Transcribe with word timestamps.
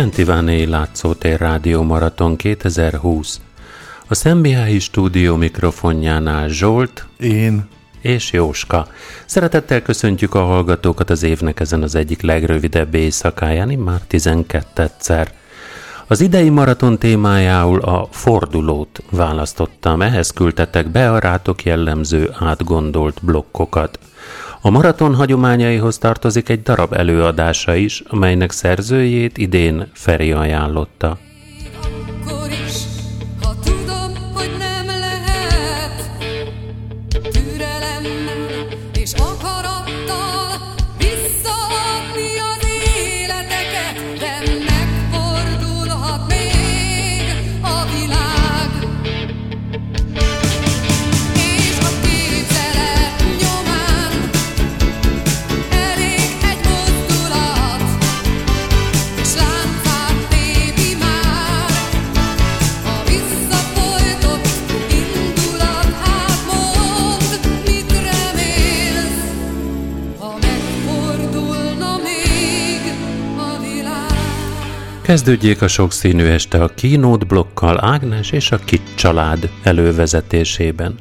Szent 0.00 0.18
Iváné 0.18 0.64
Látszótér 0.64 1.40
Rádió 1.40 1.82
Maraton 1.82 2.36
2020. 2.36 3.40
A 4.08 4.14
Szembiái 4.14 4.78
stúdió 4.78 5.36
mikrofonjánál 5.36 6.48
Zsolt, 6.48 7.06
én 7.18 7.68
és 8.00 8.32
Jóska. 8.32 8.86
Szeretettel 9.26 9.82
köszöntjük 9.82 10.34
a 10.34 10.44
hallgatókat 10.44 11.10
az 11.10 11.22
évnek 11.22 11.60
ezen 11.60 11.82
az 11.82 11.94
egyik 11.94 12.22
legrövidebb 12.22 12.94
éjszakáján, 12.94 13.68
már 13.68 14.00
12-szer. 14.10 15.28
Az 16.06 16.20
idei 16.20 16.48
maraton 16.48 16.98
témájául 16.98 17.80
a 17.80 18.08
fordulót 18.10 19.02
választottam, 19.10 20.02
ehhez 20.02 20.30
küldtetek 20.30 20.88
be 20.88 21.12
a 21.12 21.18
rátok 21.18 21.62
jellemző 21.62 22.30
átgondolt 22.38 23.18
blokkokat. 23.22 23.98
A 24.62 24.70
maraton 24.70 25.14
hagyományaihoz 25.14 25.98
tartozik 25.98 26.48
egy 26.48 26.62
darab 26.62 26.92
előadása 26.92 27.74
is, 27.74 28.02
amelynek 28.08 28.50
szerzőjét 28.50 29.38
idén 29.38 29.90
Feri 29.92 30.32
ajánlotta. 30.32 31.18
Kezdődjék 75.10 75.62
a 75.62 75.68
sokszínű 75.68 76.24
este 76.24 76.62
a 76.62 76.68
kínót 76.68 77.26
blokkal 77.26 77.84
Ágnes 77.84 78.32
és 78.32 78.50
a 78.50 78.58
Kit 78.58 78.94
család 78.94 79.50
elővezetésében. 79.62 80.98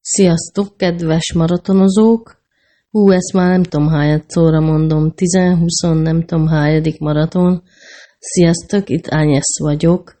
Sziasztok, 0.00 0.76
kedves 0.76 1.32
maratonozók! 1.32 2.42
Hú, 2.90 3.10
ezt 3.10 3.32
már 3.32 3.50
nem 3.50 3.62
tudom 3.62 3.88
hányat 3.88 4.30
szóra 4.30 4.60
mondom, 4.60 5.12
10-20 5.16 6.02
nem 6.02 6.24
tudom 6.24 6.46
hányadik 6.46 6.98
maraton. 6.98 7.62
Sziasztok, 8.18 8.88
itt 8.88 9.08
Ányesz 9.08 9.58
vagyok. 9.58 10.16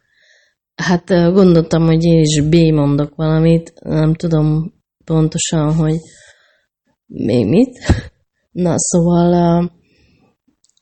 Hát 0.74 1.08
gondoltam, 1.08 1.86
hogy 1.86 2.04
én 2.04 2.20
is 2.20 2.40
B 2.40 2.54
mondok 2.54 3.14
valamit, 3.14 3.72
nem 3.80 4.14
tudom 4.14 4.76
pontosan, 5.08 5.74
hogy 5.74 5.96
még 7.06 7.46
mit? 7.46 7.78
Na, 8.64 8.74
szóval 8.76 9.32
a, 9.32 9.72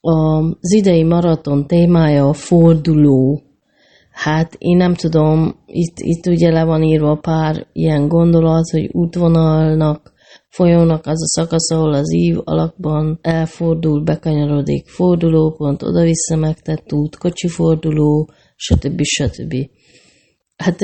az 0.00 0.72
idei 0.72 1.02
maraton 1.02 1.66
témája 1.66 2.28
a 2.28 2.32
forduló. 2.32 3.42
Hát 4.10 4.54
én 4.58 4.76
nem 4.76 4.94
tudom, 4.94 5.64
itt, 5.66 5.96
itt 5.96 6.26
ugye 6.26 6.50
le 6.50 6.64
van 6.64 6.82
írva 6.82 7.14
pár 7.16 7.66
ilyen 7.72 8.08
gondolat, 8.08 8.70
hogy 8.70 8.88
útvonalnak, 8.92 10.12
folyónak 10.48 11.06
az 11.06 11.22
a 11.22 11.40
szakasz, 11.40 11.70
ahol 11.70 11.92
az 11.92 12.14
ív 12.14 12.36
alakban 12.44 13.18
elfordul, 13.22 14.02
bekanyarodik, 14.02 14.88
fordulópont, 14.88 15.82
oda-vissza 15.82 16.36
megtett 16.36 16.92
út, 16.92 17.16
kocsi 17.16 17.48
forduló, 17.48 18.30
stb. 18.56 19.00
stb. 19.02 19.54
Hát 20.56 20.78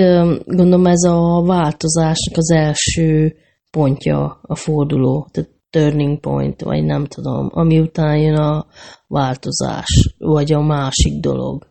gondolom 0.44 0.86
ez 0.86 1.02
a 1.02 1.42
változásnak 1.46 2.36
az 2.36 2.50
első 2.50 3.34
pontja 3.70 4.38
a 4.42 4.54
forduló, 4.54 5.28
tehát 5.30 5.50
turning 5.70 6.20
point, 6.20 6.62
vagy 6.62 6.84
nem 6.84 7.04
tudom, 7.04 7.48
ami 7.52 7.78
után 7.78 8.16
jön 8.16 8.34
a 8.34 8.66
változás, 9.06 10.14
vagy 10.18 10.52
a 10.52 10.60
másik 10.60 11.20
dolog. 11.20 11.66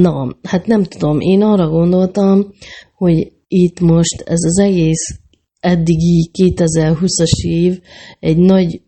Na, 0.00 0.36
hát 0.42 0.66
nem 0.66 0.82
tudom, 0.82 1.20
én 1.20 1.42
arra 1.42 1.68
gondoltam, 1.68 2.52
hogy 2.94 3.32
itt 3.48 3.80
most 3.80 4.20
ez 4.20 4.44
az 4.44 4.58
egész 4.58 5.20
eddigi 5.60 6.30
2020-as 6.38 7.46
év 7.46 7.80
egy 8.20 8.36
nagy 8.36 8.82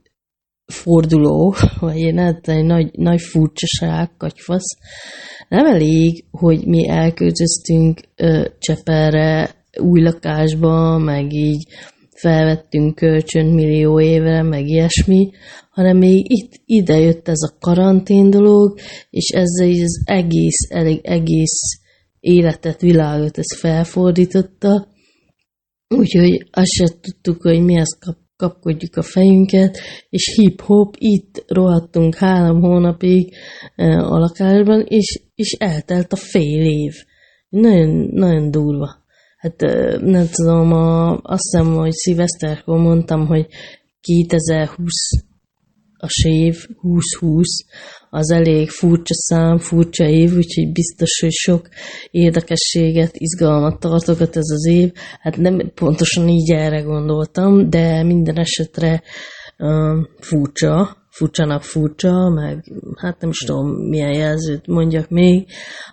forduló, 0.72 1.54
vagy 1.80 1.96
én 1.96 2.18
hát 2.18 2.48
egy 2.48 2.64
nagy, 2.64 2.90
nagy 2.92 3.20
furcsaság, 3.20 4.10
kagyfasz. 4.16 4.76
Nem 5.48 5.66
elég, 5.66 6.24
hogy 6.30 6.66
mi 6.66 6.88
elköltöztünk 6.88 8.00
ö, 8.16 8.44
Cseperre, 8.58 9.50
új 9.80 10.02
lakásba, 10.02 10.98
meg 10.98 11.32
így 11.32 11.66
felvettünk 12.14 12.94
kölcsön 12.94 13.46
millió 13.46 14.00
évre, 14.00 14.42
meg 14.42 14.66
ilyesmi, 14.66 15.30
hanem 15.70 15.96
még 15.96 16.30
itt 16.30 16.52
ide 16.64 16.98
jött 16.98 17.28
ez 17.28 17.42
a 17.42 17.56
karantén 17.60 18.30
dolog, 18.30 18.78
és 19.10 19.28
ezzel 19.28 19.68
az 19.68 20.02
egész, 20.04 20.68
elég 20.68 21.00
egész 21.02 21.60
életet, 22.20 22.80
világot 22.80 23.38
ez 23.38 23.58
felfordította, 23.58 24.88
úgyhogy 25.88 26.46
azt 26.50 26.70
se 26.70 26.84
tudtuk, 27.00 27.42
hogy 27.42 27.62
mi 27.62 27.76
ezt 27.76 27.98
kap, 27.98 28.16
kapkodjuk 28.42 28.96
a 28.96 29.02
fejünket, 29.02 29.78
és 30.10 30.34
hip-hop, 30.36 30.94
itt 30.98 31.44
rohadtunk 31.48 32.14
három 32.14 32.60
hónapig 32.60 33.34
a 33.76 34.18
lakásban, 34.18 34.84
és, 34.88 35.20
és 35.34 35.56
eltelt 35.58 36.12
a 36.12 36.16
fél 36.16 36.64
év. 36.64 36.92
Nagyon, 37.48 38.08
nagyon 38.10 38.50
durva 38.50 39.00
hát 39.42 39.60
nem 40.00 40.26
tudom, 40.30 40.72
a, 40.72 41.10
azt 41.22 41.42
hiszem, 41.50 41.74
hogy 41.74 41.92
szilveszterkor 41.92 42.78
mondtam, 42.78 43.26
hogy 43.26 43.46
2020 44.00 44.86
a 45.96 46.08
sév 46.08 46.54
2020 46.66 47.46
az 48.14 48.30
elég 48.30 48.70
furcsa 48.70 49.14
szám, 49.14 49.58
furcsa 49.58 50.04
év, 50.04 50.32
úgyhogy 50.36 50.72
biztos, 50.72 51.20
hogy 51.20 51.30
sok 51.30 51.68
érdekességet, 52.10 53.10
izgalmat 53.12 53.80
tartogat 53.80 54.36
ez 54.36 54.50
az 54.50 54.66
év. 54.66 54.92
Hát 55.20 55.36
nem 55.36 55.72
pontosan 55.74 56.28
így 56.28 56.50
erre 56.50 56.80
gondoltam, 56.80 57.70
de 57.70 58.02
minden 58.02 58.38
esetre 58.38 59.02
uh, 59.58 60.06
furcsa, 60.20 60.96
furcsának 61.08 61.62
furcsa, 61.62 62.28
meg 62.28 62.64
hát 62.96 63.20
nem 63.20 63.30
is 63.30 63.38
tudom, 63.38 63.68
milyen 63.88 64.14
jelzőt 64.14 64.66
mondjak 64.66 65.08
még. 65.08 65.46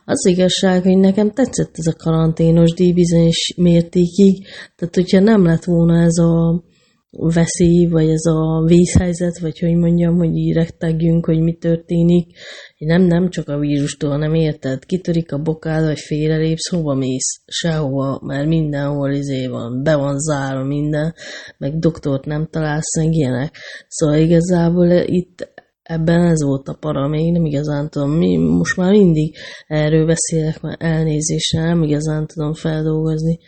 Az 0.06 0.26
igazság, 0.26 0.84
hogy 0.84 0.98
nekem 0.98 1.32
tetszett 1.32 1.72
ez 1.74 1.88
a 1.88 1.96
karanténos 1.98 2.74
díj 2.74 2.94
bizonyos 2.94 3.54
mértékig, 3.58 4.48
tehát 4.76 4.96
hogyha 4.96 5.20
nem 5.20 5.44
lett 5.44 5.64
volna 5.64 6.02
ez 6.02 6.18
a 6.18 6.64
veszély, 7.12 7.86
vagy 7.86 8.10
ez 8.10 8.26
a 8.26 8.64
vészhelyzet, 8.66 9.40
vagy 9.40 9.60
hogy 9.60 9.76
mondjam, 9.76 10.18
hogy 10.18 10.36
így 10.36 10.74
hogy 11.22 11.40
mi 11.40 11.54
történik. 11.54 12.38
Nem, 12.78 13.02
nem 13.02 13.30
csak 13.30 13.48
a 13.48 13.60
vírustól, 13.60 14.18
nem 14.18 14.34
érted? 14.34 14.86
Kitörik 14.86 15.32
a 15.32 15.42
bokád, 15.42 15.86
vagy 15.86 16.00
félrelépsz, 16.00 16.70
hova 16.70 16.94
mész? 16.94 17.42
Sehova, 17.46 18.20
mert 18.24 18.48
mindenhol 18.48 19.12
izé 19.12 19.48
van, 19.48 19.84
be 19.84 19.96
van 19.96 20.20
zárva 20.20 20.64
minden, 20.64 21.14
meg 21.58 21.80
doktort 21.80 22.26
nem 22.26 22.48
találsz, 22.52 22.98
meg 22.98 23.14
ilyenek. 23.14 23.56
Szóval 23.88 24.18
igazából 24.18 24.90
itt 24.92 25.48
ebben 25.84 26.22
ez 26.22 26.44
volt 26.44 26.68
a 26.68 26.78
para, 26.80 27.08
még 27.08 27.32
nem 27.32 27.46
igazán 27.46 27.90
tudom, 27.90 28.12
mi, 28.12 28.38
most 28.38 28.78
már 28.78 28.92
mindig 28.92 29.36
erről 29.68 30.06
beszélek, 30.06 30.62
mert 30.62 30.82
elnézéssel 30.82 31.66
nem 31.66 31.84
igazán 31.84 32.28
tudom 32.28 32.54
feldolgozni. 32.54 33.40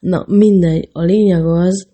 Na 0.00 0.24
mindegy, 0.28 0.88
a 0.92 1.02
lényeg 1.02 1.46
az, 1.46 1.88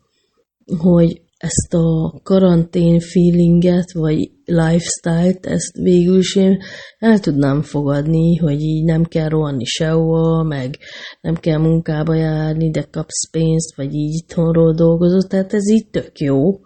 hogy 0.79 1.23
ezt 1.37 1.75
a 1.75 2.21
karantén 2.23 3.01
feelinget, 3.01 3.93
vagy 3.93 4.31
lifestyle-t, 4.45 5.47
ezt 5.47 5.77
végül 5.77 6.19
is 6.19 6.37
én 6.37 6.63
el 6.99 7.19
tudnám 7.19 7.63
fogadni, 7.63 8.37
hogy 8.37 8.61
így 8.61 8.85
nem 8.85 9.05
kell 9.05 9.29
rohanni 9.29 9.65
sehova, 9.65 10.43
meg 10.43 10.79
nem 11.21 11.35
kell 11.35 11.59
munkába 11.59 12.15
járni, 12.15 12.71
de 12.71 12.83
kapsz 12.91 13.31
pénzt, 13.31 13.77
vagy 13.77 13.95
így 13.95 14.15
itthonról 14.15 14.75
dolgozol, 14.75 15.23
tehát 15.23 15.55
ez 15.55 15.69
így 15.69 15.89
tök 15.91 16.19
jó 16.19 16.61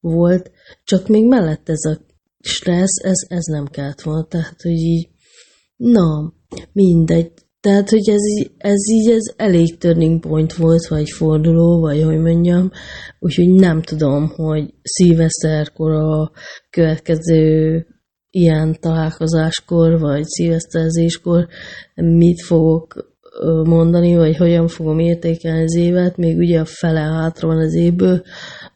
volt, 0.00 0.50
csak 0.84 1.08
még 1.08 1.26
mellett 1.26 1.68
ez 1.68 1.84
a 1.84 1.98
stressz, 2.40 3.04
ez, 3.04 3.18
ez 3.28 3.44
nem 3.44 3.66
kellett 3.66 4.00
volna, 4.00 4.24
tehát 4.24 4.62
hogy 4.62 4.72
így, 4.72 5.08
na, 5.76 6.32
mindegy, 6.72 7.32
tehát, 7.64 7.90
hogy 7.90 8.08
ez, 8.08 8.46
ez 8.58 8.88
így 8.92 9.10
ez 9.10 9.34
elég 9.36 9.78
turning 9.78 10.20
point 10.20 10.54
volt, 10.54 10.86
vagy 10.86 11.10
forduló, 11.10 11.80
vagy 11.80 12.02
hogy 12.02 12.18
mondjam, 12.18 12.70
úgyhogy 13.18 13.48
nem 13.48 13.82
tudom, 13.82 14.28
hogy 14.28 14.74
szilveszterkor 14.82 15.92
a 15.92 16.30
következő 16.70 17.86
ilyen 18.30 18.76
találkozáskor, 18.80 19.98
vagy 20.00 20.24
szilveszterezéskor 20.24 21.48
mit 21.94 22.42
fogok 22.42 23.14
mondani, 23.64 24.16
vagy 24.16 24.36
hogyan 24.36 24.68
fogom 24.68 24.98
értékelni 24.98 25.62
az 25.62 25.74
évet, 25.74 26.16
még 26.16 26.36
ugye 26.36 26.60
a 26.60 26.64
fele 26.64 27.00
hátra 27.00 27.48
van 27.48 27.58
az 27.58 27.74
évből, 27.74 28.22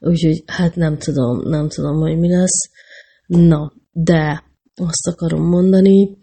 úgyhogy 0.00 0.42
hát 0.46 0.76
nem 0.76 0.98
tudom, 0.98 1.48
nem 1.48 1.68
tudom, 1.68 2.00
hogy 2.00 2.18
mi 2.18 2.28
lesz. 2.28 2.70
Na, 3.26 3.72
de 3.92 4.42
azt 4.74 5.06
akarom 5.06 5.48
mondani, 5.48 6.16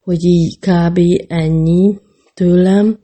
hogy 0.00 0.24
így 0.24 0.58
kb. 0.58 0.98
ennyi 1.28 2.00
tőlem, 2.34 2.98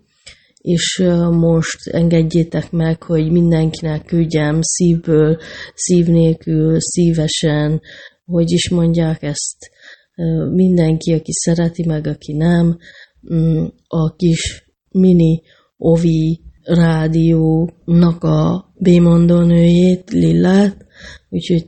és 0.58 1.02
most 1.30 1.86
engedjétek 1.86 2.70
meg, 2.70 3.02
hogy 3.02 3.30
mindenkinek 3.30 4.04
küldjem 4.04 4.58
szívből, 4.60 5.38
szív 5.74 6.06
nélkül, 6.06 6.76
szívesen, 6.80 7.80
hogy 8.24 8.50
is 8.50 8.70
mondják 8.70 9.22
ezt 9.22 9.70
mindenki, 10.50 11.12
aki 11.12 11.32
szereti, 11.32 11.86
meg 11.86 12.06
aki 12.06 12.32
nem, 12.32 12.78
mm, 13.34 13.64
a 13.86 14.14
kis 14.16 14.64
mini 14.90 15.42
ovi 15.76 16.40
rádiónak 16.62 18.24
a 18.24 18.72
bémondónőjét, 18.78 20.10
Lillát, 20.10 20.86
úgyhogy 21.28 21.66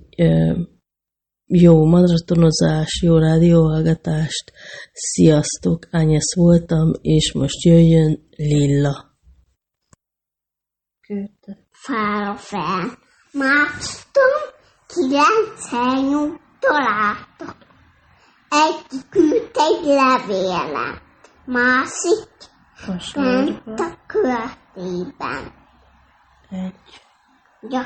jó 1.53 1.85
maratonozás, 1.87 3.03
jó 3.03 3.19
rádióhallgatást, 3.19 4.53
sziasztok, 4.93 5.87
Ányesz 5.91 6.35
voltam, 6.35 6.93
és 7.01 7.33
most 7.33 7.65
jöjjön 7.65 8.29
Lilla. 8.37 9.09
Fára 11.71 12.35
fel, 12.37 12.99
másztam, 13.33 14.41
kilencszer 14.87 16.09
nyugtól 16.11 16.83
álltak. 16.83 17.57
Egy 18.49 19.09
küld 19.11 19.51
egy 19.55 19.85
levélet, 19.85 21.03
másik 21.45 22.29
bent 23.15 23.81
a 23.81 23.99
körtében. 24.07 25.53
Egy 26.51 26.75
Ja, 27.69 27.83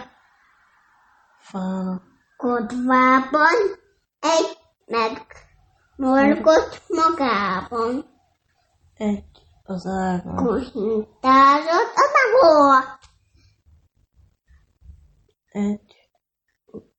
fára. 1.38 2.13
Kodvában 2.36 3.54
egy 4.20 4.58
meg 4.86 5.26
morgott 5.96 6.82
magában. 6.88 8.04
Egy 8.94 9.24
az 9.62 9.86
ágon. 9.86 10.36
Kuhintázott 10.36 11.94
a 11.94 12.06
magót. 12.12 12.98
Egy 15.48 16.02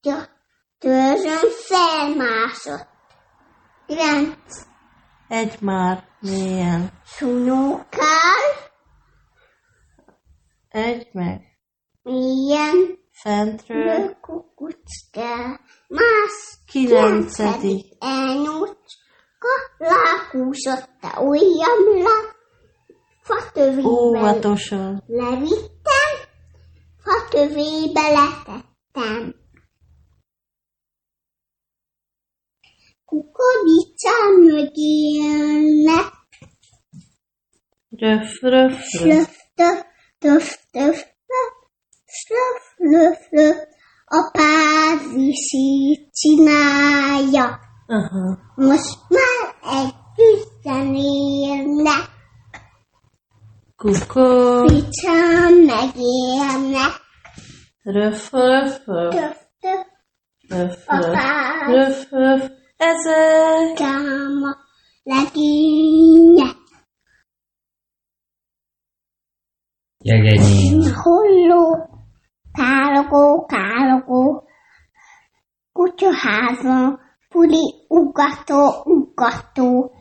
Ja, 0.01 0.23
törzsön 0.77 1.49
felmászott. 1.67 2.87
Kilenc 3.85 4.65
egy 5.27 5.61
már 5.61 6.07
mélyen. 6.19 6.91
sunókál, 7.05 8.43
Egy 10.67 11.09
meg 11.13 11.41
milyen 12.01 12.99
fentről. 13.21 14.17
kukucskál. 14.21 15.59
Más 15.87 16.57
Kilencedik. 16.71 17.85
elnyúcska, 17.99 19.51
lákúszott 19.77 20.89
a 21.01 21.21
ujjamra, 21.21 22.11
fatövével 23.21 23.85
Óvatosan. 23.85 25.03
levittem, 25.07 26.11
fatövébe 26.97 28.01
letettem. 28.01 29.35
Kukorica 33.05 34.29
mögé 34.39 35.11
jönnek, 35.17 36.13
Röf, 37.89 38.41
röf, 38.41 38.71
röf. 38.71 38.81
slöf, 38.81 39.35
töf, 39.55 39.81
töf, 40.19 40.57
töf, 40.71 41.03
slöf, 42.19 42.63
löf, 42.77 43.19
löf, 43.29 43.57
a 44.05 44.31
pázisi 44.31 46.09
csinálja. 46.11 47.59
Aha. 47.87 48.37
Most 48.55 48.99
már 49.09 49.55
együtten 49.79 50.95
élnek, 50.95 52.09
Kukor. 53.75 54.65
picsán 54.65 55.53
megélnek. 55.53 56.93
Röf, 57.81 58.31
röf, 58.31 58.81
röf. 58.85 59.37
Röf, 60.47 60.83
a 60.87 60.95
röf. 60.95 61.13
pázsi 61.13 61.71
Röf, 61.71 62.09
röf. 62.09 62.49
Ezek. 62.77 63.73
Káma 63.75 64.55
legénye, 65.03 66.55
Jegenyi. 69.97 70.89
holló, 70.93 71.94
kálogó, 72.55 73.45
kálogó, 73.45 74.47
kutyaházon, 75.71 76.99
puli, 77.29 77.85
ugató, 77.87 78.83
ugató, 78.83 79.91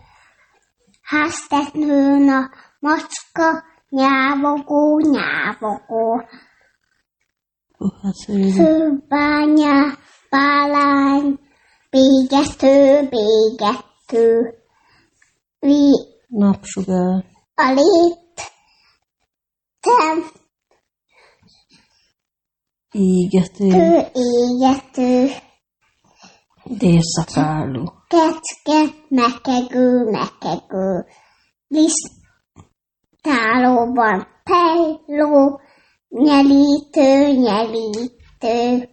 háztetnőn 1.02 2.28
a 2.28 2.50
macska, 2.78 3.64
nyávogó, 3.88 4.98
nyávogó, 4.98 6.22
főbánya, 8.56 9.96
bálány, 10.30 11.38
bégető, 11.90 13.08
bégető, 13.08 14.54
vi, 15.58 16.12
Napsugár. 16.28 17.24
a 17.54 17.72
lét, 17.72 18.52
tem, 19.80 20.42
Ígető. 22.96 23.64
ő 23.64 24.06
égető, 24.12 25.28
Délszakállú. 26.64 27.84
kecke, 28.08 28.94
mekegő, 29.08 30.10
mekegő, 30.10 31.06
lisztálóban 33.18 34.26
pejló, 34.44 35.60
nyelítő, 36.08 37.32
nyelítő, 37.32 38.88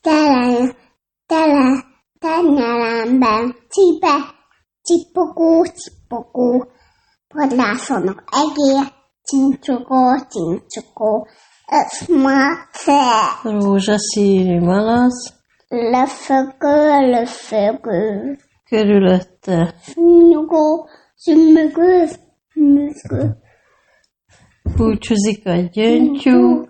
tele, 0.00 0.76
tele, 1.26 1.84
tenyelemben 2.18 3.56
cipe, 3.68 4.34
cipogó, 4.82 5.64
cipogó, 5.64 6.66
padlászonok 7.28 8.24
egér, 8.30 8.92
cincsogó, 9.22 10.18
cincsogó, 10.28 11.26
öszmace, 11.72 13.02
Rózsaszínű 13.42 14.60
malac. 14.60 15.32
löfögő, 15.68 17.10
löfögő, 17.10 18.36
Körülötte. 18.68 19.74
nyugó, 20.28 20.88
szümögő, 21.14 22.06
szümögő, 22.52 23.36
Búcsúzik 24.76 25.46
a 25.46 25.54
gyöngytyú. 25.72 26.66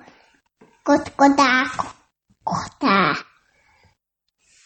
kotkodák, 0.82 1.72
kotá. 2.42 3.12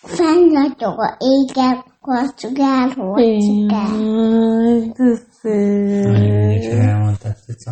Fennragyog 0.00 0.99
a 1.00 1.16
égen, 1.18 1.85
kocsigál, 2.00 2.88
hocsigál. 2.88 3.97
Jaj, 4.00 4.88
de 4.97 5.16
szép. 5.40 6.73
elmondtad, 6.73 7.37
Cica. 7.47 7.70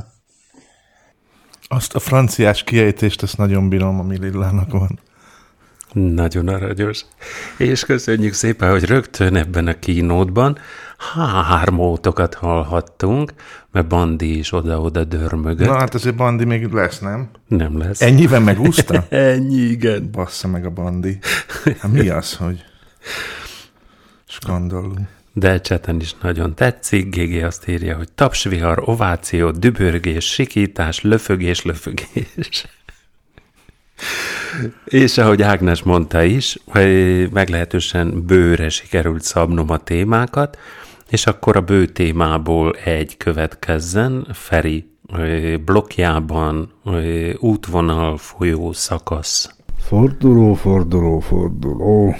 Azt 1.69 1.95
a 1.95 1.99
franciás 1.99 2.65
kiejtést, 2.65 3.23
ezt 3.23 3.37
nagyon 3.37 3.69
bírom, 3.69 3.99
ami 3.99 4.19
Lillának 4.19 4.71
van. 4.71 4.99
Nagyon 5.93 6.49
aranyos. 6.49 7.05
És 7.57 7.85
köszönjük 7.85 8.33
szépen, 8.33 8.71
hogy 8.71 8.85
rögtön 8.85 9.37
ebben 9.37 9.67
a 9.67 9.79
kínótban 9.79 10.59
hármótokat 11.49 12.35
hallhattunk, 12.35 13.33
mert 13.73 13.87
Bandi 13.87 14.39
is 14.39 14.53
oda-oda 14.53 15.05
dörmögött. 15.05 15.69
Na 15.69 15.79
hát 15.79 15.95
azért 15.95 16.17
Bandi 16.17 16.45
még 16.45 16.73
lesz, 16.73 16.99
nem? 16.99 17.31
Nem 17.49 17.79
lesz. 17.79 18.01
Ennyiben 18.01 18.43
megúszta? 18.43 19.07
Ennyi, 19.11 19.61
igen. 19.61 20.11
Bassza 20.13 20.49
meg 20.49 20.65
a 20.67 20.71
Bandi. 20.71 21.19
Hát 21.79 21.93
mi 21.93 22.09
az, 22.09 22.35
hogy 22.37 22.65
skandalum. 24.29 25.09
De 25.39 25.61
cseten 25.61 26.01
is 26.01 26.15
nagyon 26.23 26.55
tetszik. 26.55 27.17
GG 27.17 27.45
azt 27.45 27.69
írja, 27.69 27.97
hogy 27.97 28.13
tapsvihar, 28.13 28.83
ováció, 28.85 29.51
dübörgés, 29.51 30.25
sikítás, 30.25 31.01
löfögés, 31.01 31.63
löfögés. 31.63 32.67
És 34.85 35.19
ahogy 35.19 35.43
Ágnes 35.43 35.83
mondta 35.83 36.23
is, 36.23 36.59
meglehetősen 37.33 38.25
bőre 38.27 38.69
sikerült 38.69 39.23
szabnom 39.23 39.71
a 39.71 39.79
témákat, 39.79 40.59
és 41.09 41.27
akkor 41.27 41.57
a 41.57 41.61
bő 41.61 41.87
témából 41.87 42.73
egy 42.85 43.17
következzen, 43.17 44.27
Feri 44.33 44.91
blokkjában 45.65 46.73
útvonal 47.39 48.17
folyó 48.17 48.73
szakasz. 48.73 49.55
Forduló, 49.79 50.55
forduló, 50.55 51.21
forduló. 51.21 52.17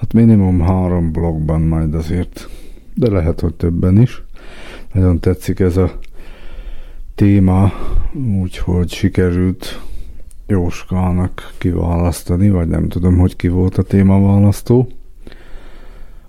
Hát 0.00 0.12
minimum 0.12 0.60
három 0.60 1.12
blogban 1.12 1.60
majd 1.60 1.94
azért, 1.94 2.48
de 2.94 3.10
lehet, 3.10 3.40
hogy 3.40 3.54
többen 3.54 4.00
is. 4.00 4.22
Nagyon 4.92 5.20
tetszik 5.20 5.60
ez 5.60 5.76
a 5.76 5.98
téma, 7.14 7.72
úgyhogy 8.40 8.90
sikerült 8.90 9.80
Jóskának 10.46 11.52
kiválasztani, 11.58 12.50
vagy 12.50 12.68
nem 12.68 12.88
tudom, 12.88 13.18
hogy 13.18 13.36
ki 13.36 13.48
volt 13.48 13.78
a 13.78 13.82
témaválasztó. 13.82 14.88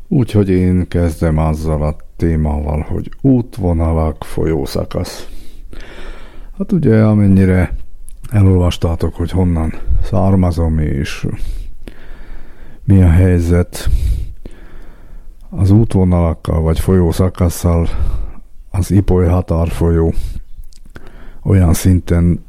Úgyhogy 0.07 0.49
én 0.49 0.87
kezdem 0.87 1.37
azzal 1.37 1.83
a 1.83 1.95
témával, 2.15 2.85
hogy 2.89 3.11
útvonalak, 3.21 4.23
folyószakasz. 4.23 5.27
Hát 6.57 6.71
ugye, 6.71 7.03
amennyire 7.03 7.75
elolvastátok, 8.29 9.15
hogy 9.15 9.31
honnan 9.31 9.73
származom, 10.03 10.79
és 10.79 11.27
mi 12.83 13.01
a 13.01 13.09
helyzet 13.09 13.89
az 15.49 15.71
útvonalakkal, 15.71 16.61
vagy 16.61 16.79
folyószakasszal, 16.79 17.87
az 18.71 18.91
Ipoly 18.91 19.27
határfolyó 19.27 20.13
olyan 21.43 21.73
szinten 21.73 22.43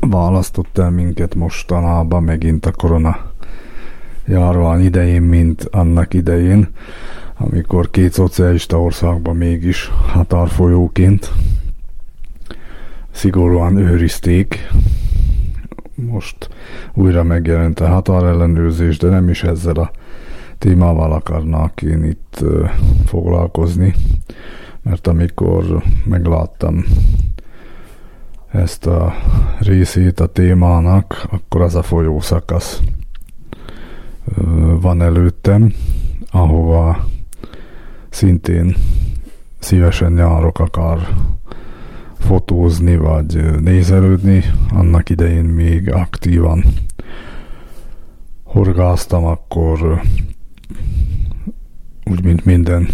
választott 0.00 0.78
el 0.78 0.90
minket 0.90 1.34
mostanában 1.34 2.22
megint 2.22 2.66
a 2.66 2.72
korona 2.72 3.16
járvány 4.26 4.84
idején, 4.84 5.22
mint 5.22 5.68
annak 5.70 6.14
idején, 6.14 6.68
amikor 7.36 7.90
két 7.90 8.12
szocialista 8.12 8.80
országban 8.80 9.36
mégis 9.36 9.90
határfolyóként 10.12 11.32
szigorúan 13.10 13.76
őrizték. 13.76 14.68
Most 16.14 16.48
újra 16.92 17.22
megjelent 17.22 17.80
a 17.80 17.88
határellenőrzés, 17.88 18.98
de 18.98 19.08
nem 19.08 19.28
is 19.28 19.42
ezzel 19.42 19.74
a 19.74 19.90
témával 20.58 21.12
akarnak 21.12 21.82
én 21.82 22.04
itt 22.04 22.44
foglalkozni, 23.04 23.94
mert 24.82 25.06
amikor 25.06 25.82
megláttam 26.04 26.84
ezt 28.50 28.86
a 28.86 29.14
részét 29.58 30.20
a 30.20 30.26
témának, 30.26 31.26
akkor 31.30 31.60
az 31.60 31.74
a 31.74 31.82
folyószakasz 31.82 32.80
van 34.80 35.02
előttem, 35.02 35.74
ahova 36.30 37.04
szintén 38.08 38.76
szívesen 39.58 40.12
nyárok 40.12 40.58
akar 40.58 41.08
fotózni, 42.18 42.96
vagy 42.96 43.60
nézelődni. 43.60 44.44
Annak 44.70 45.10
idején 45.10 45.44
még 45.44 45.92
aktívan 45.92 46.64
horgáztam, 48.42 49.24
akkor 49.24 50.00
úgy, 52.04 52.24
mint 52.24 52.44
minden 52.44 52.88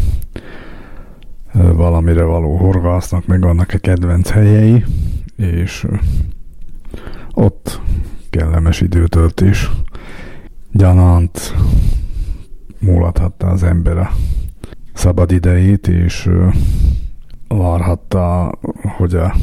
valamire 1.52 2.22
való 2.22 2.56
horgásznak, 2.56 3.26
meg 3.26 3.40
vannak 3.40 3.72
a 3.72 3.78
kedvenc 3.78 4.30
helyei, 4.30 4.84
és 5.36 5.86
ott 7.32 7.80
kellemes 8.30 8.80
időtöltés 8.80 9.70
gyanánt 10.72 11.54
múlathatta 12.78 13.46
az 13.46 13.62
ember 13.62 13.96
a 13.96 14.10
szabad 14.92 15.32
idejét, 15.32 15.88
és 15.88 16.28
várhatta, 17.56 18.52
hogy 18.96 19.14
a 19.14 19.34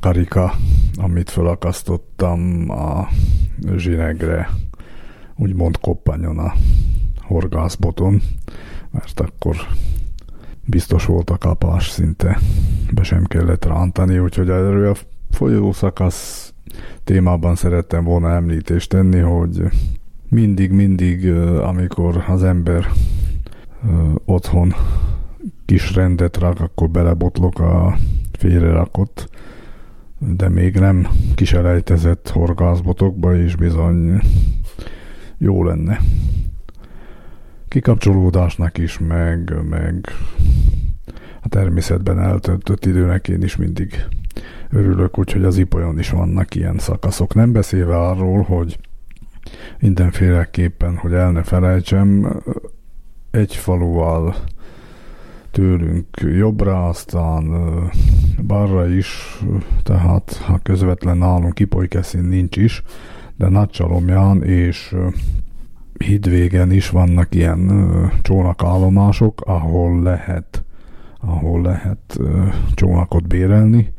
karika, 0.00 0.52
amit 0.96 1.30
felakasztottam 1.30 2.70
a 2.70 3.08
zsinegre, 3.76 4.50
úgymond 5.36 5.80
koppanjon 5.80 6.38
a 6.38 6.52
horgászboton, 7.20 8.22
mert 8.90 9.20
akkor 9.20 9.56
biztos 10.64 11.04
volt 11.04 11.30
a 11.30 11.38
kapás, 11.38 11.88
szinte 11.88 12.38
be 12.90 13.02
sem 13.02 13.24
kellett 13.24 13.64
rántani, 13.64 14.18
úgyhogy 14.18 14.50
erről 14.50 14.90
a 14.90 14.96
folyószakasz 15.30 16.52
témában 17.04 17.54
szerettem 17.54 18.04
volna 18.04 18.30
említést 18.30 18.90
tenni, 18.90 19.18
hogy 19.18 19.62
mindig-mindig, 20.28 21.30
amikor 21.62 22.24
az 22.28 22.42
ember 22.42 22.86
otthon 24.24 24.74
kis 25.66 25.94
rendet 25.94 26.36
rak, 26.36 26.60
akkor 26.60 26.88
belebotlok 26.88 27.58
a 27.58 27.96
félrerakott, 28.38 29.28
de 30.18 30.48
még 30.48 30.74
nem 30.74 31.08
kiselejtezett 31.34 32.28
horgászbotokba, 32.28 33.36
és 33.36 33.56
bizony 33.56 34.20
jó 35.38 35.64
lenne. 35.64 36.00
Kikapcsolódásnak 37.68 38.78
is, 38.78 38.98
meg, 38.98 39.54
meg 39.68 40.06
a 41.42 41.48
természetben 41.48 42.20
eltöltött 42.20 42.84
időnek 42.84 43.28
én 43.28 43.42
is 43.42 43.56
mindig 43.56 44.04
örülök, 44.70 45.18
úgyhogy 45.18 45.44
az 45.44 45.58
ipolyon 45.58 45.98
is 45.98 46.10
vannak 46.10 46.54
ilyen 46.54 46.78
szakaszok. 46.78 47.34
Nem 47.34 47.52
beszélve 47.52 47.98
arról, 47.98 48.42
hogy 48.42 48.78
mindenféleképpen, 49.80 50.96
hogy 50.96 51.12
el 51.12 51.32
ne 51.32 51.42
felejtsem, 51.42 52.40
egy 53.30 53.54
faluval 53.54 54.34
tőlünk 55.56 56.06
jobbra, 56.20 56.88
aztán 56.88 57.44
balra 58.46 58.88
is, 58.88 59.40
tehát 59.82 60.32
ha 60.46 60.58
közvetlen 60.62 61.18
nálunk 61.18 61.60
Ipolykeszin 61.60 62.24
nincs 62.24 62.56
is, 62.56 62.82
de 63.36 63.48
Nagycsalomján 63.48 64.42
és 64.42 64.94
Hidvégen 65.98 66.70
is 66.70 66.90
vannak 66.90 67.34
ilyen 67.34 67.90
csónakállomások, 68.22 69.40
ahol 69.44 70.02
lehet 70.02 70.64
ahol 71.20 71.62
lehet 71.62 72.18
csónakot 72.74 73.26
bérelni, 73.26 73.92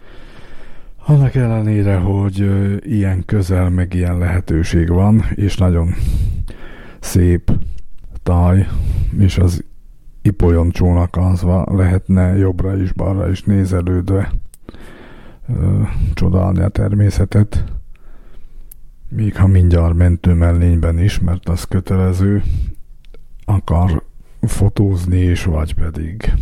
annak 1.06 1.36
ellenére, 1.36 1.96
hogy 1.96 2.50
ilyen 2.86 3.26
közel, 3.26 3.70
meg 3.70 3.94
ilyen 3.94 4.18
lehetőség 4.18 4.90
van, 4.90 5.24
és 5.36 5.58
nagyon 5.58 5.94
szép 7.00 7.52
táj, 8.24 8.68
és 9.20 9.38
az 9.38 9.64
Ipolyon 10.28 10.70
csónakázva 10.70 11.66
lehetne 11.72 12.36
jobbra 12.36 12.78
is, 12.78 12.92
balra 12.92 13.30
is 13.30 13.44
nézelődve 13.44 14.32
ö, 15.50 15.82
csodálni 16.14 16.62
a 16.62 16.70
természetet, 16.70 17.64
még 19.10 19.36
ha 19.36 19.48
mindjárt 19.48 19.94
mentő 19.94 20.34
mellényben 20.34 21.00
is, 21.00 21.20
mert 21.20 21.50
az 21.50 21.64
kötelező, 21.64 22.44
akar 23.46 24.04
fotózni 24.42 25.20
is, 25.20 25.44
vagy 25.44 25.74
pedig 25.74 26.34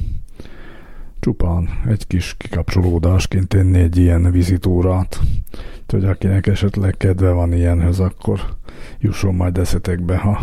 csupán 1.20 1.70
egy 1.88 2.08
kis 2.08 2.36
kikapcsolódásként 2.38 3.48
tenni 3.48 3.80
egy 3.80 3.98
ilyen 3.98 4.32
vizitúrát. 4.32 5.20
hogy 5.88 6.06
akinek 6.06 6.48
esetleg 6.48 6.98
kedve 6.98 7.32
van 7.32 7.54
ilyenhez, 7.54 8.00
akkor 8.00 8.40
jusson 9.00 9.36
majd 9.36 9.58
eszetekbe, 9.58 10.18
ha 10.18 10.42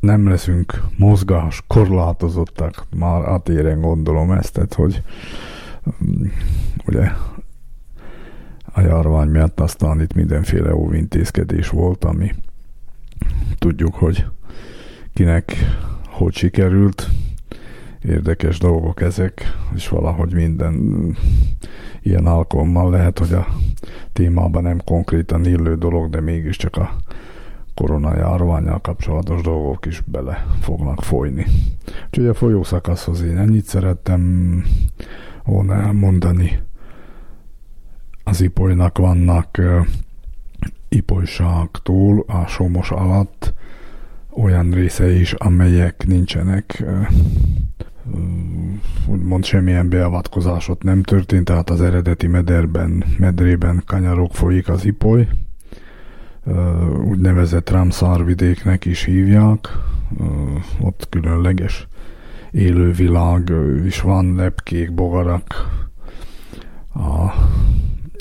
nem 0.00 0.28
leszünk 0.28 0.82
mozgás, 0.96 1.62
korlátozottak, 1.66 2.86
már 2.96 3.22
átéren 3.22 3.80
gondolom 3.80 4.30
ezt, 4.30 4.52
tehát 4.52 4.74
hogy 4.74 5.02
mm, 6.04 6.26
ugye 6.86 7.10
a 8.72 8.80
járvány 8.80 9.28
miatt 9.28 9.60
aztán 9.60 10.00
itt 10.00 10.14
mindenféle 10.14 10.74
óvintézkedés 10.74 11.68
volt, 11.68 12.04
ami 12.04 12.34
tudjuk, 13.58 13.94
hogy 13.94 14.26
kinek 15.14 15.56
hogy 16.10 16.34
sikerült, 16.34 17.08
érdekes 18.04 18.58
dolgok 18.58 19.00
ezek, 19.00 19.56
és 19.74 19.88
valahogy 19.88 20.34
minden 20.34 21.16
ilyen 22.02 22.26
alkalommal 22.26 22.90
lehet, 22.90 23.18
hogy 23.18 23.32
a 23.32 23.46
témában 24.12 24.62
nem 24.62 24.80
konkrétan 24.84 25.44
illő 25.44 25.76
dolog, 25.76 26.10
de 26.10 26.20
mégiscsak 26.20 26.76
a 26.76 26.96
korona 27.74 28.16
járványal 28.16 28.80
kapcsolatos 28.80 29.42
dolgok 29.42 29.86
is 29.86 30.02
bele 30.06 30.46
fognak 30.60 31.02
folyni. 31.02 31.46
Úgyhogy 32.06 32.26
a 32.26 32.34
folyószakaszhoz 32.34 33.22
én 33.22 33.38
ennyit 33.38 33.64
szerettem 33.64 34.64
volna 35.44 35.74
elmondani. 35.74 36.58
Az 38.24 38.40
ipolynak 38.40 38.98
vannak 38.98 39.60
ipolyságtól 40.88 42.24
a 42.26 42.46
somos 42.46 42.90
alatt 42.90 43.54
olyan 44.30 44.70
részei 44.70 45.20
is, 45.20 45.32
amelyek 45.32 46.06
nincsenek 46.06 46.84
úgymond 49.06 49.44
semmilyen 49.44 49.88
beavatkozásot 49.88 50.82
nem 50.82 51.02
történt, 51.02 51.44
tehát 51.44 51.70
az 51.70 51.80
eredeti 51.80 52.26
mederben, 52.26 53.04
medrében 53.18 53.82
kanyarok 53.86 54.34
folyik 54.34 54.68
az 54.68 54.84
ipoly, 54.84 55.28
úgynevezett 57.04 57.70
Ramszárvidéknek 57.70 58.84
is 58.84 59.04
hívják, 59.04 59.68
ott 60.80 61.06
különleges 61.10 61.88
élővilág 62.50 63.52
is 63.84 64.00
van, 64.00 64.34
lepkék, 64.34 64.92
bogarak. 64.94 65.68
A 66.94 67.32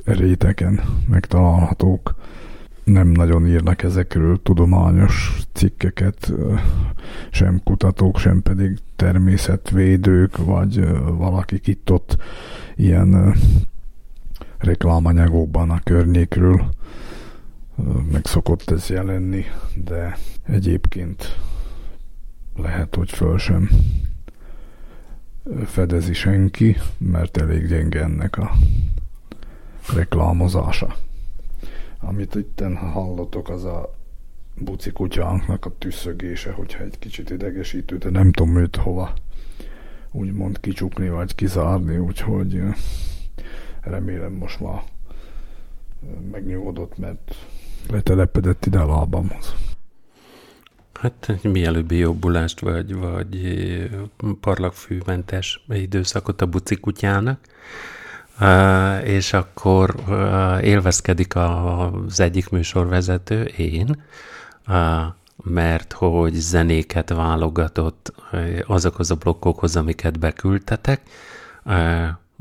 réteken 0.06 0.82
megtalálhatók. 1.08 2.16
nem 2.84 3.08
nagyon 3.08 3.48
írnak 3.48 3.84
ezekről 3.84 4.42
tudományos 4.44 5.42
cikkeket, 5.54 6.34
sem 7.32 7.62
kutatók, 7.64 8.18
sem 8.18 8.42
pedig 8.42 8.78
természetvédők, 8.96 10.38
vagy 10.38 10.88
valakik 11.18 11.68
itt 11.68 11.92
ott 11.92 12.18
ilyen 12.76 13.36
reklámanyagokban 14.58 15.70
a 15.70 15.80
környékről 15.84 16.70
meg 18.12 18.26
szokott 18.26 18.70
ez 18.70 18.90
jelenni, 18.90 19.46
de 19.76 20.18
egyébként 20.44 21.38
lehet, 22.56 22.96
hogy 22.96 23.10
föl 23.10 23.38
sem 23.38 23.70
fedezi 25.66 26.14
senki, 26.14 26.78
mert 26.98 27.38
elég 27.38 27.68
gyenge 27.68 28.02
ennek 28.02 28.38
a 28.38 28.52
reklámozása. 29.96 30.96
Amit 32.00 32.36
itt 32.36 32.64
hallotok, 32.76 33.50
az 33.50 33.64
a 33.64 33.96
buci 34.56 34.92
kutyánknak 34.92 35.66
a 35.66 35.78
tüsszögése, 35.78 36.52
hogyha 36.52 36.84
egy 36.84 37.00
kicsit 37.00 37.30
idegesítő, 37.30 37.98
de 37.98 38.10
nem 38.10 38.32
tudom 38.32 38.58
őt 38.58 38.76
hova 38.76 39.14
úgymond 40.12 40.60
kicsukni 40.60 41.10
vagy 41.10 41.36
kizárni, 41.36 41.98
úgyhogy 41.98 42.62
remélem 43.82 44.34
most 44.34 44.60
már 44.60 44.84
megnyugodott, 46.32 46.98
mert 46.98 47.36
letelepedett 47.88 48.66
ide 48.66 48.80
a 48.80 48.88
lábamhoz. 48.88 49.56
Hát 51.02 51.40
mielőbbi 51.42 51.98
jobbulást, 51.98 52.60
vagy, 52.60 52.96
vagy 52.96 53.40
parlagfűmentes 54.42 55.66
időszakot 55.70 56.42
a 56.42 56.46
buci 56.46 56.76
kutyának, 56.76 57.40
és 59.04 59.34
akkor 59.34 59.96
élvezkedik 60.62 61.36
az 61.36 62.20
egyik 62.20 62.50
műsorvezető, 62.50 63.44
én, 63.44 64.04
mert 65.44 65.94
hogy 65.94 66.34
zenéket 66.34 67.10
válogatott 67.10 68.14
azokhoz 68.66 69.12
a 69.12 69.16
blokkokhoz, 69.16 69.76
amiket 69.76 70.20
beküldtetek, 70.20 71.02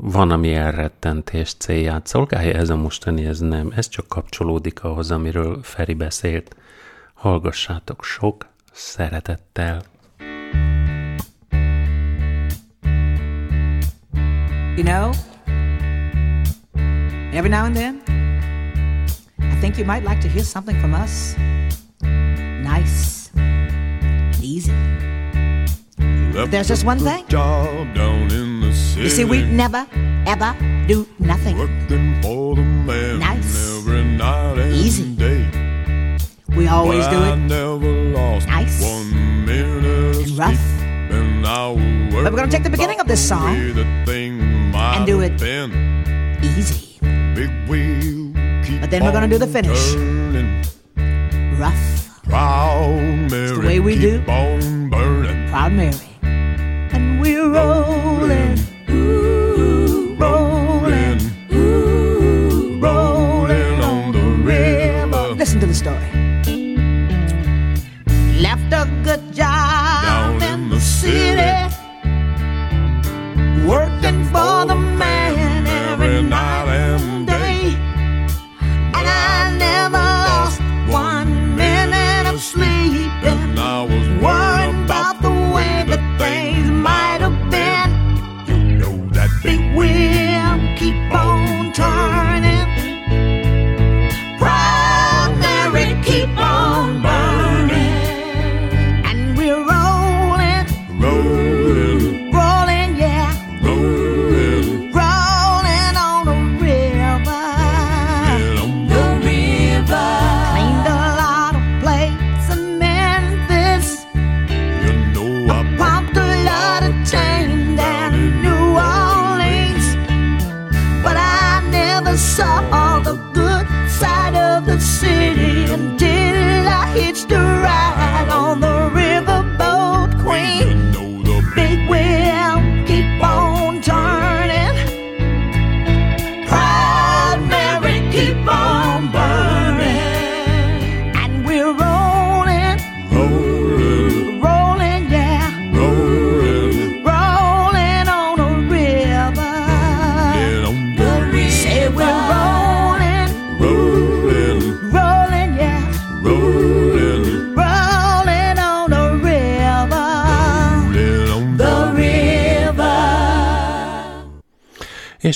van, 0.01 0.31
ami 0.31 0.53
elrettentés 0.53 1.53
célját 1.53 2.07
szolgálja, 2.07 2.53
ez 2.53 2.69
a 2.69 2.75
mostani, 2.75 3.25
ez 3.25 3.39
nem, 3.39 3.71
ez 3.75 3.87
csak 3.87 4.07
kapcsolódik 4.07 4.83
ahhoz, 4.83 5.11
amiről 5.11 5.59
Feri 5.63 5.93
beszélt. 5.93 6.55
Hallgassátok 7.13 8.03
sok 8.03 8.47
szeretettel. 8.71 9.83
You 14.75 14.83
know, 14.83 15.11
every 17.33 17.49
now 17.49 17.63
and 17.63 17.75
then, 17.75 18.01
I 19.37 19.59
think 19.59 19.77
you 19.77 19.85
might 19.85 20.07
like 20.07 20.19
to 20.19 20.27
hear 20.27 20.43
something 20.43 20.79
from 20.79 20.93
us. 20.93 21.35
Nice 22.63 23.29
and 23.35 24.43
easy. 24.43 24.71
But 26.31 26.51
there's 26.51 26.69
just 26.69 26.85
one 26.85 26.99
thing. 26.99 27.27
Job 27.27 27.93
down 27.93 28.31
in. 28.31 28.58
You 28.95 29.09
see, 29.09 29.23
we 29.23 29.43
never, 29.43 29.87
ever 30.27 30.55
do 30.87 31.07
nothing. 31.19 31.57
Working 31.57 32.21
for 32.21 32.55
the 32.55 32.61
man 32.61 33.19
nice. 33.19 33.77
every 33.77 34.03
night 34.03 34.59
and 34.59 34.73
easy. 34.73 35.15
day. 35.15 35.47
We 36.55 36.67
always 36.67 37.07
do 37.07 37.15
it. 37.15 37.31
I 37.31 37.35
never 37.35 37.91
lost 38.11 38.47
nice. 38.47 38.81
one 38.81 39.45
minute 39.45 40.17
and 40.17 40.37
rough. 40.37 40.59
And 41.11 41.39
but 42.11 42.33
we're 42.33 42.37
going 42.37 42.49
to 42.49 42.55
take 42.55 42.63
the 42.63 42.69
beginning 42.69 42.99
of 42.99 43.07
this 43.07 43.25
song 43.25 43.55
and 43.55 45.05
do 45.05 45.21
it 45.21 45.41
easy. 46.43 46.99
But 48.79 48.91
then 48.91 49.03
we're 49.03 49.11
going 49.11 49.29
to 49.29 49.29
do 49.29 49.37
the 49.37 49.47
finish. 49.47 49.93
Rough. 51.57 52.21
Proud 52.23 53.31
Mary. 53.31 53.55
The 53.55 53.61
way 53.65 53.79
we 53.79 53.97
do. 53.97 54.21
Proud 54.21 55.71
Mary 55.73 56.08
be 57.29 57.37
rolling. 57.37 58.78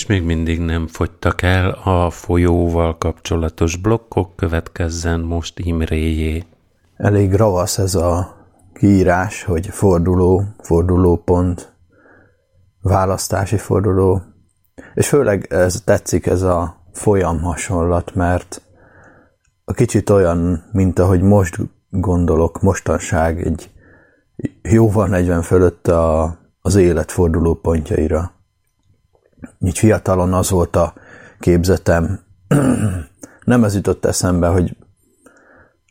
És 0.04 0.10
még 0.10 0.22
mindig 0.22 0.60
nem 0.60 0.86
fogytak 0.86 1.42
el 1.42 1.70
a 1.70 2.10
folyóval 2.10 2.98
kapcsolatos 2.98 3.76
blokkok, 3.76 4.36
következzen 4.36 5.20
most 5.20 5.58
Imréjé. 5.58 6.44
Elég 6.96 7.34
ravasz 7.34 7.78
ez 7.78 7.94
a 7.94 8.36
kiírás, 8.74 9.42
hogy 9.42 9.66
forduló, 9.66 10.44
fordulópont, 10.62 11.72
választási 12.80 13.56
forduló, 13.56 14.22
és 14.94 15.08
főleg 15.08 15.46
ez 15.50 15.80
tetszik 15.84 16.26
ez 16.26 16.42
a 16.42 16.76
folyam 16.92 17.40
hasonlat, 17.42 18.14
mert 18.14 18.62
a 19.64 19.72
kicsit 19.72 20.10
olyan, 20.10 20.64
mint 20.72 20.98
ahogy 20.98 21.22
most 21.22 21.58
gondolok, 21.90 22.62
mostanság 22.62 23.46
egy 23.46 23.70
jóval 24.62 25.06
40 25.06 25.42
fölött 25.42 25.88
a, 25.88 26.36
az 26.60 26.74
élet 26.74 27.12
fordulópontjaira. 27.12 28.33
Így 29.60 29.78
fiatalon 29.78 30.32
az 30.32 30.50
volt 30.50 30.76
a 30.76 30.92
képzetem, 31.40 32.20
nem 33.44 33.64
ez 33.64 33.74
jutott 33.74 34.04
eszembe, 34.04 34.46
hogy 34.46 34.76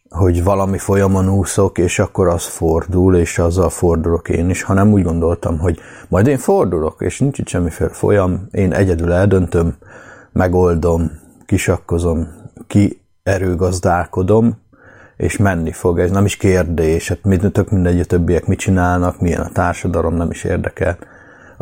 hogy 0.10 0.44
valami 0.44 0.78
folyamon 0.78 1.30
úszok, 1.30 1.78
és 1.78 2.00
akkor 2.00 2.28
az 2.28 2.46
fordul, 2.46 3.16
és 3.16 3.40
azzal 3.40 3.70
fordulok 3.70 4.30
én 4.30 4.50
is, 4.50 4.64
hanem 4.64 4.92
úgy 4.92 5.04
gondoltam, 5.04 5.60
hogy 5.60 5.80
majd 6.10 6.28
én 6.28 6.38
fordulok, 6.38 6.96
és 7.02 7.20
nincs 7.20 7.40
itt 7.40 7.48
semmiféle 7.48 7.90
folyam, 7.90 8.48
én 8.52 8.74
egyedül 8.74 9.12
eldöntöm, 9.12 9.76
megoldom, 10.32 11.12
kisakkozom, 11.46 12.28
ki 12.68 13.02
erőgazdálkodom, 13.24 14.62
és 15.18 15.38
menni 15.38 15.72
fog. 15.72 16.00
Ez 16.00 16.12
nem 16.12 16.26
is 16.26 16.38
kérdés, 16.38 17.08
hát 17.08 17.24
mit, 17.24 17.52
tök 17.52 17.72
mindegy, 17.72 18.00
a 18.00 18.06
többiek 18.06 18.46
mit 18.46 18.60
csinálnak, 18.60 19.20
milyen 19.20 19.42
a 19.42 19.50
társadalom, 19.50 20.16
nem 20.16 20.30
is 20.30 20.44
érdekel. 20.44 20.98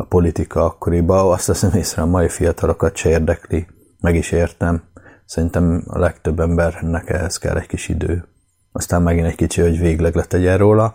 A 0.02 0.04
politika 0.04 0.64
akkoriban, 0.64 1.32
azt 1.32 1.46
teszem 1.46 1.70
észre, 1.74 2.02
a 2.02 2.06
mai 2.06 2.28
fiatalokat 2.28 2.96
se 2.96 3.08
érdekli, 3.08 3.66
meg 4.00 4.14
is 4.14 4.32
értem. 4.32 4.82
Szerintem 5.24 5.84
a 5.86 5.98
legtöbb 5.98 6.40
embernek 6.40 7.10
ehhez 7.10 7.36
kell 7.36 7.56
egy 7.56 7.66
kis 7.66 7.88
idő. 7.88 8.28
Aztán 8.72 9.02
megint 9.02 9.26
egy 9.26 9.34
kicsi, 9.34 9.60
hogy 9.60 9.78
végleg 9.78 10.14
letegyen 10.14 10.58
róla. 10.58 10.94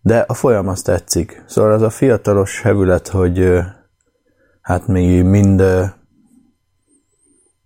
De 0.00 0.18
a 0.18 0.34
folyam 0.34 0.68
azt 0.68 0.84
tetszik. 0.84 1.42
Szóval 1.46 1.72
az 1.72 1.82
a 1.82 1.90
fiatalos 1.90 2.62
hevület, 2.62 3.08
hogy 3.08 3.58
hát 4.60 4.86
mi 4.86 5.20
mind, 5.20 5.62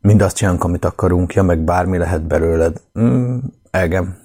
mind 0.01 0.23
azt 0.23 0.37
csinálunk, 0.37 0.65
amit 0.65 0.85
akarunk, 0.85 1.35
ja, 1.35 1.43
meg 1.43 1.65
bármi 1.65 1.99
lehet 1.99 2.27
belőled. 2.27 2.81
Mm, 3.01 3.39
elgem. 3.71 4.17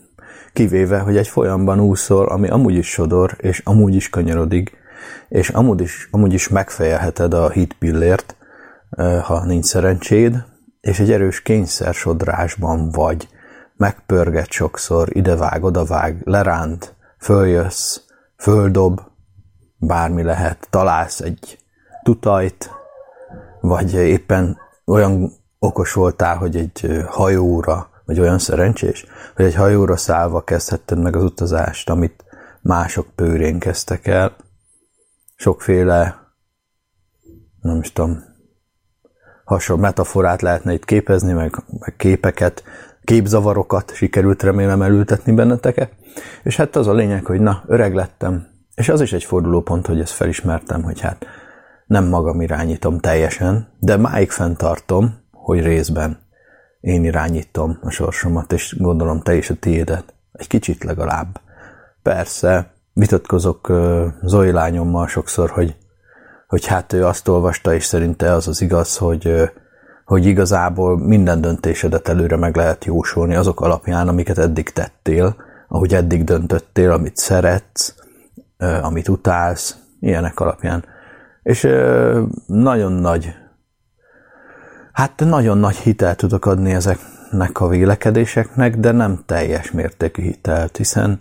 Kivéve, 0.53 0.99
hogy 0.99 1.17
egy 1.17 1.27
folyamban 1.27 1.79
úszol, 1.79 2.27
ami 2.27 2.49
amúgy 2.49 2.75
is 2.75 2.89
sodor, 2.89 3.35
és 3.37 3.61
amúgy 3.65 3.95
is 3.95 4.09
kanyarodik, 4.09 4.81
és 5.29 5.49
amúgy 5.49 5.81
is, 5.81 6.07
amúgy 6.11 6.33
is 6.33 6.49
megfejelheted 6.49 7.33
a 7.33 7.49
hit 7.49 7.73
pillért, 7.73 8.35
ö, 8.89 9.19
ha 9.23 9.45
nincs 9.45 9.65
szerencséd, 9.65 10.43
és 10.81 10.99
egy 10.99 11.11
erős 11.11 11.41
kényszer 11.41 11.93
sodrásban 11.93 12.89
vagy, 12.89 13.27
megpörget 13.77 14.51
sokszor, 14.51 15.07
idevág, 15.11 15.63
odavág, 15.63 16.21
leránt, 16.23 16.95
följössz, 17.19 17.99
földob, 18.37 19.01
bármi 19.77 20.23
lehet, 20.23 20.67
találsz 20.69 21.19
egy 21.19 21.57
tutajt, 22.03 22.71
vagy 23.61 23.93
éppen 23.93 24.57
olyan 24.85 25.31
okos 25.59 25.93
voltál, 25.93 26.37
hogy 26.37 26.55
egy 26.55 27.03
hajóra, 27.07 27.89
vagy 28.05 28.19
olyan 28.19 28.39
szerencsés, 28.39 29.05
hogy 29.35 29.45
egy 29.45 29.55
hajóra 29.55 29.97
szállva 29.97 30.43
kezdhetted 30.43 31.01
meg 31.01 31.15
az 31.15 31.23
utazást, 31.23 31.89
amit 31.89 32.23
mások 32.61 33.07
pőrén 33.15 33.59
kezdtek 33.59 34.07
el. 34.07 34.35
Sokféle, 35.35 36.15
nem 37.61 37.79
is 37.79 37.91
tudom, 37.91 38.23
hasonló 39.43 39.81
metaforát 39.81 40.41
lehetne 40.41 40.73
itt 40.73 40.85
képezni, 40.85 41.33
meg, 41.33 41.63
meg 41.79 41.95
képeket, 41.97 42.63
képzavarokat 43.03 43.95
sikerült 43.95 44.43
remélem 44.43 44.81
elültetni 44.81 45.33
benneteket. 45.33 45.91
És 46.43 46.55
hát 46.55 46.75
az 46.75 46.87
a 46.87 46.93
lényeg, 46.93 47.25
hogy 47.25 47.39
na, 47.39 47.63
öreg 47.67 47.93
lettem, 47.93 48.47
és 48.75 48.89
az 48.89 49.01
is 49.01 49.13
egy 49.13 49.23
fordulópont, 49.23 49.87
hogy 49.87 49.99
ezt 49.99 50.13
felismertem, 50.13 50.83
hogy 50.83 50.99
hát 50.99 51.25
nem 51.85 52.05
magam 52.05 52.41
irányítom 52.41 52.99
teljesen, 52.99 53.67
de 53.79 53.97
máig 53.97 54.31
fenntartom, 54.31 55.21
hogy 55.31 55.61
részben 55.61 56.17
én 56.79 57.03
irányítom 57.03 57.77
a 57.81 57.89
sorsomat, 57.89 58.53
és 58.53 58.75
gondolom 58.79 59.21
te 59.21 59.35
is 59.35 59.49
a 59.49 59.55
tiédet. 59.55 60.13
Egy 60.31 60.47
kicsit 60.47 60.83
legalább. 60.83 61.41
Persze, 62.01 62.72
vitatkozok 62.93 63.71
Zoe 64.21 64.51
lányommal 64.51 65.07
sokszor, 65.07 65.49
hogy, 65.49 65.75
hogy 66.47 66.65
hát 66.65 66.93
ő 66.93 67.05
azt 67.05 67.27
olvasta, 67.27 67.73
és 67.73 67.83
szerinte 67.83 68.31
az 68.31 68.47
az 68.47 68.61
igaz, 68.61 68.97
hogy, 68.97 69.51
hogy 70.05 70.25
igazából 70.25 70.97
minden 70.97 71.41
döntésedet 71.41 72.07
előre 72.07 72.37
meg 72.37 72.55
lehet 72.55 72.85
jósolni 72.85 73.35
azok 73.35 73.61
alapján, 73.61 74.07
amiket 74.07 74.37
eddig 74.37 74.69
tettél, 74.69 75.35
ahogy 75.67 75.93
eddig 75.93 76.23
döntöttél, 76.23 76.91
amit 76.91 77.17
szeretsz, 77.17 77.95
amit 78.81 79.07
utálsz, 79.07 79.77
ilyenek 79.99 80.39
alapján. 80.39 80.85
És 81.43 81.67
nagyon 82.45 82.91
nagy, 82.91 83.35
hát 84.91 85.19
nagyon 85.19 85.57
nagy 85.57 85.75
hitelt 85.75 86.17
tudok 86.17 86.45
adni 86.45 86.73
ezeknek 86.73 87.59
a 87.59 87.67
vélekedéseknek, 87.67 88.77
de 88.77 88.91
nem 88.91 89.23
teljes 89.25 89.71
mértékű 89.71 90.21
hitelt, 90.21 90.77
hiszen, 90.77 91.19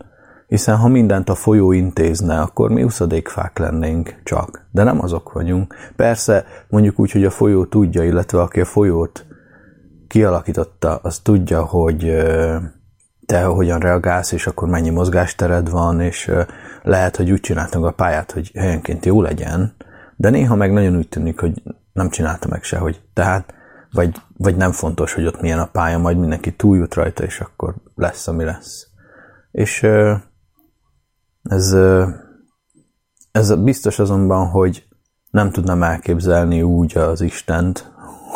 hiszen 0.52 0.76
ha 0.76 0.88
mindent 0.88 1.28
a 1.28 1.34
folyó 1.34 1.72
intézne, 1.72 2.40
akkor 2.40 2.70
mi 2.70 2.82
uszadékfák 2.82 3.58
lennénk 3.58 4.20
csak, 4.24 4.66
de 4.70 4.82
nem 4.82 5.02
azok 5.02 5.32
vagyunk. 5.32 5.74
Persze, 5.96 6.44
mondjuk 6.68 6.98
úgy, 6.98 7.10
hogy 7.10 7.24
a 7.24 7.30
folyó 7.30 7.64
tudja, 7.64 8.04
illetve 8.04 8.40
aki 8.40 8.60
a 8.60 8.64
folyót 8.64 9.26
kialakította, 10.08 10.96
az 11.02 11.18
tudja, 11.18 11.64
hogy 11.64 12.24
te 13.26 13.42
hogyan 13.42 13.78
reagálsz, 13.78 14.32
és 14.32 14.46
akkor 14.46 14.68
mennyi 14.68 14.90
mozgástered 14.90 15.70
van, 15.70 16.00
és 16.00 16.30
lehet, 16.82 17.16
hogy 17.16 17.30
úgy 17.30 17.40
csináltam 17.40 17.82
a 17.82 17.90
pályát, 17.90 18.32
hogy 18.32 18.50
helyenként 18.54 19.06
jó 19.06 19.22
legyen, 19.22 19.74
de 20.16 20.30
néha 20.30 20.54
meg 20.54 20.72
nagyon 20.72 20.96
úgy 20.96 21.08
tűnik, 21.08 21.40
hogy 21.40 21.62
nem 21.92 22.08
csinálta 22.08 22.48
meg 22.48 22.62
se, 22.62 22.78
hogy 22.78 23.00
tehát, 23.12 23.54
vagy, 23.92 24.14
vagy 24.36 24.56
nem 24.56 24.72
fontos, 24.72 25.12
hogy 25.12 25.26
ott 25.26 25.40
milyen 25.40 25.58
a 25.58 25.70
pálya, 25.72 25.98
majd 25.98 26.18
mindenki 26.18 26.52
túljut 26.52 26.94
rajta, 26.94 27.24
és 27.24 27.40
akkor 27.40 27.74
lesz, 27.94 28.28
ami 28.28 28.44
lesz. 28.44 28.86
És 29.52 29.86
ez, 31.42 31.76
ez 33.32 33.54
biztos 33.54 33.98
azonban, 33.98 34.46
hogy 34.46 34.86
nem 35.30 35.50
tudnám 35.50 35.82
elképzelni 35.82 36.62
úgy 36.62 36.98
az 36.98 37.20
Istent, 37.20 37.92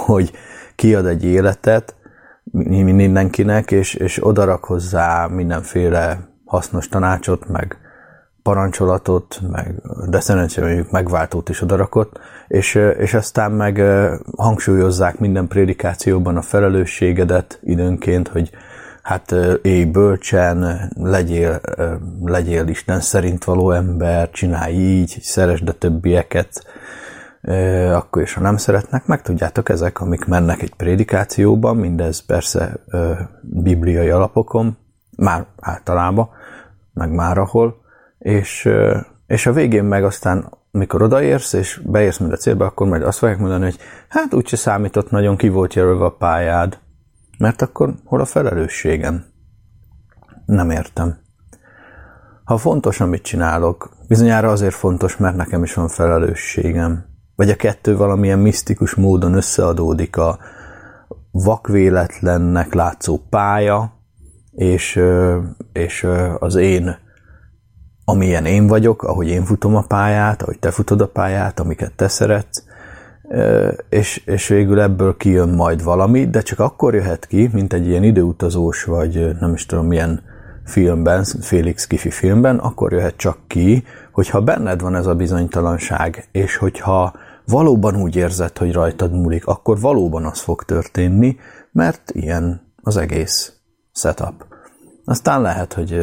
hogy 0.07 0.33
kiad 0.75 1.07
egy 1.07 1.25
életet 1.25 1.95
mindenkinek, 2.53 3.71
és, 3.71 3.95
és 3.95 4.27
odarak 4.27 4.65
hozzá 4.65 5.27
mindenféle 5.27 6.29
hasznos 6.45 6.89
tanácsot, 6.89 7.49
meg 7.49 7.79
parancsolatot, 8.43 9.41
meg, 9.51 9.83
de 10.09 10.21
szerencsére 10.21 10.67
mondjuk 10.67 10.91
megváltót 10.91 11.49
is 11.49 11.63
odarakott, 11.63 12.19
és, 12.49 12.75
és 12.75 13.15
aztán 13.15 13.53
meg 13.53 13.83
hangsúlyozzák 14.37 15.19
minden 15.19 15.49
prédikációban 15.49 16.37
a 16.37 16.43
felelősségedet 16.43 17.61
időnként, 17.63 18.29
hogy 18.29 18.51
hát 19.07 19.35
élj 19.63 19.85
bölcsen, 19.85 20.91
legyél, 20.97 21.61
legyél 22.25 22.67
Isten 22.67 23.01
szerint 23.01 23.45
való 23.45 23.71
ember, 23.71 24.31
csinálj 24.31 24.75
így, 24.75 25.19
szeresd 25.23 25.69
a 25.69 25.73
többieket, 25.73 26.67
akkor 27.93 28.23
is, 28.23 28.35
ha 28.35 28.41
nem 28.41 28.57
szeretnek, 28.57 29.07
meg 29.07 29.23
tudjátok, 29.23 29.69
ezek, 29.69 30.01
amik 30.01 30.25
mennek 30.25 30.63
egy 30.63 30.75
prédikációban, 30.75 31.77
mindez 31.77 32.25
persze 32.25 32.77
bibliai 33.41 34.09
alapokon, 34.09 34.77
már 35.17 35.47
általában, 35.61 36.29
meg 36.93 37.11
már 37.11 37.39
ahol, 37.39 37.77
és, 38.19 38.69
és 39.27 39.47
a 39.47 39.53
végén 39.53 39.85
meg 39.85 40.05
aztán, 40.05 40.49
mikor 40.71 41.03
odaérsz, 41.03 41.53
és 41.53 41.81
beérsz 41.85 42.19
mind 42.19 42.33
a 42.33 42.37
célba, 42.37 42.65
akkor 42.65 42.87
majd 42.87 43.03
azt 43.03 43.19
fogják 43.19 43.39
mondani, 43.39 43.65
hogy 43.65 43.79
hát 44.09 44.35
úgyse 44.35 44.57
számított 44.57 45.11
nagyon, 45.11 45.37
ki 45.37 45.49
volt 45.49 45.75
jelölve 45.75 46.05
a 46.05 46.17
pályád, 46.17 46.79
mert 47.39 47.63
akkor 47.63 47.95
hol 48.05 48.21
a 48.21 48.25
felelősségem? 48.25 49.25
Nem 50.47 50.71
értem. 50.71 51.19
Ha 52.45 52.57
fontos, 52.57 53.01
amit 53.01 53.23
csinálok, 53.23 53.91
bizonyára 54.09 54.51
azért 54.51 54.75
fontos, 54.75 55.17
mert 55.17 55.37
nekem 55.37 55.63
is 55.63 55.75
van 55.75 55.89
felelősségem. 55.89 57.05
Vagy 57.35 57.51
a 57.51 57.57
kettő 57.57 57.97
valamilyen 57.97 58.39
misztikus 58.39 58.95
módon 58.95 59.35
összeadódik 59.35 60.17
a 60.17 60.39
vakvéletlennek 61.31 62.75
látszó 62.75 63.19
pálya, 63.31 63.93
és, 64.53 65.01
és 65.73 66.07
az 66.39 66.55
én 66.55 66.97
amilyen 68.09 68.45
én 68.45 68.67
vagyok, 68.67 69.03
ahogy 69.03 69.29
én 69.29 69.45
futom 69.45 69.77
a 69.77 69.83
pályát, 69.83 70.43
ahogy 70.43 70.59
te 70.59 70.71
futod 70.71 71.01
a 71.01 71.09
pályát, 71.09 71.61
amiket 71.61 71.93
te 71.93 72.09
szeretsz, 72.09 72.65
és, 73.89 74.23
és 74.27 74.49
végül 74.49 74.81
ebből 74.81 75.17
kijön 75.17 75.49
majd 75.49 75.85
valami, 75.85 76.27
de 76.27 76.41
csak 76.41 76.59
akkor 76.59 76.95
jöhet 76.95 77.27
ki, 77.27 77.49
mint 77.53 77.73
egy 77.73 77.87
ilyen 77.87 78.03
időutazós, 78.03 78.85
vagy 78.85 79.37
nem 79.41 79.53
is 79.53 79.67
tudom 79.67 79.87
milyen 79.87 80.23
filmben, 80.65 81.25
Félix 81.41 81.87
Kifi 81.87 82.11
filmben, 82.11 82.59
akkor 82.59 82.93
jöhet 82.93 83.17
csak 83.17 83.39
ki, 83.47 83.85
hogyha 84.13 84.41
benned 84.41 84.81
van 84.81 84.95
ez 84.95 85.07
a 85.07 85.15
bizonytalanság, 85.15 86.29
és 86.33 86.57
hogyha 86.57 87.13
valóban 87.47 87.97
úgy 87.97 88.17
érzed, 88.17 88.59
hogy 88.59 88.73
rajtad 88.73 89.13
múlik, 89.13 89.47
akkor 89.47 89.81
valóban 89.81 90.25
az 90.25 90.41
fog 90.41 90.63
történni, 90.63 91.37
mert 91.73 92.11
ilyen 92.11 92.73
az 92.83 92.97
egész 92.97 93.53
setup. 93.93 94.47
Aztán 95.05 95.41
lehet, 95.41 95.73
hogy 95.73 96.01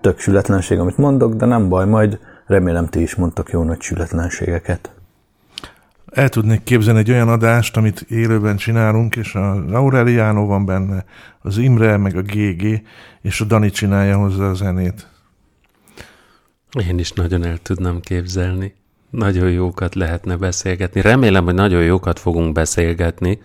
tök 0.00 0.18
sületlenség, 0.18 0.78
amit 0.78 0.96
mondok, 0.96 1.34
de 1.34 1.46
nem 1.46 1.68
baj, 1.68 1.86
majd 1.86 2.18
remélem 2.46 2.86
ti 2.86 3.00
is 3.00 3.14
mondtok 3.14 3.50
jó 3.50 3.62
nagy 3.62 3.80
sületlenségeket. 3.80 4.92
El 6.12 6.28
tudnék 6.28 6.62
képzelni 6.62 7.00
egy 7.00 7.10
olyan 7.10 7.28
adást, 7.28 7.76
amit 7.76 8.00
élőben 8.00 8.56
csinálunk, 8.56 9.16
és 9.16 9.34
a 9.34 9.64
Aureliano 9.74 10.46
van 10.46 10.64
benne, 10.64 11.04
az 11.40 11.58
Imre, 11.58 11.96
meg 11.96 12.16
a 12.16 12.22
GG, 12.22 12.82
és 13.22 13.40
a 13.40 13.44
Dani 13.44 13.70
csinálja 13.70 14.16
hozzá 14.16 14.44
a 14.44 14.54
zenét. 14.54 15.08
Én 16.88 16.98
is 16.98 17.12
nagyon 17.12 17.44
el 17.44 17.58
tudnám 17.58 18.00
képzelni. 18.00 18.74
Nagyon 19.10 19.50
jókat 19.50 19.94
lehetne 19.94 20.36
beszélgetni. 20.36 21.00
Remélem, 21.00 21.44
hogy 21.44 21.54
nagyon 21.54 21.82
jókat 21.82 22.18
fogunk 22.18 22.52
beszélgetni, 22.52 23.42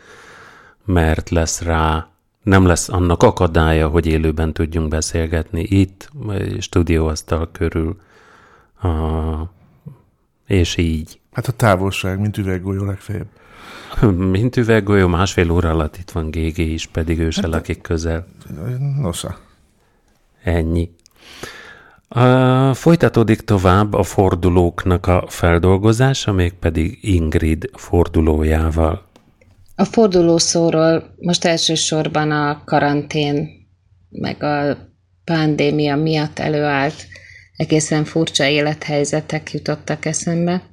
mert 0.86 1.30
lesz 1.30 1.62
rá 1.62 2.08
nem 2.43 2.65
lesz 2.65 2.89
annak 2.89 3.23
akadálya, 3.23 3.88
hogy 3.88 4.06
élőben 4.06 4.53
tudjunk 4.53 4.88
beszélgetni 4.88 5.62
itt, 5.62 6.12
stúdióasztal 6.60 7.49
körül, 7.51 7.99
és 10.47 10.77
így. 10.77 11.19
Hát 11.38 11.47
a 11.47 11.52
távolság, 11.52 12.19
mint 12.19 12.38
üveggolyó 12.38 12.86
legfeljebb. 12.86 13.28
Mint 14.36 14.58
üveggolyó, 14.58 15.08
másfél 15.08 15.52
óra 15.52 15.69
alatt 15.69 15.97
itt 15.97 16.12
van 16.12 16.30
GG 16.30 16.58
is, 16.58 16.88
pedig 16.88 17.19
ő 17.19 17.30
se 17.30 17.41
hát, 17.41 17.52
lakik 17.52 17.82
közel. 17.82 18.28
Nosza. 19.02 19.38
Ennyi. 20.43 20.89
A, 22.08 22.73
folytatódik 22.73 23.41
tovább 23.41 23.93
a 23.93 24.04
fordulóknak 24.04 25.08
a 25.08 25.26
feldolgozása, 25.28 26.32
mégpedig 26.32 26.97
Ingrid 27.02 27.69
fordulójával. 27.73 29.06
A 29.76 29.84
forduló 29.84 30.38
szóról 30.38 31.15
most 31.19 31.45
elsősorban 31.45 32.32
a 32.32 32.62
karantén, 32.65 33.50
meg 34.10 34.43
a 34.43 34.78
pandémia 35.23 35.95
miatt 35.95 36.39
előállt 36.39 37.08
egészen 37.56 38.04
furcsa 38.06 38.45
élethelyzetek 38.45 39.52
jutottak 39.52 40.06
eszembe, 40.06 40.69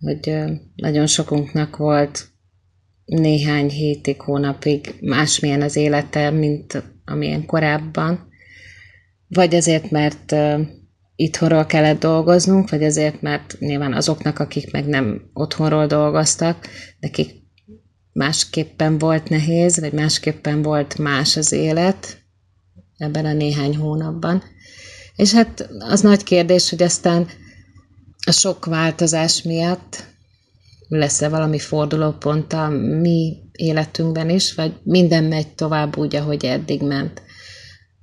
hogy 0.00 0.34
nagyon 0.74 1.06
sokunknak 1.06 1.76
volt 1.76 2.28
néhány 3.04 3.68
hétig, 3.68 4.20
hónapig 4.20 4.94
másmilyen 5.00 5.62
az 5.62 5.76
élete, 5.76 6.30
mint 6.30 6.82
amilyen 7.04 7.46
korábban. 7.46 8.28
Vagy 9.28 9.54
azért, 9.54 9.90
mert 9.90 10.34
itthonról 11.16 11.66
kellett 11.66 12.00
dolgoznunk, 12.00 12.70
vagy 12.70 12.84
azért, 12.84 13.22
mert 13.22 13.56
nyilván 13.58 13.92
azoknak, 13.92 14.38
akik 14.38 14.72
meg 14.72 14.86
nem 14.86 15.30
otthonról 15.32 15.86
dolgoztak, 15.86 16.68
nekik 17.00 17.30
másképpen 18.12 18.98
volt 18.98 19.28
nehéz, 19.28 19.80
vagy 19.80 19.92
másképpen 19.92 20.62
volt 20.62 20.98
más 20.98 21.36
az 21.36 21.52
élet 21.52 22.22
ebben 22.96 23.24
a 23.24 23.32
néhány 23.32 23.76
hónapban. 23.76 24.42
És 25.16 25.32
hát 25.32 25.68
az 25.78 26.00
nagy 26.00 26.22
kérdés, 26.22 26.70
hogy 26.70 26.82
aztán 26.82 27.26
a 28.26 28.30
sok 28.30 28.64
változás 28.64 29.42
miatt 29.42 30.04
lesz-e 30.88 31.28
valami 31.28 31.58
fordulópont 31.58 32.52
a 32.52 32.68
mi 33.00 33.36
életünkben 33.52 34.30
is, 34.30 34.54
vagy 34.54 34.74
minden 34.82 35.24
megy 35.24 35.54
tovább 35.54 35.96
úgy, 35.96 36.16
ahogy 36.16 36.44
eddig 36.44 36.82
ment. 36.82 37.22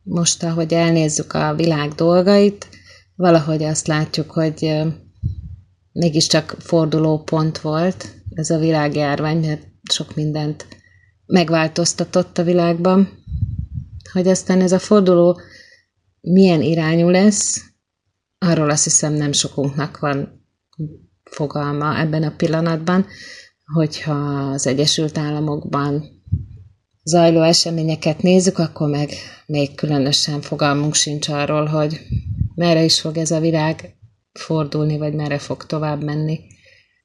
Most, 0.04 0.44
ahogy 0.44 0.74
elnézzük 0.74 1.34
a 1.34 1.56
világ 1.56 1.92
dolgait, 1.92 2.68
valahogy 3.16 3.64
azt 3.64 3.88
látjuk, 3.88 4.32
hogy 4.32 4.84
mégiscsak 5.92 6.56
fordulópont 6.60 7.60
volt 7.60 8.08
ez 8.34 8.50
a 8.50 8.58
világjárvány, 8.58 9.38
mert 9.46 9.68
sok 9.92 10.16
mindent 10.16 10.68
megváltoztatott 11.26 12.38
a 12.38 12.44
világban, 12.44 13.24
hogy 14.12 14.28
aztán 14.28 14.62
ez 14.62 14.72
a 14.72 14.80
forduló 14.80 15.40
milyen 16.22 16.62
irányú 16.62 17.10
lesz, 17.10 17.62
arról 18.46 18.70
azt 18.70 18.84
hiszem 18.84 19.14
nem 19.14 19.32
sokunknak 19.32 20.00
van 20.00 20.46
fogalma 21.24 22.00
ebben 22.00 22.24
a 22.24 22.36
pillanatban, 22.38 23.06
hogyha 23.74 24.14
az 24.54 24.68
Egyesült 24.68 25.18
Államokban 25.18 26.04
zajló 27.04 27.42
eseményeket 27.42 28.22
nézzük, 28.22 28.58
akkor 28.58 28.90
meg 28.90 29.10
még 29.46 29.76
különösen 29.76 30.42
fogalmunk 30.42 30.94
sincs 30.94 31.30
arról, 31.30 31.66
hogy 31.66 32.00
merre 32.56 32.84
is 32.84 33.00
fog 33.00 33.18
ez 33.18 33.32
a 33.32 33.40
világ 33.40 33.96
fordulni, 34.34 34.98
vagy 34.98 35.14
merre 35.14 35.38
fog 35.38 35.66
tovább 35.66 36.04
menni. 36.04 36.40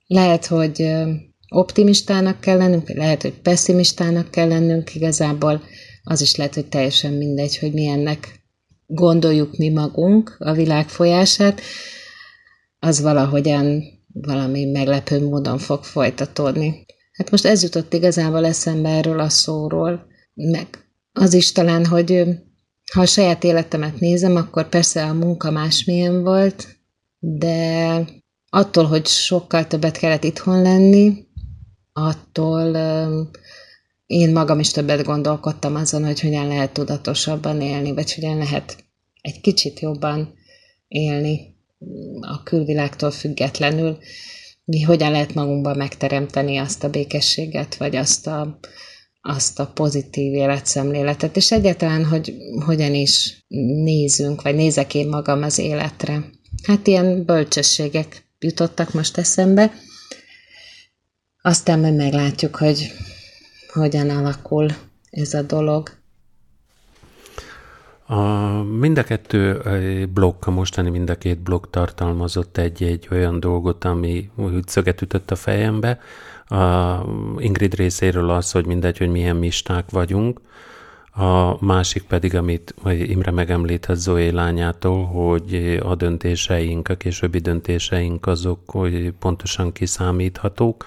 Lehet, 0.06 0.46
hogy 0.46 0.92
optimistának 1.48 2.40
kell 2.40 2.56
lennünk, 2.56 2.88
lehet, 2.88 3.22
hogy 3.22 3.32
pessimistának 3.32 4.30
kell 4.30 4.48
lennünk, 4.48 4.94
igazából 4.94 5.62
az 6.02 6.20
is 6.20 6.36
lehet, 6.36 6.54
hogy 6.54 6.66
teljesen 6.66 7.12
mindegy, 7.12 7.58
hogy 7.58 7.72
milyennek 7.72 8.39
gondoljuk 8.92 9.56
mi 9.56 9.68
magunk 9.68 10.36
a 10.38 10.52
világ 10.52 10.88
folyását, 10.88 11.60
az 12.78 13.00
valahogyan 13.00 13.82
valami 14.12 14.64
meglepő 14.64 15.28
módon 15.28 15.58
fog 15.58 15.84
folytatódni. 15.84 16.86
Hát 17.12 17.30
most 17.30 17.44
ez 17.44 17.62
jutott 17.62 17.92
igazából 17.92 18.46
eszembe 18.46 18.88
erről 18.88 19.20
a 19.20 19.28
szóról, 19.28 20.06
meg 20.34 20.66
az 21.12 21.34
is 21.34 21.52
talán, 21.52 21.86
hogy 21.86 22.24
ha 22.92 23.00
a 23.00 23.06
saját 23.06 23.44
életemet 23.44 24.00
nézem, 24.00 24.36
akkor 24.36 24.68
persze 24.68 25.04
a 25.04 25.12
munka 25.12 25.50
másmilyen 25.50 26.22
volt, 26.22 26.66
de 27.18 28.04
attól, 28.48 28.84
hogy 28.84 29.06
sokkal 29.06 29.66
többet 29.66 29.96
kellett 29.96 30.24
itthon 30.24 30.62
lenni, 30.62 31.26
attól 31.92 32.76
én 34.10 34.32
magam 34.32 34.58
is 34.58 34.70
többet 34.70 35.04
gondolkodtam 35.04 35.74
azon, 35.74 36.04
hogy 36.04 36.20
hogyan 36.20 36.46
lehet 36.46 36.72
tudatosabban 36.72 37.60
élni, 37.60 37.92
vagy 37.92 38.14
hogyan 38.14 38.36
lehet 38.36 38.84
egy 39.20 39.40
kicsit 39.40 39.80
jobban 39.80 40.34
élni 40.88 41.56
a 42.20 42.42
külvilágtól 42.42 43.10
függetlenül, 43.10 43.98
mi 44.64 44.82
hogyan 44.82 45.10
lehet 45.10 45.34
magunkban 45.34 45.76
megteremteni 45.76 46.56
azt 46.56 46.84
a 46.84 46.90
békességet, 46.90 47.76
vagy 47.76 47.96
azt 47.96 48.26
a, 48.26 48.58
azt 49.20 49.58
a 49.58 49.66
pozitív 49.66 50.34
életszemléletet, 50.34 51.36
és 51.36 51.52
egyáltalán, 51.52 52.04
hogy 52.04 52.34
hogyan 52.64 52.94
is 52.94 53.44
nézünk, 53.84 54.42
vagy 54.42 54.54
nézek 54.54 54.94
én 54.94 55.08
magam 55.08 55.42
az 55.42 55.58
életre. 55.58 56.24
Hát 56.62 56.86
ilyen 56.86 57.24
bölcsességek 57.24 58.24
jutottak 58.38 58.92
most 58.92 59.18
eszembe, 59.18 59.72
aztán 61.42 61.78
majd 61.80 61.96
meglátjuk, 61.96 62.56
hogy 62.56 62.92
hogyan 63.72 64.10
alakul 64.10 64.68
ez 65.10 65.34
a 65.34 65.42
dolog. 65.42 65.90
A, 68.06 68.62
mind 68.62 68.98
a 68.98 69.04
kettő 69.04 69.62
blokk, 70.14 70.46
a 70.46 70.50
mostani 70.50 70.90
mind 70.90 71.10
a 71.10 71.14
két 71.14 71.38
blokk 71.38 71.70
tartalmazott 71.70 72.56
egy-egy 72.56 73.08
olyan 73.10 73.40
dolgot, 73.40 73.84
ami 73.84 74.30
úgy 74.36 74.64
ütött 75.00 75.30
a 75.30 75.36
fejembe. 75.36 75.98
A 76.46 76.96
Ingrid 77.38 77.74
részéről 77.74 78.30
az, 78.30 78.50
hogy 78.50 78.66
mindegy, 78.66 78.98
hogy 78.98 79.10
milyen 79.10 79.36
misták 79.36 79.90
vagyunk, 79.90 80.40
a 81.12 81.64
másik 81.64 82.02
pedig, 82.02 82.34
amit 82.34 82.74
Imre 82.84 83.30
megemlített 83.30 83.96
Zoé 83.96 84.28
lányától, 84.28 85.04
hogy 85.04 85.80
a 85.82 85.94
döntéseink, 85.94 86.88
a 86.88 86.94
későbbi 86.94 87.38
döntéseink 87.38 88.26
azok, 88.26 88.60
hogy 88.66 89.12
pontosan 89.18 89.72
kiszámíthatók, 89.72 90.84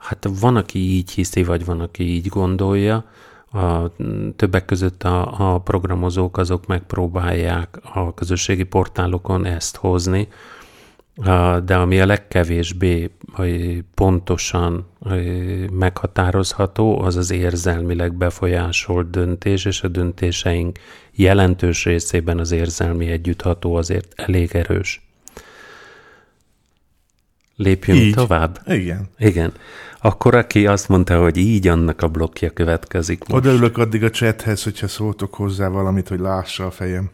Hát 0.00 0.28
van, 0.40 0.56
aki 0.56 0.78
így 0.78 1.10
hiszi, 1.10 1.42
vagy 1.42 1.64
van, 1.64 1.80
aki 1.80 2.02
így 2.02 2.26
gondolja. 2.26 3.04
A, 3.52 3.96
többek 4.36 4.64
között 4.64 5.02
a, 5.02 5.52
a 5.54 5.58
programozók 5.58 6.36
azok 6.36 6.66
megpróbálják 6.66 7.78
a 7.94 8.14
közösségi 8.14 8.62
portálokon 8.62 9.44
ezt 9.44 9.76
hozni, 9.76 10.28
de 11.64 11.76
ami 11.76 12.00
a 12.00 12.06
legkevésbé 12.06 13.10
pontosan 13.94 14.86
meghatározható, 15.72 17.00
az 17.00 17.16
az 17.16 17.30
érzelmileg 17.30 18.14
befolyásolt 18.14 19.10
döntés, 19.10 19.64
és 19.64 19.82
a 19.82 19.88
döntéseink 19.88 20.78
jelentős 21.12 21.84
részében 21.84 22.38
az 22.38 22.50
érzelmi 22.50 23.06
együttható 23.06 23.74
azért 23.74 24.12
elég 24.16 24.54
erős. 24.54 25.08
Lépjünk 27.56 28.00
így. 28.00 28.14
tovább? 28.14 28.60
Igen. 28.66 29.08
Igen. 29.18 29.52
Akkor 30.02 30.34
aki 30.34 30.66
azt 30.66 30.88
mondta, 30.88 31.20
hogy 31.20 31.36
így 31.36 31.68
annak 31.68 32.02
a 32.02 32.08
blokkja 32.08 32.50
következik 32.50 33.18
most. 33.18 33.32
Odaülök 33.32 33.78
addig 33.78 34.04
a 34.04 34.10
chathez, 34.10 34.62
hogyha 34.62 34.88
szóltok 34.88 35.34
hozzá 35.34 35.68
valamit, 35.68 36.08
hogy 36.08 36.18
lássa 36.18 36.66
a 36.66 36.70
fejem. 36.70 37.10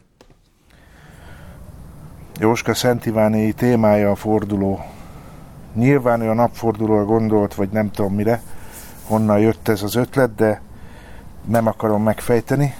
Jóska 2.38 2.74
Szent 2.74 3.06
Ivánéi 3.06 3.52
témája 3.52 4.10
a 4.10 4.14
forduló. 4.14 4.84
Nyilván 5.74 6.20
ő 6.20 6.28
a 6.28 6.34
napfordulóra 6.34 7.04
gondolt, 7.04 7.54
vagy 7.54 7.68
nem 7.68 7.90
tudom 7.90 8.14
mire, 8.14 8.42
honnan 9.04 9.38
jött 9.38 9.68
ez 9.68 9.82
az 9.82 9.94
ötlet, 9.94 10.34
de 10.34 10.62
nem 11.44 11.66
akarom 11.66 12.02
megfejteni, 12.02 12.74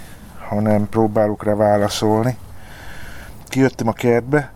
hanem 0.49 0.89
próbálok 0.89 1.45
rá 1.45 1.55
válaszolni. 1.55 2.37
Kijöttem 3.45 3.89
a 3.89 3.93
kertbe, 3.93 4.53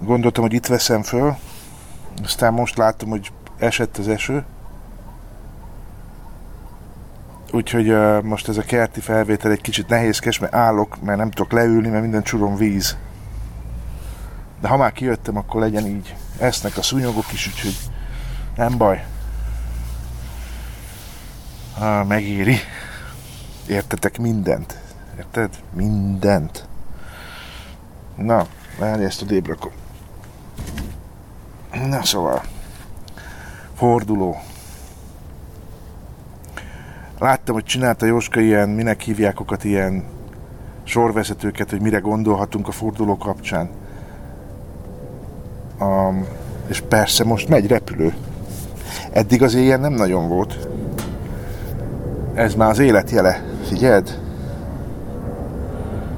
gondoltam, 0.00 0.42
hogy 0.42 0.52
itt 0.52 0.66
veszem 0.66 1.02
föl, 1.02 1.34
aztán 2.22 2.52
most 2.52 2.76
látom, 2.76 3.08
hogy 3.08 3.30
esett 3.58 3.96
az 3.96 4.08
eső, 4.08 4.44
Úgyhogy 7.52 7.90
uh, 7.90 8.22
most 8.22 8.48
ez 8.48 8.56
a 8.56 8.62
kerti 8.62 9.00
felvétel 9.00 9.50
egy 9.50 9.60
kicsit 9.60 9.88
nehézkes, 9.88 10.38
mert 10.38 10.54
állok, 10.54 11.02
mert 11.02 11.18
nem 11.18 11.30
tudok 11.30 11.52
leülni, 11.52 11.88
mert 11.88 12.02
minden 12.02 12.22
csurom 12.22 12.56
víz. 12.56 12.96
De 14.60 14.68
ha 14.68 14.76
már 14.76 14.92
kijöttem, 14.92 15.36
akkor 15.36 15.60
legyen 15.60 15.86
így. 15.86 16.14
Esznek 16.38 16.76
a 16.76 16.82
szúnyogok 16.82 17.32
is, 17.32 17.46
úgyhogy 17.46 17.76
nem 18.56 18.76
baj. 18.76 19.04
Ah, 21.78 22.06
megéri. 22.06 22.56
Értetek 23.66 24.18
mindent. 24.18 24.78
Érted? 25.18 25.50
Mindent. 25.72 26.68
Na, 28.16 28.46
várj, 28.78 29.04
ezt 29.04 29.22
a 29.22 29.24
débrakom. 29.24 29.72
Na 31.88 32.04
szóval. 32.04 32.42
Forduló. 33.74 34.40
Láttam, 37.18 37.54
hogy 37.54 37.64
csinálta 37.64 38.06
Jóska 38.06 38.40
ilyen, 38.40 38.68
minek 38.68 39.00
hívják 39.00 39.40
ilyen 39.64 40.04
sorvezetőket, 40.84 41.70
hogy 41.70 41.80
mire 41.80 41.98
gondolhatunk 41.98 42.68
a 42.68 42.72
forduló 42.72 43.16
kapcsán. 43.16 43.68
Um, 45.80 46.26
és 46.68 46.80
persze 46.80 47.24
most 47.24 47.48
megy 47.48 47.66
repülő. 47.66 48.14
Eddig 49.12 49.42
az 49.42 49.54
ilyen 49.54 49.80
nem 49.80 49.92
nagyon 49.92 50.28
volt. 50.28 50.68
Ez 52.34 52.54
már 52.54 52.70
az 52.70 52.78
élet 52.78 53.10
jele. 53.10 53.42
Figyeld? 53.68 54.20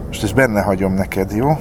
Most 0.07 0.23
ezt 0.23 0.35
benne 0.35 0.61
hagyom 0.61 0.93
neked, 0.93 1.33
jó? 1.33 1.57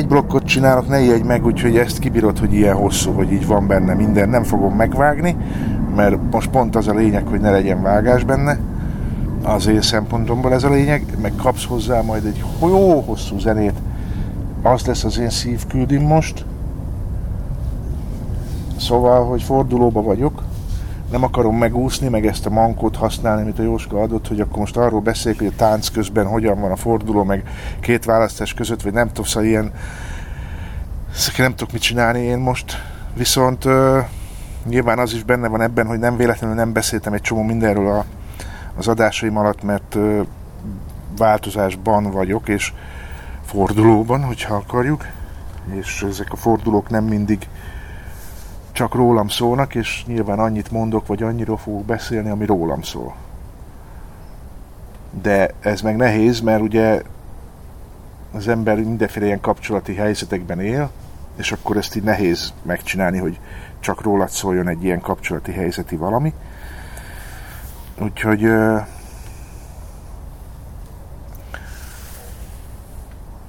Egy 0.00 0.06
blokkot 0.06 0.44
csinálok, 0.44 0.88
ne 0.88 1.00
ijedj 1.00 1.22
meg, 1.22 1.44
úgyhogy 1.44 1.76
ezt 1.76 1.98
kibírod, 1.98 2.38
hogy 2.38 2.54
ilyen 2.54 2.74
hosszú, 2.74 3.12
hogy 3.12 3.32
így 3.32 3.46
van 3.46 3.66
benne 3.66 3.94
minden. 3.94 4.28
Nem 4.28 4.42
fogom 4.42 4.74
megvágni, 4.74 5.36
mert 5.96 6.18
most 6.30 6.50
pont 6.50 6.76
az 6.76 6.88
a 6.88 6.94
lényeg, 6.94 7.26
hogy 7.26 7.40
ne 7.40 7.50
legyen 7.50 7.82
vágás 7.82 8.24
benne. 8.24 8.58
Az 9.42 9.66
én 9.66 9.82
szempontomból 9.82 10.52
ez 10.52 10.64
a 10.64 10.70
lényeg, 10.70 11.04
meg 11.22 11.32
kapsz 11.42 11.64
hozzá 11.64 12.00
majd 12.00 12.24
egy 12.24 12.44
jó 12.60 13.00
hosszú 13.00 13.38
zenét. 13.38 13.74
Az 14.62 14.86
lesz 14.86 15.04
az 15.04 15.18
én 15.18 15.30
szívküldim 15.30 16.02
most. 16.02 16.44
Szóval, 18.78 19.24
hogy 19.24 19.42
fordulóba 19.42 20.02
vagyok, 20.02 20.42
nem 21.10 21.22
akarom 21.22 21.56
megúszni, 21.56 22.08
meg 22.08 22.26
ezt 22.26 22.46
a 22.46 22.50
mankót 22.50 22.96
használni, 22.96 23.42
amit 23.42 23.58
a 23.58 23.62
Jóska 23.62 24.02
adott, 24.02 24.28
hogy 24.28 24.40
akkor 24.40 24.58
most 24.58 24.76
arról 24.76 25.00
beszéljük, 25.00 25.40
hogy 25.40 25.52
a 25.52 25.56
tánc 25.56 25.88
közben 25.88 26.26
hogyan 26.26 26.60
van 26.60 26.70
a 26.70 26.76
forduló, 26.76 27.24
meg 27.24 27.42
két 27.80 28.04
választás 28.04 28.54
között, 28.54 28.82
vagy 28.82 28.92
nem 28.92 29.08
tudom, 29.08 29.24
szóval 29.24 29.48
ilyen 29.48 29.72
nem 31.36 31.54
tudok 31.54 31.72
mit 31.72 31.82
csinálni 31.82 32.20
én 32.20 32.38
most. 32.38 32.82
Viszont 33.14 33.64
uh, 33.64 33.98
nyilván 34.64 34.98
az 34.98 35.12
is 35.12 35.22
benne 35.22 35.48
van 35.48 35.60
ebben, 35.60 35.86
hogy 35.86 35.98
nem 35.98 36.16
véletlenül 36.16 36.56
nem 36.56 36.72
beszéltem 36.72 37.12
egy 37.12 37.20
csomó 37.20 37.42
mindenről 37.42 37.90
a, 37.90 38.04
az 38.76 38.88
adásaim 38.88 39.36
alatt, 39.36 39.62
mert 39.62 39.94
uh, 39.94 40.26
változásban 41.16 42.10
vagyok, 42.10 42.48
és 42.48 42.72
fordulóban, 43.44 44.22
hogyha 44.22 44.54
akarjuk, 44.54 45.06
és 45.74 46.04
ezek 46.08 46.32
a 46.32 46.36
fordulók 46.36 46.88
nem 46.88 47.04
mindig 47.04 47.48
csak 48.80 48.94
rólam 48.94 49.28
szólnak, 49.28 49.74
és 49.74 50.04
nyilván 50.06 50.38
annyit 50.38 50.70
mondok, 50.70 51.06
vagy 51.06 51.22
annyira 51.22 51.56
fogok 51.56 51.84
beszélni, 51.84 52.30
ami 52.30 52.46
rólam 52.46 52.82
szól. 52.82 53.14
De 55.22 55.50
ez 55.60 55.80
meg 55.80 55.96
nehéz, 55.96 56.40
mert 56.40 56.62
ugye 56.62 57.02
az 58.32 58.48
ember 58.48 58.76
mindenféle 58.76 59.26
ilyen 59.26 59.40
kapcsolati 59.40 59.94
helyzetekben 59.94 60.60
él, 60.60 60.90
és 61.36 61.52
akkor 61.52 61.76
ezt 61.76 61.96
így 61.96 62.02
nehéz 62.02 62.52
megcsinálni, 62.62 63.18
hogy 63.18 63.40
csak 63.80 64.02
rólad 64.02 64.28
szóljon 64.28 64.68
egy 64.68 64.84
ilyen 64.84 65.00
kapcsolati 65.00 65.52
helyzeti 65.52 65.96
valami. 65.96 66.32
Úgyhogy 67.98 68.52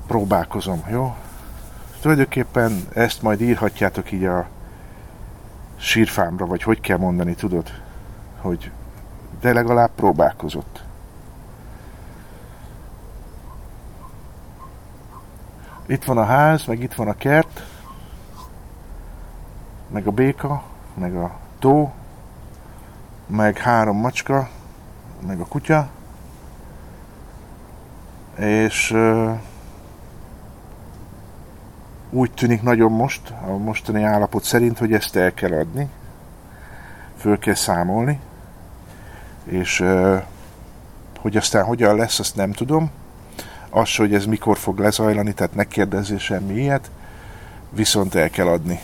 próbálkozom, 0.08 0.84
jó? 0.89 1.15
Tulajdonképpen 2.02 2.88
ezt 2.94 3.22
majd 3.22 3.41
írhatjátok 3.41 4.12
így 4.12 4.26
a 4.26 4.48
sírfámra, 5.82 6.46
vagy 6.46 6.63
hogy 6.63 6.82
kell 6.82 6.98
mondani, 6.98 7.34
tudod, 7.36 7.72
hogy 8.41 8.72
de 9.41 9.54
legalább 9.54 9.91
próbálkozott. 9.96 10.84
Itt 15.86 16.04
van 16.04 16.17
a 16.17 16.24
ház, 16.24 16.65
meg 16.65 16.82
itt 16.82 16.94
van 16.94 17.08
a 17.08 17.13
kert, 17.13 17.62
meg 19.88 20.08
a 20.08 20.12
béka, 20.12 20.63
meg 20.94 21.15
a 21.15 21.38
tó, 21.60 21.94
meg 23.26 23.58
három 23.58 23.98
macska, 23.98 24.50
meg 25.26 25.39
a 25.39 25.46
kutya, 25.46 25.89
és 28.38 28.96
úgy 32.12 32.32
tűnik 32.32 32.62
nagyon 32.62 32.91
most, 32.91 33.34
a 33.47 33.58
mostani 33.58 34.04
állapot 34.04 34.43
szerint, 34.43 34.78
hogy 34.78 34.93
ezt 34.93 35.15
el 35.15 35.34
kell 35.34 35.52
adni, 35.52 35.89
föl 37.17 37.39
kell 37.39 37.54
számolni, 37.54 38.19
és 39.43 39.86
hogy 41.19 41.38
aztán 41.38 41.63
hogyan 41.63 41.95
lesz, 41.95 42.19
azt 42.19 42.36
nem 42.36 42.52
tudom. 42.52 42.91
Az, 43.69 43.95
hogy 43.95 44.13
ez 44.13 44.26
mikor 44.26 44.58
fog 44.58 44.80
lezajlani, 44.80 45.34
tehát 45.34 45.56
ne 45.56 45.63
kérdezzél 45.63 46.17
semmi 46.17 46.54
ilyet, 46.54 46.91
viszont 47.69 48.15
el 48.15 48.30
kell 48.30 48.47
adni. 48.47 48.80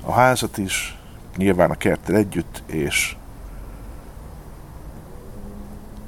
A 0.00 0.12
házat 0.12 0.58
is, 0.58 0.98
nyilván 1.36 1.70
a 1.70 1.74
kerttel 1.74 2.16
együtt, 2.16 2.62
és 2.66 3.16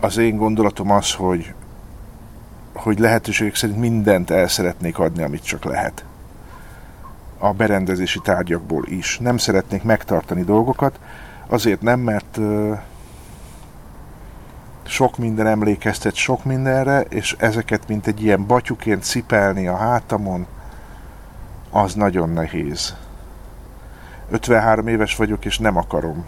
az 0.01 0.17
én 0.17 0.37
gondolatom 0.37 0.91
az, 0.91 1.13
hogy, 1.13 1.55
hogy 2.73 2.99
lehetőségek 2.99 3.55
szerint 3.55 3.79
mindent 3.79 4.31
el 4.31 4.49
szeretnék 4.49 4.99
adni, 4.99 5.23
amit 5.23 5.45
csak 5.45 5.65
lehet 5.65 6.05
a 7.39 7.53
berendezési 7.53 8.21
tárgyakból 8.21 8.85
is. 8.87 9.19
Nem 9.19 9.37
szeretnék 9.37 9.83
megtartani 9.83 10.43
dolgokat, 10.43 10.99
azért 11.47 11.81
nem, 11.81 12.01
mert 12.01 12.39
sok 14.89 15.19
minden 15.19 15.47
emlékeztet 15.47 16.15
sok 16.15 16.45
mindenre, 16.45 17.01
és 17.01 17.37
ezeket, 17.39 17.89
mint 17.89 18.07
egy 18.07 18.23
ilyen 18.23 18.47
batyuként 18.47 19.03
cipelni 19.03 19.67
a 19.67 19.77
hátamon, 19.77 20.47
az 21.71 21.95
nagyon 21.95 22.29
nehéz. 22.29 22.95
53 24.31 24.87
éves 24.87 25.17
vagyok, 25.17 25.45
és 25.45 25.59
nem 25.59 25.77
akarom. 25.77 26.27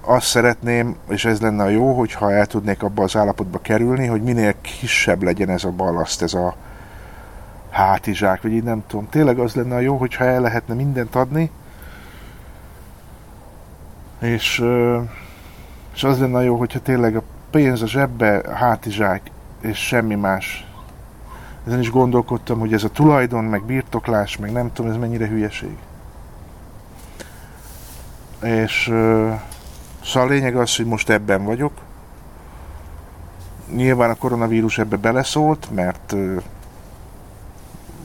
Azt 0.00 0.26
szeretném, 0.26 0.96
és 1.08 1.24
ez 1.24 1.40
lenne 1.40 1.62
a 1.62 1.68
jó, 1.68 1.92
hogyha 1.92 2.32
el 2.32 2.46
tudnék 2.46 2.82
abba 2.82 3.02
az 3.02 3.16
állapotba 3.16 3.58
kerülni, 3.58 4.06
hogy 4.06 4.22
minél 4.22 4.54
kisebb 4.60 5.22
legyen 5.22 5.50
ez 5.50 5.64
a 5.64 5.70
balaszt, 5.70 6.22
ez 6.22 6.34
a, 6.34 6.54
hátizsák, 7.76 8.42
vagy 8.42 8.52
így 8.52 8.62
nem 8.62 8.82
tudom. 8.86 9.08
Tényleg 9.08 9.38
az 9.38 9.54
lenne 9.54 9.74
a 9.74 9.80
jó, 9.80 9.96
hogyha 9.96 10.24
el 10.24 10.40
lehetne 10.40 10.74
mindent 10.74 11.14
adni, 11.14 11.50
és, 14.20 14.64
és 15.94 16.04
az 16.04 16.18
lenne 16.20 16.36
a 16.36 16.40
jó, 16.40 16.56
hogyha 16.56 16.80
tényleg 16.80 17.16
a 17.16 17.22
pénz 17.50 17.82
a 17.82 17.86
zsebbe, 17.86 18.36
a 18.36 18.54
hátizsák, 18.54 19.30
és 19.60 19.78
semmi 19.78 20.14
más. 20.14 20.66
Ezen 21.66 21.80
is 21.80 21.90
gondolkodtam, 21.90 22.58
hogy 22.58 22.72
ez 22.72 22.84
a 22.84 22.88
tulajdon, 22.88 23.44
meg 23.44 23.64
birtoklás, 23.64 24.36
meg 24.36 24.52
nem 24.52 24.72
tudom, 24.72 24.90
ez 24.90 24.96
mennyire 24.96 25.26
hülyeség. 25.26 25.76
És 28.42 28.82
szóval 30.04 30.28
a 30.28 30.30
lényeg 30.30 30.56
az, 30.56 30.76
hogy 30.76 30.86
most 30.86 31.10
ebben 31.10 31.44
vagyok. 31.44 31.72
Nyilván 33.74 34.10
a 34.10 34.14
koronavírus 34.14 34.78
ebbe 34.78 34.96
beleszólt, 34.96 35.68
mert 35.74 36.14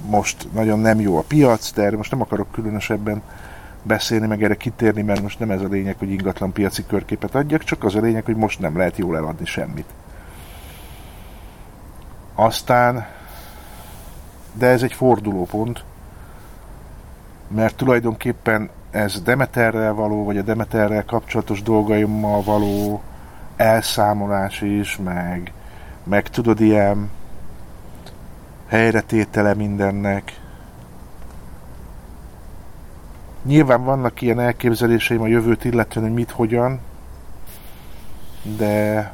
most 0.05 0.47
nagyon 0.53 0.79
nem 0.79 0.99
jó 0.99 1.17
a 1.17 1.23
piac, 1.27 1.71
de 1.73 1.83
erre 1.83 1.97
most 1.97 2.11
nem 2.11 2.21
akarok 2.21 2.51
különösebben 2.51 3.21
beszélni, 3.83 4.27
meg 4.27 4.43
erre 4.43 4.55
kitérni, 4.55 5.01
mert 5.01 5.21
most 5.21 5.39
nem 5.39 5.51
ez 5.51 5.61
a 5.61 5.67
lényeg, 5.67 5.95
hogy 5.97 6.11
ingatlan 6.11 6.51
piaci 6.51 6.85
körképet 6.85 7.35
adjak, 7.35 7.63
csak 7.63 7.83
az 7.83 7.95
a 7.95 7.99
lényeg, 7.99 8.25
hogy 8.25 8.35
most 8.35 8.59
nem 8.59 8.77
lehet 8.77 8.97
jól 8.97 9.17
eladni 9.17 9.45
semmit. 9.45 9.93
Aztán, 12.35 13.05
de 14.53 14.67
ez 14.67 14.83
egy 14.83 14.93
fordulópont, 14.93 15.83
mert 17.47 17.75
tulajdonképpen 17.75 18.69
ez 18.91 19.21
Demeterrel 19.21 19.93
való, 19.93 20.23
vagy 20.23 20.37
a 20.37 20.41
Demeterrel 20.41 21.05
kapcsolatos 21.05 21.61
dolgaimmal 21.61 22.43
való 22.43 23.01
elszámolás 23.55 24.61
is, 24.61 24.97
meg, 24.97 25.53
meg 26.03 26.29
tudod, 26.29 26.59
ilyen 26.59 27.09
helyretétele 28.71 29.53
mindennek. 29.53 30.39
Nyilván 33.43 33.83
vannak 33.83 34.21
ilyen 34.21 34.39
elképzeléseim 34.39 35.21
a 35.21 35.27
jövőt 35.27 35.63
illetően, 35.63 36.05
hogy 36.05 36.15
mit, 36.15 36.31
hogyan, 36.31 36.79
de 38.57 39.13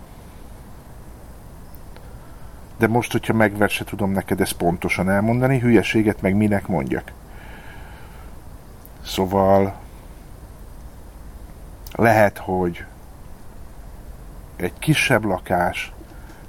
de 2.78 2.88
most, 2.88 3.12
hogyha 3.12 3.34
megver, 3.34 3.70
se 3.70 3.84
tudom 3.84 4.12
neked 4.12 4.42
ezt 4.42 4.54
pontosan 4.54 5.10
elmondani, 5.10 5.60
hülyeséget 5.60 6.22
meg 6.22 6.36
minek 6.36 6.68
mondjak. 6.68 7.12
Szóval 9.06 9.76
lehet, 11.92 12.38
hogy 12.38 12.86
egy 14.56 14.74
kisebb 14.80 15.24
lakás, 15.24 15.92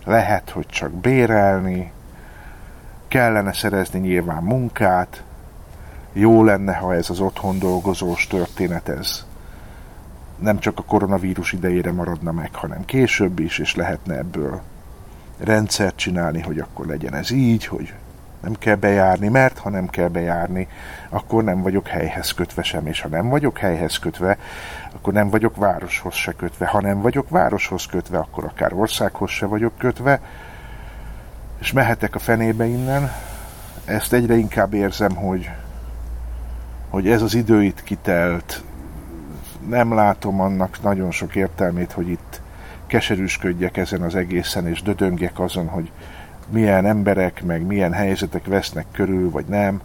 lehet, 0.05 0.51
hogy 0.51 0.67
csak 0.67 0.93
bérelni, 0.93 1.93
kellene 3.09 3.53
szerezni 3.53 3.99
nyilván 3.99 4.43
munkát, 4.43 5.23
jó 6.13 6.45
lenne, 6.45 6.75
ha 6.75 6.95
ez 6.95 7.11
az 7.11 7.21
otthon 7.21 7.59
dolgozós 7.59 8.27
történet 8.27 8.89
ez 8.89 9.27
nem 10.39 10.59
csak 10.59 10.79
a 10.79 10.83
koronavírus 10.83 11.53
idejére 11.53 11.93
maradna 11.93 12.33
meg, 12.33 12.55
hanem 12.55 12.85
később 12.85 13.39
is, 13.39 13.59
és 13.59 13.75
lehetne 13.75 14.17
ebből 14.17 14.61
rendszert 15.39 15.97
csinálni, 15.97 16.41
hogy 16.41 16.59
akkor 16.59 16.87
legyen 16.87 17.15
ez 17.15 17.31
így, 17.31 17.67
hogy 17.67 17.95
nem 18.43 18.55
kell 18.59 18.75
bejárni, 18.75 19.29
mert 19.29 19.59
ha 19.59 19.71
nem 19.71 19.89
kell 19.89 20.09
bejárni, 20.09 20.69
akkor 21.09 21.45
nem 21.45 21.63
vagyok 21.63 21.87
helyhez 21.87 22.33
kötve 22.33 22.63
sem, 22.63 22.87
és 22.87 23.01
ha 23.01 23.09
nem 23.09 23.29
vagyok 23.29 23.59
helyhez 23.59 23.99
kötve, 23.99 24.39
akkor 24.95 25.13
nem 25.13 25.31
vagyok 25.31 25.57
városhoz 25.57 26.15
se 26.15 26.33
kötve. 26.33 26.67
Ha 26.67 26.81
nem 26.81 27.01
vagyok 27.01 27.29
városhoz 27.29 27.87
kötve, 27.87 28.19
akkor 28.19 28.45
akár 28.45 28.73
országhoz 28.73 29.31
se 29.31 29.47
vagyok 29.47 29.73
kötve, 29.79 30.21
és 31.59 31.73
mehetek 31.73 32.15
a 32.15 32.19
fenébe 32.19 32.67
innen. 32.67 33.11
Ezt 33.85 34.13
egyre 34.13 34.37
inkább 34.37 34.75
érzem, 34.75 35.15
hogy, 35.15 35.51
hogy 36.89 37.09
ez 37.09 37.23
az 37.23 37.35
idő 37.35 37.63
itt 37.63 37.83
kitelt. 37.83 38.63
Nem 39.69 39.95
látom 39.95 40.41
annak 40.41 40.83
nagyon 40.83 41.11
sok 41.11 41.35
értelmét, 41.35 41.93
hogy 41.93 42.09
itt 42.09 42.41
keserűsködjek 42.87 43.77
ezen 43.77 44.03
az 44.03 44.15
egészen, 44.15 44.67
és 44.67 44.83
dödöngjek 44.83 45.41
azon, 45.41 45.67
hogy 45.67 45.91
milyen 46.49 46.87
emberek, 46.87 47.43
meg 47.43 47.67
milyen 47.67 47.93
helyzetek 47.93 48.47
vesznek 48.47 48.87
körül, 48.93 49.31
vagy 49.31 49.45
nem. 49.45 49.81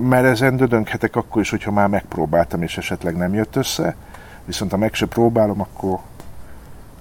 Mert 0.00 0.24
ezen 0.24 0.56
dödönhetek 0.56 1.16
akkor 1.16 1.42
is, 1.42 1.50
hogyha 1.50 1.70
már 1.70 1.88
megpróbáltam, 1.88 2.62
és 2.62 2.78
esetleg 2.78 3.16
nem 3.16 3.34
jött 3.34 3.56
össze, 3.56 3.96
viszont 4.44 4.70
ha 4.70 4.76
meg 4.76 4.94
se 4.94 5.06
próbálom, 5.06 5.60
akkor, 5.60 5.98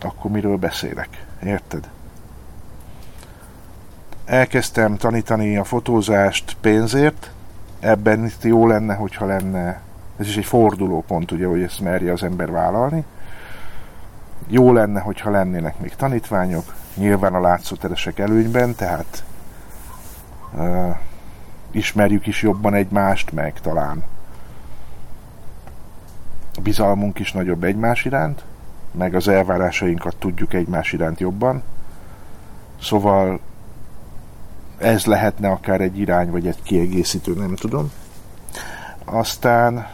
akkor 0.06 0.32
miről 0.32 0.58
beszélek. 0.58 1.26
Érted? 1.44 1.90
Elkezdtem 4.26 4.98
tanítani 4.98 5.58
a 5.58 5.64
fotózást 5.64 6.58
pénzért, 6.62 7.32
ebben 7.80 8.26
itt 8.26 8.44
jó 8.44 8.68
lenne, 8.68 8.94
hogyha 8.94 9.26
lenne, 9.26 9.82
ez 10.18 10.28
is 10.28 10.38
egy 10.38 10.46
fordulópont, 10.46 11.32
ugye, 11.32 11.46
hogy 11.46 11.62
ezt 11.62 11.80
merje 11.80 12.12
az 12.12 12.24
ember 12.24 12.52
vállalni. 12.52 13.04
Jó 14.48 14.74
lenne, 14.74 15.00
hogyha 15.00 15.30
lennének 15.30 15.80
még 15.80 15.96
tanítványok, 15.96 16.76
nyilván 16.96 17.34
a 17.34 17.42
látszóteresek 17.42 18.20
előnyben, 18.20 18.76
tehát 18.76 19.24
uh, 20.54 20.96
ismerjük 21.72 22.28
is 22.28 22.42
jobban 22.42 22.74
egymást, 22.74 23.32
meg 23.32 23.54
talán 23.62 24.04
a 26.58 26.62
bizalmunk 26.62 27.20
is 27.20 27.32
nagyobb 27.32 27.64
egymás 27.64 28.06
iránt, 28.06 28.44
meg 28.98 29.16
az 29.16 29.28
elvárásainkat 29.28 30.16
tudjuk 30.16 30.54
egymás 30.54 30.94
iránt 30.94 31.20
jobban. 31.20 31.64
Szóval 32.82 33.40
ez 34.78 35.06
lehetne 35.06 35.50
akár 35.50 35.82
egy 35.82 36.00
irány, 36.00 36.32
vagy 36.32 36.48
egy 36.48 36.62
kiegészítő, 36.64 37.34
nem 37.34 37.56
tudom. 37.56 37.92
Aztán 39.06 39.88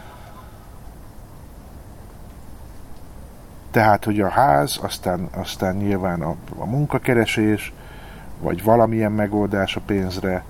tehát, 3.70 4.04
hogy 4.04 4.20
a 4.20 4.28
ház, 4.28 4.78
aztán, 4.82 5.28
aztán 5.34 5.76
nyilván 5.76 6.22
a, 6.22 6.34
a 6.58 6.64
munkakeresés, 6.64 7.72
vagy 8.40 8.62
valamilyen 8.62 9.12
megoldás 9.12 9.76
a 9.76 9.80
pénzre. 9.86 10.44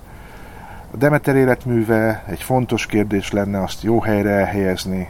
A 0.91 0.97
Demeter 0.97 1.35
életműve 1.35 2.23
egy 2.27 2.43
fontos 2.43 2.85
kérdés 2.85 3.31
lenne 3.31 3.61
azt 3.61 3.83
jó 3.83 4.01
helyre 4.01 4.29
elhelyezni. 4.29 5.09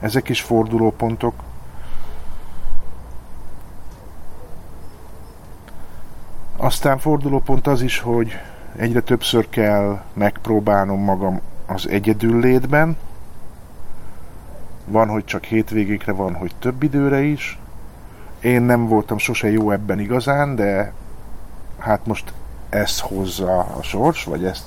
Ezek 0.00 0.28
is 0.28 0.40
fordulópontok. 0.40 1.34
Aztán 6.62 6.98
fordulópont 6.98 7.66
az 7.66 7.82
is, 7.82 7.98
hogy 7.98 8.32
egyre 8.76 9.00
többször 9.00 9.48
kell 9.48 10.00
megpróbálnom 10.12 11.00
magam 11.00 11.40
az 11.66 11.88
egyedül 11.88 12.40
létben. 12.40 12.96
Van, 14.84 15.08
hogy 15.08 15.24
csak 15.24 15.44
hétvégékre 15.44 16.12
van, 16.12 16.34
hogy 16.34 16.52
több 16.58 16.82
időre 16.82 17.20
is. 17.20 17.58
Én 18.40 18.62
nem 18.62 18.86
voltam 18.86 19.18
sose 19.18 19.50
jó 19.50 19.70
ebben 19.70 19.98
igazán, 20.00 20.54
de 20.54 20.92
hát 21.78 22.06
most 22.06 22.32
ezt 22.68 23.00
hozza 23.00 23.58
a 23.58 23.82
sors, 23.82 24.24
vagy 24.24 24.44
ezt 24.44 24.66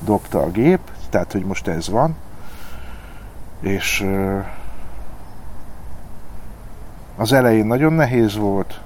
dobta 0.00 0.38
a 0.38 0.50
gép, 0.50 0.80
tehát 1.10 1.32
hogy 1.32 1.44
most 1.44 1.66
ez 1.66 1.88
van. 1.88 2.16
És 3.60 4.06
az 7.16 7.32
elején 7.32 7.66
nagyon 7.66 7.92
nehéz 7.92 8.36
volt, 8.36 8.81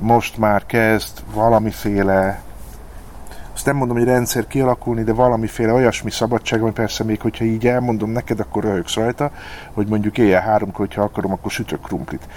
most 0.00 0.38
már 0.38 0.66
kezd 0.66 1.22
valamiféle 1.34 2.42
azt 3.58 3.66
nem 3.66 3.76
mondom, 3.76 3.96
hogy 3.96 4.06
rendszer 4.06 4.46
kialakulni, 4.46 5.02
de 5.02 5.12
valamiféle 5.12 5.72
olyasmi 5.72 6.10
szabadság, 6.10 6.62
ami 6.62 6.70
persze 6.70 7.04
még, 7.04 7.20
hogyha 7.20 7.44
így 7.44 7.66
elmondom 7.66 8.10
neked, 8.10 8.40
akkor 8.40 8.64
röhögsz 8.64 8.94
rajta, 8.94 9.30
hogy 9.72 9.86
mondjuk 9.86 10.18
éjjel 10.18 10.40
háromkor, 10.40 10.86
hogyha 10.86 11.02
akarom, 11.02 11.32
akkor 11.32 11.50
sütök 11.50 11.80
krumplit. 11.80 12.28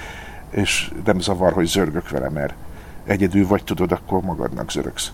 És 0.49 0.91
nem 1.05 1.19
zavar, 1.19 1.53
hogy 1.53 1.65
zörgök 1.65 2.09
vele, 2.09 2.29
mert 2.29 2.53
egyedül 3.05 3.47
vagy 3.47 3.63
tudod, 3.63 3.91
akkor 3.91 4.21
magadnak 4.21 4.71
zörögsz. 4.71 5.11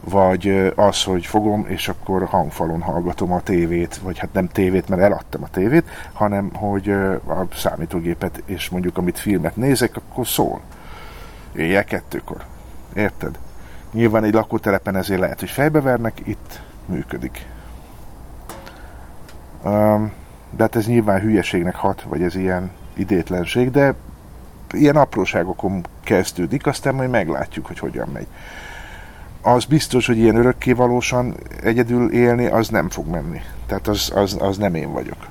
Vagy 0.00 0.72
az, 0.76 1.02
hogy 1.02 1.26
fogom, 1.26 1.64
és 1.68 1.88
akkor 1.88 2.24
hangfalon 2.24 2.80
hallgatom 2.80 3.32
a 3.32 3.40
tévét, 3.40 3.96
vagy 3.96 4.18
hát 4.18 4.32
nem 4.32 4.48
tévét, 4.48 4.88
mert 4.88 5.02
eladtam 5.02 5.42
a 5.42 5.48
tévét, 5.50 5.88
hanem 6.12 6.54
hogy 6.54 6.90
a 7.26 7.46
számítógépet, 7.54 8.42
és 8.46 8.68
mondjuk 8.68 8.98
amit 8.98 9.18
filmet 9.18 9.56
nézek, 9.56 9.96
akkor 9.96 10.26
szól 10.26 10.60
éjjel 11.56 11.84
kettőkor. 11.84 12.44
Érted? 12.94 13.38
Nyilván 13.92 14.24
egy 14.24 14.34
lakótelepen 14.34 14.96
ezért 14.96 15.20
lehet, 15.20 15.40
hogy 15.40 15.50
fejbevernek, 15.50 16.20
itt 16.24 16.60
működik. 16.86 17.46
Um, 19.62 20.12
de 20.50 20.62
hát 20.62 20.76
ez 20.76 20.86
nyilván 20.86 21.20
hülyeségnek 21.20 21.74
hat, 21.74 22.02
vagy 22.02 22.22
ez 22.22 22.34
ilyen 22.34 22.70
idétlenség, 22.94 23.70
de 23.70 23.94
ilyen 24.70 24.96
apróságokon 24.96 25.86
kezdődik, 26.04 26.66
aztán 26.66 26.94
majd 26.94 27.10
meglátjuk, 27.10 27.66
hogy 27.66 27.78
hogyan 27.78 28.08
megy. 28.12 28.26
Az 29.42 29.64
biztos, 29.64 30.06
hogy 30.06 30.18
ilyen 30.18 30.36
örökkévalósan 30.36 31.36
egyedül 31.62 32.12
élni, 32.12 32.46
az 32.46 32.68
nem 32.68 32.88
fog 32.88 33.06
menni. 33.06 33.40
Tehát 33.66 33.88
az, 33.88 34.12
az, 34.14 34.36
az 34.40 34.56
nem 34.56 34.74
én 34.74 34.92
vagyok. 34.92 35.26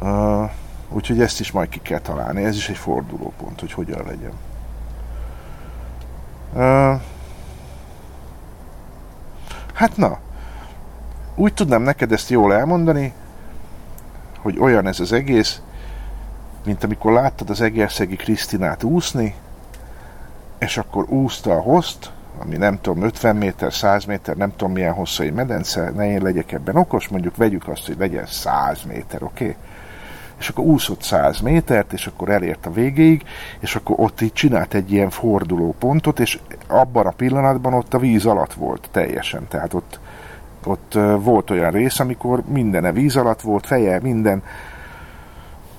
Uh, 0.00 0.50
Úgyhogy 0.88 1.20
ezt 1.20 1.40
is 1.40 1.50
majd 1.50 1.68
ki 1.68 1.80
kell 1.82 2.00
találni. 2.00 2.44
Ez 2.44 2.56
is 2.56 2.68
egy 2.68 2.76
fordulópont, 2.76 3.60
hogy 3.60 3.72
hogyan 3.72 4.04
legyen. 4.06 4.32
Hát 9.72 9.96
na, 9.96 10.18
úgy 11.34 11.54
tudnám 11.54 11.82
neked 11.82 12.12
ezt 12.12 12.30
jól 12.30 12.54
elmondani, 12.54 13.12
hogy 14.38 14.58
olyan 14.58 14.86
ez 14.86 15.00
az 15.00 15.12
egész, 15.12 15.60
mint 16.64 16.84
amikor 16.84 17.12
láttad 17.12 17.50
az 17.50 17.60
Egerszegi 17.60 18.16
Krisztinát 18.16 18.82
úszni, 18.82 19.34
és 20.58 20.76
úszta 20.76 21.08
úszta 21.08 21.60
hozt, 21.60 22.10
ami 22.38 22.56
nem 22.56 22.80
tudom, 22.80 23.02
50 23.02 23.36
méter, 23.36 23.72
100 23.72 24.04
méter, 24.04 24.36
nem 24.36 24.50
tudom 24.56 24.72
milyen 24.72 24.94
hosszai 24.94 25.30
medence, 25.30 25.90
ne 25.90 26.10
én 26.10 26.22
legyek 26.22 26.52
ebben 26.52 26.76
okos, 26.76 27.08
mondjuk 27.08 27.36
vegyük 27.36 27.68
azt, 27.68 27.86
hogy 27.86 27.96
legyen 27.98 28.26
100 28.26 28.82
méter, 28.82 29.22
oké? 29.22 29.44
Okay? 29.44 29.56
És 30.38 30.48
akkor 30.48 30.64
úszott 30.64 31.02
100 31.02 31.40
métert, 31.40 31.92
és 31.92 32.06
akkor 32.06 32.28
elért 32.28 32.66
a 32.66 32.70
végéig, 32.70 33.22
és 33.58 33.76
akkor 33.76 33.96
ott 33.98 34.20
így 34.20 34.32
csinált 34.32 34.74
egy 34.74 34.92
ilyen 34.92 35.10
forduló 35.10 35.74
pontot, 35.78 36.20
és 36.20 36.38
abban 36.66 37.06
a 37.06 37.10
pillanatban 37.10 37.74
ott 37.74 37.94
a 37.94 37.98
víz 37.98 38.26
alatt 38.26 38.52
volt 38.52 38.88
teljesen, 38.90 39.48
tehát 39.48 39.74
ott, 39.74 40.00
ott 40.64 40.92
volt 41.18 41.50
olyan 41.50 41.70
rész, 41.70 42.00
amikor 42.00 42.42
mindene 42.48 42.92
víz 42.92 43.16
alatt 43.16 43.40
volt, 43.40 43.66
feje, 43.66 44.00
minden, 44.00 44.42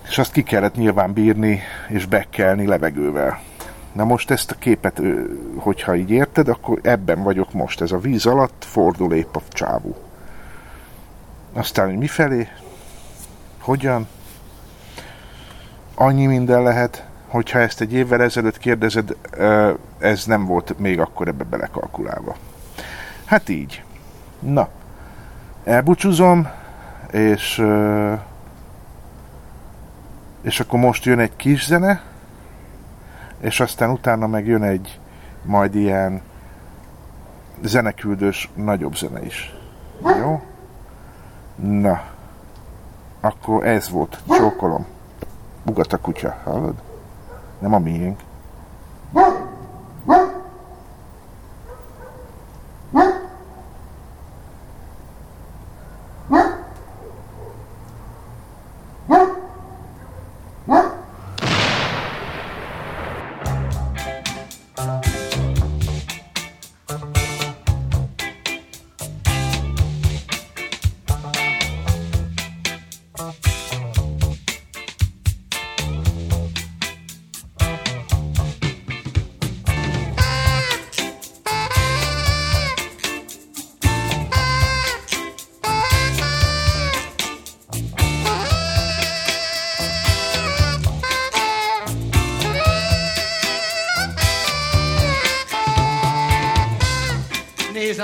és 0.09 0.17
azt 0.17 0.31
ki 0.31 0.43
kellett 0.43 0.75
nyilván 0.75 1.13
bírni, 1.13 1.61
és 1.87 2.05
bekkelni 2.05 2.65
levegővel. 2.65 3.39
Na 3.91 4.05
most 4.05 4.31
ezt 4.31 4.51
a 4.51 4.55
képet, 4.55 5.01
hogyha 5.55 5.95
így 5.95 6.11
érted, 6.11 6.47
akkor 6.47 6.79
ebben 6.81 7.23
vagyok 7.23 7.53
most, 7.53 7.81
ez 7.81 7.91
a 7.91 7.97
víz 7.97 8.25
alatt 8.25 8.65
fordul 8.67 9.13
épp 9.13 9.35
a 9.35 9.41
csávú. 9.49 9.95
Aztán, 11.53 11.87
hogy 11.87 11.97
mifelé, 11.97 12.47
hogyan, 13.59 14.07
annyi 15.99 16.25
minden 16.25 16.61
lehet, 16.61 17.05
hogyha 17.27 17.59
ezt 17.59 17.81
egy 17.81 17.93
évvel 17.93 18.21
ezelőtt 18.21 18.57
kérdezed, 18.57 19.15
ez 19.97 20.25
nem 20.25 20.45
volt 20.45 20.79
még 20.79 20.99
akkor 20.99 21.27
ebbe 21.27 21.43
belekalkulálva. 21.43 22.35
Hát 23.25 23.49
így. 23.49 23.83
Na, 24.39 24.69
elbúcsúzom, 25.63 26.47
és 27.11 27.63
és 30.41 30.59
akkor 30.59 30.79
most 30.79 31.05
jön 31.05 31.19
egy 31.19 31.35
kis 31.35 31.65
zene, 31.65 32.01
és 33.39 33.59
aztán 33.59 33.89
utána 33.89 34.27
meg 34.27 34.47
jön 34.47 34.63
egy 34.63 34.99
majd 35.43 35.75
ilyen 35.75 36.21
zeneküldős 37.61 38.49
nagyobb 38.55 38.95
zene 38.95 39.25
is. 39.25 39.53
Jó? 40.19 40.41
Na, 41.55 42.01
akkor 43.19 43.65
ez 43.65 43.89
volt. 43.89 44.19
Csókolom. 44.27 44.85
Ugat 45.69 45.93
a 45.93 45.97
kutya, 45.97 46.37
hallod? 46.43 46.75
Nem 47.59 47.73
a 47.73 47.79
miénk. 47.79 48.19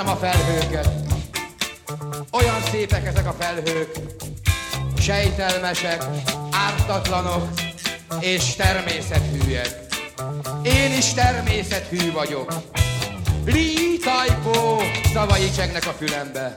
Nézem 0.04 0.08
a 0.08 0.16
felhőket. 0.16 0.90
Olyan 2.32 2.62
szépek 2.72 3.06
ezek 3.06 3.28
a 3.28 3.36
felhők, 3.40 3.92
sejtelmesek, 4.98 6.04
ártatlanok 6.52 7.50
és 8.20 8.56
természethűek. 8.56 9.80
Én 10.64 10.98
is 10.98 11.14
termésethű 11.14 12.12
vagyok. 12.12 12.54
Lý 13.46 13.98
Tajpó 13.98 14.82
szavai 15.14 15.52
csegnek 15.56 15.88
a 15.88 15.92
fülembe. 15.92 16.56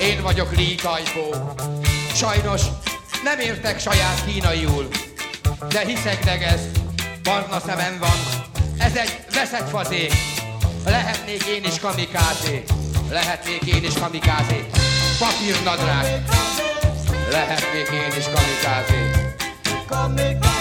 Én 0.00 0.22
vagyok 0.22 0.56
Lý 0.56 0.74
Tajpó. 0.74 1.54
Sajnos 2.14 2.62
nem 3.24 3.38
értek 3.38 3.80
saját 3.80 4.24
kínaiul, 4.26 4.88
de 5.68 5.84
hiszek 5.84 6.24
degez, 6.24 6.60
barna 7.22 7.60
szemem 7.60 7.98
van. 7.98 8.18
Ez 8.78 8.96
egy 8.96 9.24
veszett 9.34 9.68
fazék. 9.68 10.12
Lehetnék 10.84 11.44
én 11.44 11.64
is 11.64 11.78
kamikázé. 11.78 12.64
Lehetnék 13.10 13.62
én 13.62 13.84
is 13.84 13.94
kamikázé. 13.94 14.66
Papír 15.18 15.62
nadrág. 15.64 16.24
Lehetnék 17.30 17.88
én 17.88 18.18
is 18.18 18.24
kamikázé. 18.24 19.10
Oh. 19.90 20.53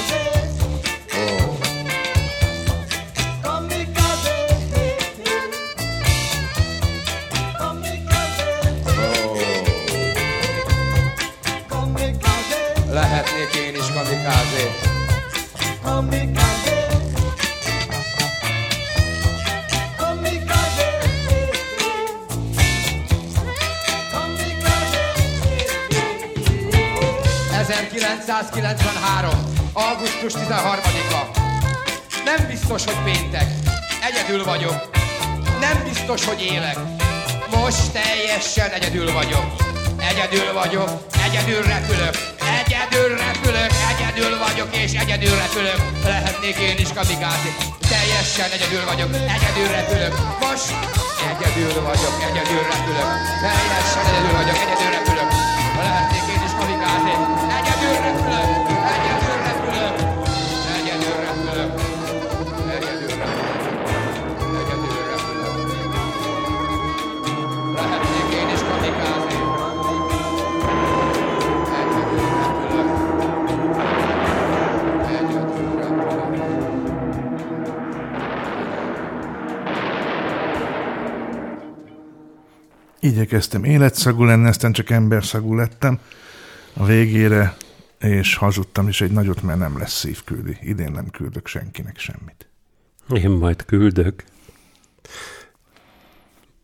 ...1993. 28.51 29.33
augusztus 29.73 30.33
13-a. 30.33 31.21
Nem 32.25 32.47
biztos, 32.47 32.83
hogy 32.85 33.13
péntek. 33.13 33.47
Egyedül 34.09 34.43
vagyok. 34.43 34.89
Nem 35.59 35.83
biztos, 35.83 36.25
hogy 36.25 36.41
élek. 36.41 36.77
Most 37.49 37.91
teljesen 37.91 38.69
egyedül 38.69 39.11
vagyok. 39.13 39.45
Egyedül 40.09 40.53
vagyok, 40.53 40.89
egyedül 41.25 41.61
repülök. 41.61 42.15
Egyedül 42.59 43.17
repülök, 43.17 43.71
egyedül 43.91 44.37
vagyok 44.45 44.75
és 44.75 44.91
egyedül 44.93 45.35
repülök. 45.35 45.79
Lehetnék 46.03 46.55
én 46.55 46.77
is 46.77 46.89
kamikázi. 46.93 47.51
Teljesen 47.89 48.49
egyedül 48.55 48.85
vagyok, 48.85 49.09
egyedül 49.35 49.67
repülök. 49.77 50.13
Most 50.39 50.75
egyedül 51.31 51.81
vagyok, 51.81 52.15
egyedül 52.29 52.63
repülök. 52.71 53.09
Teljesen 53.45 54.05
egyedül 54.09 54.33
vagyok, 54.39 54.57
egyedül 54.63 54.91
repülök. 54.91 55.12
Igyekeztem 83.03 83.63
életszagú 83.63 84.23
lenni, 84.23 84.47
aztán 84.47 84.71
csak 84.71 84.89
emberszagú 84.89 85.55
lettem 85.55 85.99
a 86.73 86.85
végére, 86.85 87.55
és 87.99 88.35
hazudtam 88.35 88.87
is 88.87 89.01
egy 89.01 89.11
nagyot, 89.11 89.41
mert 89.41 89.59
nem 89.59 89.77
lesz 89.77 89.93
szívküldi. 89.93 90.57
Idén 90.61 90.91
nem 90.91 91.09
küldök 91.09 91.47
senkinek 91.47 91.97
semmit. 91.97 92.47
Én 93.13 93.29
majd 93.29 93.65
küldök. 93.65 94.23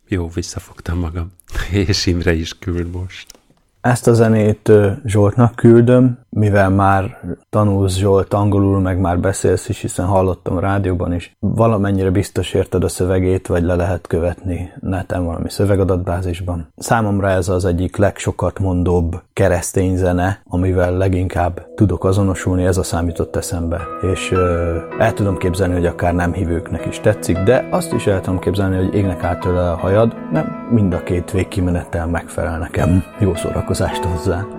Jó, 0.08 0.30
visszafogtam 0.30 1.00
magam. 1.00 1.32
És 1.72 2.06
Imre 2.06 2.34
is 2.34 2.60
küld 2.60 2.92
most. 2.92 3.40
Ezt 3.82 4.08
a 4.08 4.14
zenét 4.14 4.72
Zsoltnak 5.06 5.56
küldöm, 5.56 6.20
mivel 6.30 6.69
már 6.69 7.19
tanulsz 7.49 7.95
Zsolt 7.95 8.34
angolul, 8.34 8.80
meg 8.80 8.99
már 8.99 9.19
beszélsz 9.19 9.69
is, 9.69 9.82
hiszen 9.82 10.05
hallottam 10.05 10.57
a 10.57 10.59
rádióban 10.59 11.13
is. 11.13 11.36
Valamennyire 11.39 12.09
biztos 12.09 12.53
érted 12.53 12.84
a 12.84 12.88
szövegét, 12.88 13.47
vagy 13.47 13.63
le 13.63 13.75
lehet 13.75 14.07
követni 14.07 14.73
neten 14.80 15.25
valami 15.25 15.49
szövegadatbázisban. 15.49 16.73
Számomra 16.77 17.30
ez 17.30 17.49
az 17.49 17.65
egyik 17.65 17.97
legsokat 17.97 18.59
mondóbb 18.59 19.21
keresztény 19.34 19.95
zene, 19.95 20.41
amivel 20.43 20.97
leginkább 20.97 21.67
tudok 21.75 22.03
azonosulni, 22.03 22.65
ez 22.65 22.77
a 22.77 22.84
számított 22.84 23.36
eszembe. 23.36 23.82
És 24.13 24.32
ö, 24.32 24.77
el 24.99 25.13
tudom 25.13 25.38
képzelni, 25.38 25.73
hogy 25.73 25.86
akár 25.86 26.13
nem 26.13 26.34
hívőknek 26.34 26.86
is 26.86 26.99
tetszik, 26.99 27.38
de 27.38 27.67
azt 27.71 27.93
is 27.93 28.07
el 28.07 28.21
tudom 28.21 28.39
képzelni, 28.39 28.75
hogy 28.75 28.93
égnek 28.93 29.23
át 29.23 29.39
tőle 29.39 29.71
a 29.71 29.77
hajad, 29.77 30.15
nem 30.32 30.67
mind 30.71 30.93
a 30.93 31.03
két 31.03 31.32
végkimenettel 31.32 32.07
megfelel 32.07 32.57
nekem. 32.57 33.03
Jó 33.19 33.36
szórakozást 33.36 34.03
hozzá! 34.03 34.59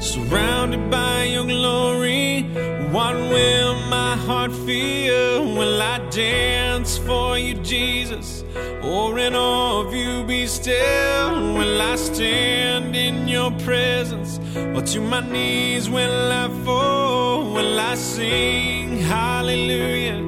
Surrounded 0.00 0.90
by 0.90 1.24
your 1.24 1.44
glory, 1.44 2.42
what 2.90 3.14
will 3.14 3.74
my 3.88 4.16
heart 4.16 4.52
feel? 4.52 5.54
Will 5.56 5.80
I 5.80 5.98
dance 6.10 6.98
for 6.98 7.38
you, 7.38 7.54
Jesus? 7.54 8.44
Or 8.82 9.18
in 9.18 9.34
awe 9.34 9.80
of 9.86 9.94
you 9.94 10.24
be 10.24 10.46
still? 10.46 11.54
Will 11.56 11.80
I 11.80 11.96
stand 11.96 12.96
in 12.96 13.28
your 13.28 13.50
presence? 13.60 14.40
Or 14.56 14.82
to 14.82 15.00
my 15.00 15.20
knees 15.20 15.88
will 15.88 16.32
I 16.32 16.48
fall? 16.64 17.54
Will 17.54 17.78
I 17.78 17.94
sing 17.94 18.98
hallelujah? 18.98 20.20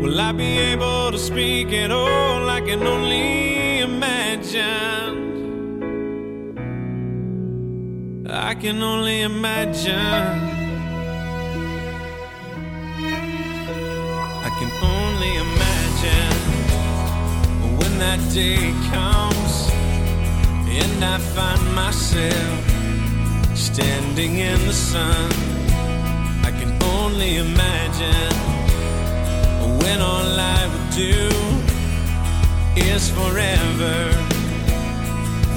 Will 0.00 0.20
I 0.20 0.30
be 0.30 0.58
able 0.72 1.10
to 1.10 1.18
speak 1.18 1.72
at 1.72 1.90
all? 1.90 2.48
I 2.48 2.60
can 2.60 2.86
only 2.86 3.80
imagine. 3.80 5.16
I 8.30 8.54
can 8.54 8.80
only 8.80 9.22
imagine. 9.22 9.94
I 14.46 14.50
can 14.58 14.70
only 14.94 15.32
imagine 15.46 16.36
when 17.78 17.98
that 17.98 18.20
day 18.32 18.72
comes 18.94 19.54
and 20.80 21.04
I 21.04 21.18
find 21.18 21.74
myself 21.74 22.60
standing 23.56 24.38
in 24.38 24.58
the 24.64 24.72
sun. 24.72 25.32
I 26.44 26.52
can 26.52 26.72
only 26.84 27.38
imagine 27.38 28.57
when 29.82 30.00
all 30.00 30.38
I 30.38 30.66
would 30.72 30.90
do 30.94 31.28
is 32.76 33.10
forever, 33.10 34.12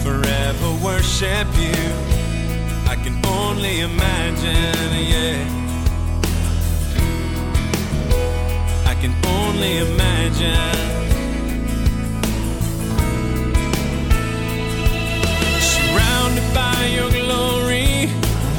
forever 0.04 0.70
worship 0.84 1.48
you. 1.58 1.82
I 2.88 2.96
can 3.04 3.18
only 3.26 3.82
imagine, 3.82 4.92
yeah. 5.14 5.38
I 8.86 8.96
can 9.02 9.14
only 9.26 9.78
imagine. 9.78 10.78
Surrounded 15.74 16.48
by 16.54 16.78
your 16.98 17.12
glory, 17.12 18.08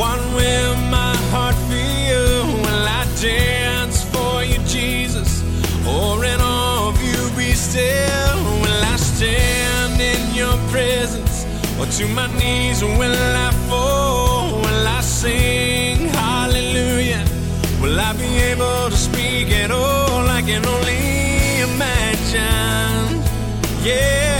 what 0.01 0.19
will 0.37 0.75
my 0.99 1.15
heart 1.33 1.57
feel? 1.69 2.47
Will 2.63 2.87
I 3.01 3.05
dance 3.21 3.62
still? 7.73 8.39
Will 8.63 8.85
I 8.95 8.97
stand 8.97 9.99
in 10.13 10.23
your 10.35 10.57
presence? 10.71 11.47
Or 11.79 11.87
to 11.97 12.05
my 12.19 12.29
knees 12.39 12.83
will 12.83 13.21
I 13.47 13.51
fall? 13.69 14.61
Will 14.65 14.87
I 14.99 15.01
sing 15.01 16.09
hallelujah? 16.23 17.25
Will 17.81 17.99
I 17.99 18.13
be 18.25 18.31
able 18.51 18.91
to 18.95 18.99
speak 19.09 19.49
at 19.63 19.71
all? 19.71 20.25
I 20.39 20.43
can 20.43 20.63
only 20.75 21.03
imagine. 21.69 23.23
Yeah, 23.89 24.32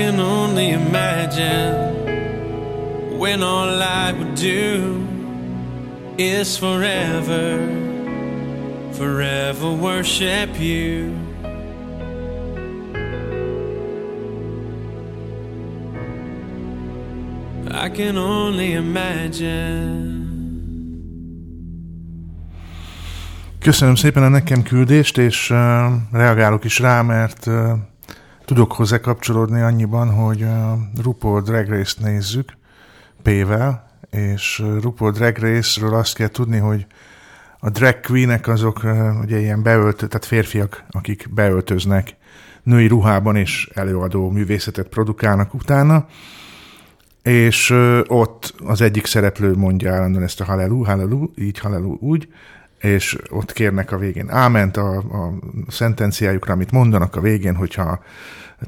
can 0.00 0.18
only 0.18 0.70
imagine 0.70 1.74
when 3.18 3.42
all 3.42 3.82
I 3.82 4.12
would 4.12 4.34
do 4.34 5.06
is 6.16 6.56
forever, 6.56 7.58
forever 8.92 9.70
worship 9.88 10.58
you. 10.58 11.14
I 17.84 17.90
can 17.90 18.16
only 18.16 18.72
imagine. 18.72 20.28
Köszönöm 23.58 23.94
szépen 23.94 24.22
a 24.22 24.28
nekem 24.28 24.62
küldést, 24.62 25.18
és 25.18 25.50
uh, 25.50 25.56
reagálok 26.12 26.64
is 26.64 26.78
rá, 26.78 27.02
mert 27.02 27.46
uh, 27.46 27.72
tudok 28.54 28.72
hozzá 28.72 29.00
kapcsolódni 29.00 29.60
annyiban, 29.60 30.10
hogy 30.10 30.42
uh, 30.42 31.02
RuPaul 31.02 31.40
Drag 31.40 31.68
Race-t 31.68 32.00
nézzük 32.00 32.52
P-vel, 33.22 33.90
és 34.10 34.62
RuPaul 34.80 35.10
Drag 35.10 35.36
Race-ről 35.36 35.94
azt 35.94 36.14
kell 36.14 36.28
tudni, 36.28 36.58
hogy 36.58 36.86
a 37.58 37.70
drag 37.70 38.00
queenek 38.00 38.48
azok 38.48 38.80
ugye 39.20 39.38
ilyen 39.38 39.62
beöltő, 39.62 40.06
tehát 40.06 40.24
férfiak, 40.24 40.84
akik 40.90 41.28
beöltöznek 41.34 42.16
női 42.62 42.86
ruhában 42.86 43.36
és 43.36 43.70
előadó 43.74 44.30
művészetet 44.30 44.88
produkálnak 44.88 45.54
utána, 45.54 46.06
és 47.22 47.70
ott 48.06 48.54
az 48.66 48.80
egyik 48.80 49.06
szereplő 49.06 49.54
mondja 49.54 49.92
állandóan 49.92 50.24
ezt 50.24 50.40
a 50.40 50.44
hallelu, 50.44 50.84
hallelu, 50.84 51.30
így 51.36 51.58
hallelu, 51.58 51.96
úgy, 52.00 52.28
és 52.80 53.18
ott 53.30 53.52
kérnek 53.52 53.92
a 53.92 53.98
végén 53.98 54.30
áment 54.30 54.76
a, 54.76 54.96
a 54.96 55.32
szentenciájukra, 55.68 56.52
amit 56.52 56.70
mondanak 56.70 57.16
a 57.16 57.20
végén, 57.20 57.54
hogyha 57.54 58.02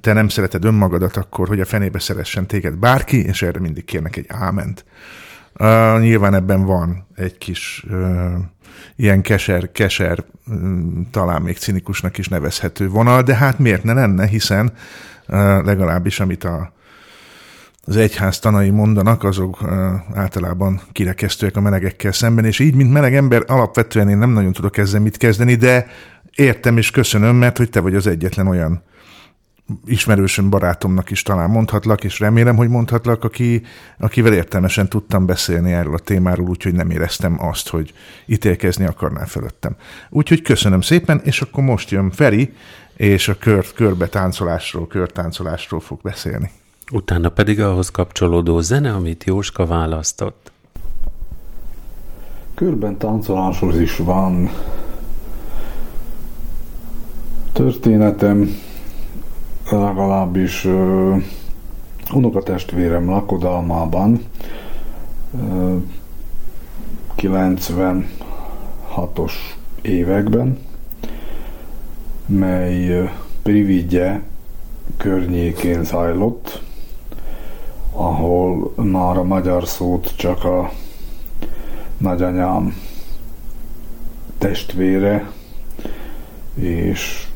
te 0.01 0.13
nem 0.13 0.29
szereted 0.29 0.65
önmagadat, 0.65 1.17
akkor 1.17 1.49
hogy 1.49 1.61
a 1.61 1.65
fenébe 1.65 1.99
szeressen 1.99 2.47
téged 2.47 2.75
bárki, 2.75 3.25
és 3.25 3.43
erre 3.43 3.61
mindig 3.61 3.85
kérnek 3.85 4.17
egy 4.17 4.27
áment. 4.29 4.85
Uh, 5.59 6.01
nyilván 6.01 6.35
ebben 6.35 6.65
van 6.65 7.07
egy 7.15 7.39
kis 7.39 7.85
uh, 7.91 8.33
ilyen 8.97 9.23
keser, 9.23 9.73
keser, 9.73 10.25
um, 10.47 11.09
talán 11.11 11.43
még 11.43 11.57
cinikusnak 11.57 12.19
is 12.19 12.29
nevezhető 12.29 12.89
vonal, 12.89 13.23
de 13.23 13.35
hát 13.35 13.59
miért 13.59 13.85
ne 13.85 13.93
lenne, 13.93 14.27
hiszen 14.27 14.73
uh, 15.29 15.37
legalábbis 15.65 16.21
amit 16.21 16.45
a 16.45 16.73
az 17.85 17.97
egyház 17.97 18.39
tanai 18.39 18.71
mondanak, 18.71 19.25
azok 19.25 19.59
általában 20.15 20.81
kirekesztőek 20.93 21.57
a 21.57 21.61
melegekkel 21.61 22.13
szemben, 22.13 22.45
és 22.45 22.59
így, 22.59 22.75
mint 22.75 22.93
meleg 22.93 23.15
ember, 23.15 23.45
alapvetően 23.47 24.09
én 24.09 24.19
nem 24.19 24.31
nagyon 24.31 24.53
tudok 24.53 24.77
ezzel 24.77 25.01
mit 25.01 25.17
kezdeni, 25.17 25.55
de 25.55 25.87
értem 26.35 26.77
és 26.77 26.91
köszönöm, 26.91 27.37
mert 27.37 27.57
hogy 27.57 27.71
te 27.71 27.81
vagy 27.81 27.95
az 27.95 28.07
egyetlen 28.07 28.47
olyan 28.47 28.83
ismerősöm, 29.85 30.51
barátomnak 30.51 31.11
is 31.11 31.23
talán 31.23 31.51
mondhatlak, 31.51 32.05
és 32.05 32.19
remélem, 32.19 32.57
hogy 32.57 32.69
mondhatlak, 32.69 33.25
aki, 33.25 33.63
akivel 33.99 34.33
értelmesen 34.33 34.89
tudtam 34.89 35.27
beszélni 35.27 35.73
erről 35.73 35.95
a 35.95 35.99
témáról, 35.99 36.49
úgyhogy 36.49 36.75
nem 36.75 36.91
éreztem 36.91 37.37
azt, 37.41 37.69
hogy 37.69 37.93
ítélkezni 38.27 38.85
akarnál 38.85 39.27
fölöttem. 39.27 39.77
Úgyhogy 40.11 40.43
köszönöm 40.43 40.81
szépen, 40.81 41.21
és 41.25 41.41
akkor 41.41 41.65
most 41.65 41.91
jön 41.91 42.11
Feri, 42.11 42.53
és 42.97 43.29
a 43.29 43.39
kör, 43.39 43.73
körbe 43.75 44.07
táncolásról, 44.07 44.87
körtáncolásról 44.87 45.81
fog 45.81 46.01
beszélni. 46.03 46.51
Utána 46.93 47.29
pedig 47.29 47.61
ahhoz 47.61 47.91
kapcsolódó 47.91 48.61
zene, 48.61 48.93
amit 48.93 49.25
Jóska 49.25 49.67
választott. 49.67 50.53
Körben 52.55 52.97
táncoláshoz 52.97 53.81
is 53.81 53.97
van 53.97 54.51
történetem, 57.53 58.57
legalábbis 59.71 60.65
ö, 60.65 61.15
unokatestvérem 62.15 63.09
lakodalmában 63.09 64.25
ö, 65.51 65.77
96-os 67.17 69.33
években, 69.83 70.59
mely 72.27 73.11
Prividje 73.43 74.23
környékén 74.97 75.85
zajlott, 75.85 76.63
ahol 78.03 78.73
már 78.75 79.17
a 79.17 79.23
magyar 79.23 79.69
szót 79.69 80.13
csak 80.17 80.45
a 80.45 80.73
nagyanyám 81.97 82.77
testvére 84.39 85.31
és 86.55 87.27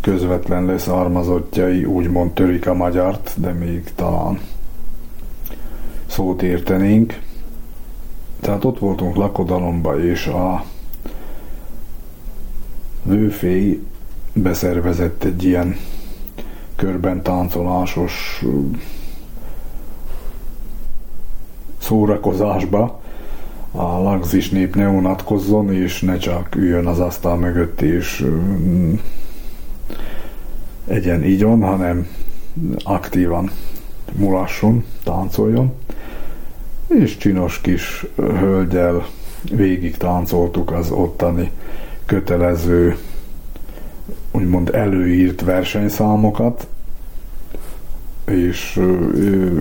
közvetlen 0.00 0.64
leszármazottjai 0.64 1.84
úgymond 1.84 2.32
törik 2.32 2.66
a 2.66 2.74
magyart, 2.74 3.34
de 3.36 3.52
még 3.52 3.94
talán 3.94 4.40
szót 6.06 6.42
értenénk. 6.42 7.20
Tehát 8.40 8.64
ott 8.64 8.78
voltunk 8.78 9.16
lakodalomba, 9.16 10.04
és 10.04 10.26
a 10.26 10.64
vőfély 13.02 13.82
beszervezett 14.32 15.24
egy 15.24 15.44
ilyen 15.44 15.76
körben 16.76 17.22
táncolásos 17.22 18.44
szórakozásba 21.86 23.00
a 23.70 23.82
lagzis 23.82 24.50
nép 24.50 24.74
ne 24.74 24.88
unatkozzon, 24.88 25.72
és 25.72 26.00
ne 26.00 26.16
csak 26.16 26.54
üljön 26.54 26.86
az 26.86 27.00
asztal 27.00 27.36
mögött, 27.36 27.80
és 27.80 28.24
mm, 28.26 28.94
egyen 30.86 31.24
így 31.24 31.42
van, 31.42 31.62
hanem 31.62 32.06
aktívan 32.84 33.50
mulasson, 34.12 34.84
táncoljon. 35.04 35.72
És 36.86 37.16
csinos 37.16 37.60
kis 37.60 38.06
hölgyel 38.16 39.06
végig 39.52 39.96
táncoltuk 39.96 40.72
az 40.72 40.90
ottani 40.90 41.50
kötelező, 42.06 42.96
úgymond 44.30 44.74
előírt 44.74 45.40
versenyszámokat, 45.40 46.66
és 48.26 48.80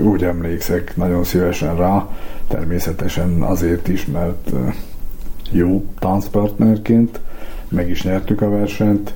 úgy 0.03 0.23
emlékszek 0.23 0.95
nagyon 0.95 1.23
szívesen 1.23 1.75
rá, 1.75 2.09
természetesen 2.47 3.41
azért 3.41 3.87
is, 3.87 4.05
mert 4.05 4.51
jó 5.51 5.85
táncpartnerként 5.99 7.19
meg 7.69 7.89
is 7.89 8.03
nyertük 8.03 8.41
a 8.41 8.49
versenyt, 8.49 9.13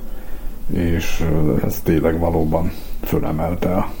és 0.72 1.24
ez 1.64 1.80
tényleg 1.80 2.18
valóban 2.18 2.72
fölemelte 3.02 3.74
a, 3.74 3.92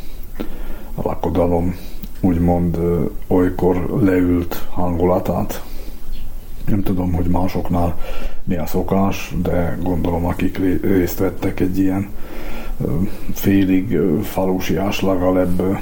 lakodalom 1.02 1.76
úgymond 2.20 2.78
olykor 3.26 4.00
leült 4.02 4.66
hangulatát. 4.70 5.62
Nem 6.66 6.82
tudom, 6.82 7.12
hogy 7.12 7.26
másoknál 7.26 7.98
mi 8.44 8.56
a 8.56 8.66
szokás, 8.66 9.34
de 9.42 9.78
gondolom, 9.82 10.24
akik 10.24 10.58
részt 10.82 11.18
vettek 11.18 11.60
egy 11.60 11.78
ilyen 11.78 12.08
félig 13.32 13.98
falusi 14.22 14.76
áslegalebb 14.76 15.78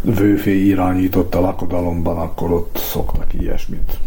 vőfé 0.00 0.66
irányított 0.66 1.34
a 1.34 1.40
lakodalomban, 1.40 2.16
akkor 2.16 2.52
ott 2.52 2.76
szoktak 2.76 3.34
ilyesmit 3.34 3.98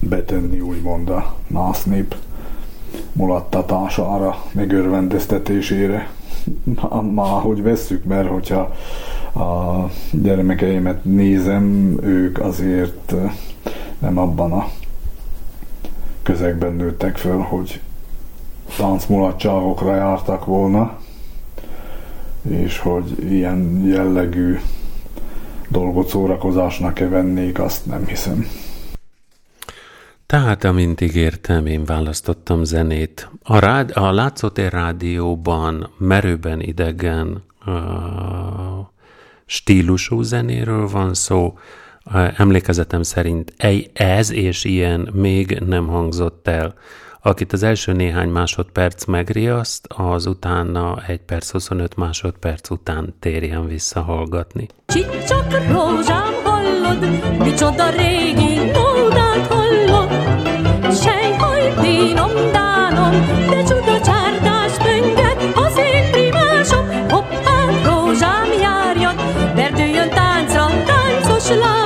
betenni 0.00 0.60
úgymond 0.60 1.08
a 1.08 1.34
násznép 1.46 2.16
mulattatására, 3.12 4.44
megörvendeztetésére. 4.52 6.10
Már 7.14 7.40
hogy 7.40 7.62
vesszük, 7.62 8.04
mert 8.04 8.28
hogyha 8.28 8.74
a 9.34 9.84
gyermekeimet 10.12 11.04
nézem, 11.04 11.96
ők 12.02 12.38
azért 12.40 13.14
nem 13.98 14.18
abban 14.18 14.52
a 14.52 14.68
közegben 16.28 16.72
nőttek 16.72 17.16
föl, 17.16 17.38
hogy 17.38 17.80
táncmulatságokra 18.76 19.94
jártak 19.94 20.44
volna, 20.44 20.98
és 22.48 22.78
hogy 22.78 23.32
ilyen 23.32 23.82
jellegű 23.86 24.58
dolgot 25.68 26.08
szórakozásnak-e 26.08 27.08
vennék, 27.08 27.58
azt 27.58 27.86
nem 27.86 28.06
hiszem. 28.06 28.46
Tehát, 30.26 30.64
amint 30.64 31.00
ígértem, 31.00 31.66
én 31.66 31.84
választottam 31.84 32.64
zenét. 32.64 33.30
A, 33.42 33.58
rád, 33.58 33.90
a 33.94 34.12
Látszotér 34.12 34.72
rádióban 34.72 35.90
merőben 35.98 36.60
idegen 36.60 37.44
uh, 37.66 37.74
stílusú 39.46 40.22
zenéről 40.22 40.88
van 40.88 41.14
szó. 41.14 41.58
Emlékezetem 42.36 43.02
szerint 43.02 43.52
ez 43.92 44.30
és 44.32 44.64
ilyen 44.64 45.08
még 45.12 45.62
nem 45.66 45.86
hangzott 45.86 46.48
el. 46.48 46.74
Akit 47.22 47.52
az 47.52 47.62
első 47.62 47.92
néhány 47.92 48.28
másodperc 48.28 49.04
megriaszt, 49.04 49.86
az 49.88 50.26
utána 50.26 51.02
1 51.06 51.18
perc 51.20 51.50
25 51.50 51.96
másodperc 51.96 52.70
után 52.70 53.14
térjen 53.20 53.66
vissza 53.66 54.00
hallgatni. 54.00 54.66
Csicsak 54.86 55.52
rózsám 55.70 56.32
hallod, 56.44 57.08
micsoda 57.38 57.90
régi 57.90 58.56
módát 58.56 59.46
hallod, 59.46 60.10
sejhajtínom 60.94 62.30
dánom, 62.52 63.10
de 63.50 63.62
csuda 63.62 64.00
csárdás 64.00 64.76
pönget, 64.76 65.42
az 65.54 65.78
én 65.78 66.10
primásom, 66.10 66.86
hopp, 67.08 67.30
hát 67.30 67.86
rózsám 67.86 68.48
járjon, 68.60 69.14
verdüljön 69.54 70.08
táncra, 70.08 70.66
táncos 70.84 71.48
lábad, 71.48 71.77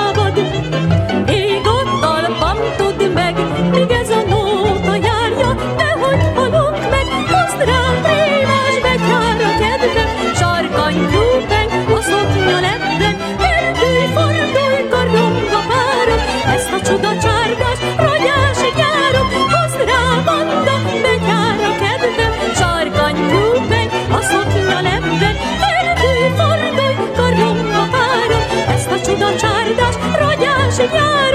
呀 30.85 31.32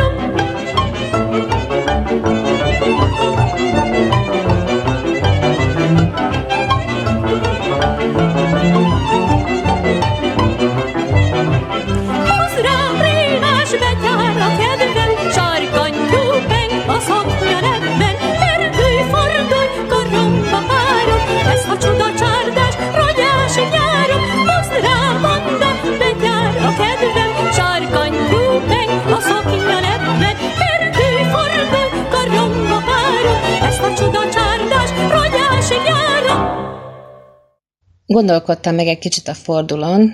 Gondolkodtam 38.08 38.76
meg 38.76 38.88
egy 38.88 39.00
kicsit 39.00 39.28
a 39.28 39.34
fordulón, 39.34 40.14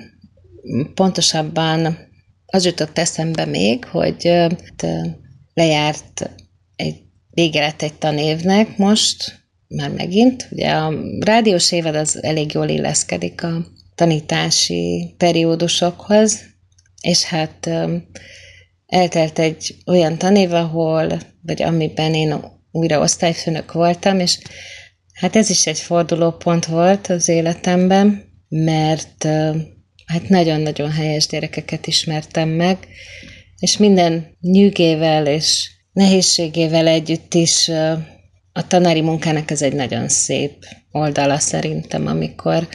pontosabban 0.93 1.97
az 2.45 2.65
jutott 2.65 2.97
eszembe 2.97 3.45
még, 3.45 3.85
hogy 3.85 4.31
lejárt 5.53 6.29
egy 6.75 6.95
vége 7.29 7.59
lett 7.59 7.81
egy 7.81 7.93
tanévnek 7.93 8.77
most, 8.77 9.41
már 9.67 9.89
megint. 9.89 10.47
Ugye 10.51 10.69
a 10.69 10.93
rádiós 11.19 11.71
évad 11.71 11.95
az 11.95 12.23
elég 12.23 12.53
jól 12.53 12.67
illeszkedik 12.67 13.43
a 13.43 13.65
tanítási 13.95 15.13
periódusokhoz, 15.17 16.39
és 17.01 17.23
hát 17.23 17.69
eltelt 18.85 19.39
egy 19.39 19.75
olyan 19.85 20.17
tanév, 20.17 20.53
ahol, 20.53 21.19
vagy 21.41 21.61
amiben 21.61 22.13
én 22.13 22.35
újra 22.71 22.99
osztályfőnök 22.99 23.71
voltam, 23.71 24.19
és 24.19 24.39
hát 25.23 25.35
ez 25.35 25.49
is 25.49 25.67
egy 25.67 25.79
fordulópont 25.79 26.65
volt 26.65 27.07
az 27.07 27.27
életemben, 27.27 28.23
mert 28.49 29.23
hát 30.05 30.29
nagyon-nagyon 30.29 30.91
helyes 30.91 31.27
gyerekeket 31.27 31.87
ismertem 31.87 32.49
meg, 32.49 32.77
és 33.59 33.77
minden 33.77 34.37
nyűgével 34.41 35.27
és 35.27 35.69
nehézségével 35.93 36.87
együtt 36.87 37.33
is 37.33 37.69
a 38.53 38.67
tanári 38.67 39.01
munkának 39.01 39.51
ez 39.51 39.61
egy 39.61 39.73
nagyon 39.73 40.09
szép 40.09 40.53
oldala 40.91 41.39
szerintem, 41.39 42.07
amikor 42.07 42.67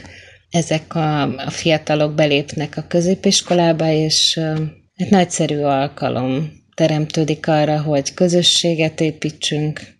ezek 0.49 0.95
a, 0.95 1.21
a 1.21 1.49
fiatalok 1.49 2.15
belépnek 2.15 2.77
a 2.77 2.85
középiskolába, 2.87 3.91
és 3.91 4.39
egy 4.95 5.09
nagyszerű 5.09 5.57
alkalom 5.57 6.51
teremtődik 6.75 7.47
arra, 7.47 7.81
hogy 7.81 8.13
közösséget 8.13 9.01
építsünk, 9.01 9.98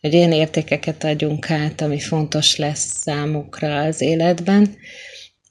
hogy 0.00 0.16
olyan 0.16 0.32
értékeket 0.32 1.04
adjunk 1.04 1.50
át, 1.50 1.80
ami 1.80 2.00
fontos 2.00 2.56
lesz 2.56 3.00
számukra 3.02 3.80
az 3.80 4.00
életben, 4.00 4.76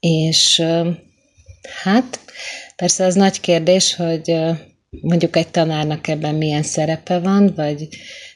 és 0.00 0.62
hát 1.82 2.20
persze 2.76 3.04
az 3.04 3.14
nagy 3.14 3.40
kérdés, 3.40 3.94
hogy 3.94 4.34
mondjuk 5.00 5.36
egy 5.36 5.48
tanárnak 5.48 6.08
ebben 6.08 6.34
milyen 6.34 6.62
szerepe 6.62 7.18
van, 7.18 7.54
vagy 7.54 7.88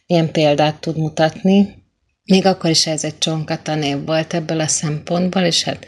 milyen 0.06 0.30
példát 0.30 0.80
tud 0.80 0.98
mutatni. 0.98 1.82
Még 2.24 2.46
akkor 2.46 2.70
is 2.70 2.86
ez 2.86 3.04
egy 3.04 3.18
csonka 3.18 3.62
tanév 3.62 4.04
volt 4.04 4.34
ebből 4.34 4.60
a 4.60 4.66
szempontból, 4.66 5.42
és 5.42 5.62
hát 5.62 5.86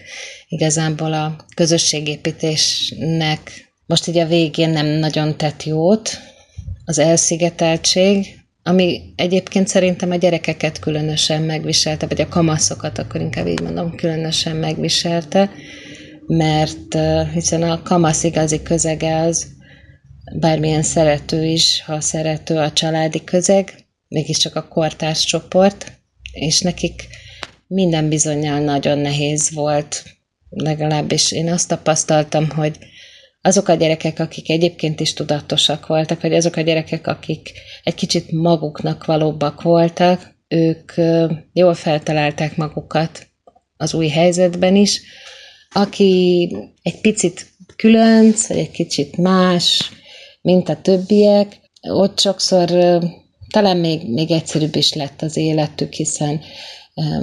igazából 0.48 1.12
a 1.12 1.36
közösségépítésnek 1.54 3.70
most 3.86 4.06
így 4.06 4.18
a 4.18 4.26
végén 4.26 4.70
nem 4.70 4.86
nagyon 4.86 5.36
tett 5.36 5.62
jót 5.62 6.18
az 6.84 6.98
elszigeteltség, 6.98 8.45
ami 8.68 9.12
egyébként 9.16 9.68
szerintem 9.68 10.10
a 10.10 10.16
gyerekeket 10.16 10.78
különösen 10.78 11.42
megviselte, 11.42 12.06
vagy 12.06 12.20
a 12.20 12.28
kamaszokat, 12.28 12.98
akkor 12.98 13.20
inkább 13.20 13.46
így 13.46 13.60
mondom, 13.60 13.94
különösen 13.94 14.56
megviselte, 14.56 15.50
mert 16.26 16.98
hiszen 17.32 17.62
a 17.62 17.82
kamasz 17.82 18.24
igazi 18.24 18.62
közege 18.62 19.16
az 19.16 19.46
bármilyen 20.38 20.82
szerető 20.82 21.44
is, 21.44 21.82
ha 21.82 22.00
szerető 22.00 22.56
a 22.56 22.72
családi 22.72 23.24
közeg, 23.24 23.74
mégiscsak 24.08 24.54
a 24.54 24.68
kortárs 24.68 25.24
csoport, 25.24 25.92
és 26.32 26.60
nekik 26.60 27.08
minden 27.66 28.08
bizonyal 28.08 28.58
nagyon 28.58 28.98
nehéz 28.98 29.52
volt, 29.52 30.04
legalábbis 30.48 31.32
én 31.32 31.52
azt 31.52 31.68
tapasztaltam, 31.68 32.50
hogy 32.50 32.78
azok 33.46 33.68
a 33.68 33.74
gyerekek, 33.74 34.18
akik 34.18 34.50
egyébként 34.50 35.00
is 35.00 35.12
tudatosak 35.12 35.86
voltak, 35.86 36.20
vagy 36.20 36.34
azok 36.34 36.56
a 36.56 36.60
gyerekek, 36.60 37.06
akik 37.06 37.52
egy 37.82 37.94
kicsit 37.94 38.32
maguknak 38.32 39.04
valóbbak 39.04 39.62
voltak, 39.62 40.34
ők 40.48 40.92
jól 41.52 41.74
feltalálták 41.74 42.56
magukat 42.56 43.26
az 43.76 43.94
új 43.94 44.08
helyzetben 44.08 44.76
is. 44.76 45.02
Aki 45.72 46.48
egy 46.82 47.00
picit 47.00 47.46
különc, 47.76 48.46
vagy 48.46 48.58
egy 48.58 48.70
kicsit 48.70 49.16
más, 49.16 49.90
mint 50.42 50.68
a 50.68 50.80
többiek, 50.80 51.60
ott 51.88 52.20
sokszor 52.20 52.68
talán 53.50 53.76
még, 53.76 54.12
még 54.12 54.30
egyszerűbb 54.30 54.76
is 54.76 54.92
lett 54.92 55.22
az 55.22 55.36
életük, 55.36 55.92
hiszen 55.92 56.40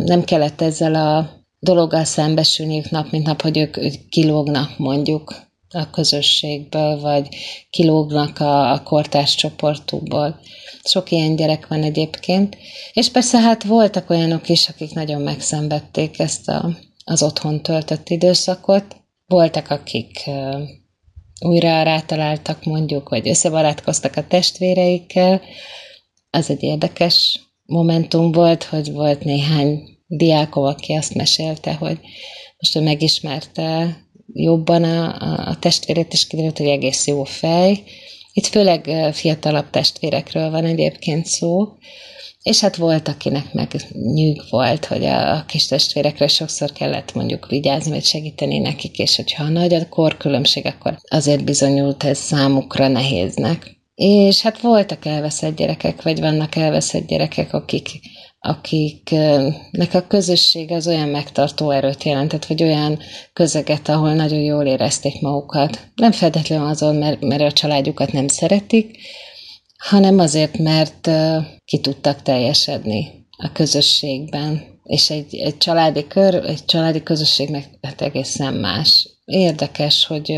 nem 0.06 0.24
kellett 0.24 0.62
ezzel 0.62 0.96
a 0.96 1.30
dologgal 1.60 2.04
szembesülniük 2.04 2.90
nap, 2.90 3.12
mint 3.12 3.26
nap, 3.26 3.42
hogy 3.42 3.58
ők, 3.58 3.78
ők 3.78 4.10
kilógnak 4.10 4.78
mondjuk 4.78 5.52
a 5.74 5.90
közösségből, 5.90 7.00
vagy 7.00 7.28
kilógnak 7.70 8.40
a, 8.40 8.72
a 8.72 8.84
kortárs 8.84 9.36
csoportukból. 9.36 10.40
Sok 10.84 11.12
ilyen 11.12 11.36
gyerek 11.36 11.68
van 11.68 11.84
egyébként. 11.84 12.58
És 12.94 13.10
persze 13.10 13.40
hát 13.40 13.64
voltak 13.64 14.10
olyanok 14.10 14.50
is, 14.50 14.70
akik 14.70 14.94
nagyon 14.94 15.22
megszenvedték 15.22 16.20
ezt 16.20 16.50
a, 16.50 16.78
az 17.04 17.24
otthon 17.24 17.62
töltött 17.62 18.10
időszakot. 18.10 18.96
Voltak, 19.26 19.70
akik 19.70 20.30
újra 21.40 21.84
rátaláltak 21.84 22.64
mondjuk, 22.64 23.10
vagy 23.10 23.30
összebarátkoztak 23.30 24.16
a 24.16 24.28
testvéreikkel. 24.28 25.42
Az 26.30 26.50
egy 26.50 26.64
érdekes 26.64 27.40
momentum 27.66 28.32
volt, 28.32 28.64
hogy 28.64 28.92
volt 28.92 29.24
néhány 29.24 29.94
diákom, 30.08 30.64
aki 30.64 30.94
azt 30.94 31.14
mesélte, 31.14 31.74
hogy 31.74 32.00
most 32.58 32.76
ő 32.76 32.82
megismerte 32.82 33.98
jobban 34.34 34.84
a, 34.84 35.16
a 35.50 35.56
testvérét, 35.60 36.14
és 36.14 36.28
kiderült, 36.28 36.58
hogy 36.58 36.68
egész 36.68 37.08
jó 37.08 37.24
fej. 37.24 37.84
Itt 38.34 38.46
főleg 38.46 38.90
fiatalabb 39.14 39.70
testvérekről 39.70 40.50
van 40.50 40.66
egyébként 40.66 41.26
szó, 41.26 41.68
és 42.44 42.60
hát 42.60 42.76
volt, 42.76 43.08
akinek 43.08 43.54
meg 43.54 43.76
nyűg 44.14 44.42
volt, 44.50 44.86
hogy 44.86 45.06
a, 45.06 45.36
a 45.36 45.46
kis 45.48 45.68
testvérekre 45.68 46.28
sokszor 46.28 46.72
kellett 46.72 47.14
mondjuk 47.14 47.48
vigyázni, 47.48 47.92
vagy 47.92 48.04
segíteni 48.04 48.60
nekik, 48.60 49.00
és 49.00 49.16
hogyha 49.16 49.50
nagy 49.50 49.74
a 49.74 49.90
korkülönbség, 49.90 50.66
akkor 50.66 50.98
azért 51.08 51.44
bizonyult 51.44 52.04
ez 52.04 52.18
számukra 52.18 52.88
nehéznek. 52.88 53.82
És 53.96 54.42
hát 54.42 54.62
voltak 54.62 55.06
elveszett 55.06 55.56
gyerekek, 55.56 56.02
vagy 56.02 56.20
vannak 56.20 56.56
elveszett 56.56 57.08
gyerekek, 57.08 57.54
akik 57.54 57.88
akiknek 58.46 59.94
a 59.94 60.08
közösség 60.08 60.72
az 60.72 60.88
olyan 60.88 61.10
megtartó 61.10 61.70
erőt 61.72 62.04
jelentett, 62.04 62.46
vagy 62.46 62.64
olyan 62.64 63.00
közeget, 63.34 63.90
ahol 63.90 64.14
nagyon 64.14 64.40
jól 64.40 64.66
érezték 64.66 65.22
magukat. 65.22 65.80
Nem 65.96 66.12
feltétlenül 66.12 66.68
azon, 66.68 66.96
mert, 66.96 67.22
mert 67.22 67.42
a 67.42 67.52
családjukat 67.52 68.12
nem 68.12 68.28
szeretik, 68.28 68.98
hanem 69.78 70.20
azért, 70.20 70.58
mert 70.58 71.10
ki 71.66 71.80
tudtak 71.80 72.22
teljesedni 72.22 73.28
a 73.38 73.52
közösségben. 73.52 74.62
És 74.84 75.10
egy, 75.10 75.36
egy 75.36 75.58
családi 75.58 76.08
kör, 76.08 76.36
egy 76.36 76.66
családi 76.66 77.04
közösség 77.04 77.50
meg 77.50 77.70
hát 77.82 78.02
egészen 78.02 78.54
más. 78.54 79.10
Érdekes, 79.26 80.06
hogy 80.06 80.34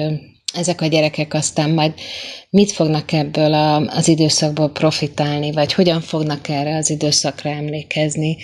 ezek 0.55 0.81
a 0.81 0.85
gyerekek 0.85 1.33
aztán 1.33 1.69
majd 1.69 1.93
mit 2.49 2.71
fognak 2.71 3.11
ebből 3.11 3.53
a, 3.53 3.75
az 3.75 4.07
időszakból 4.07 4.71
profitálni, 4.71 5.51
vagy 5.51 5.73
hogyan 5.73 6.01
fognak 6.01 6.49
erre 6.49 6.75
az 6.75 6.89
időszakra 6.89 7.49
emlékezni. 7.49 8.37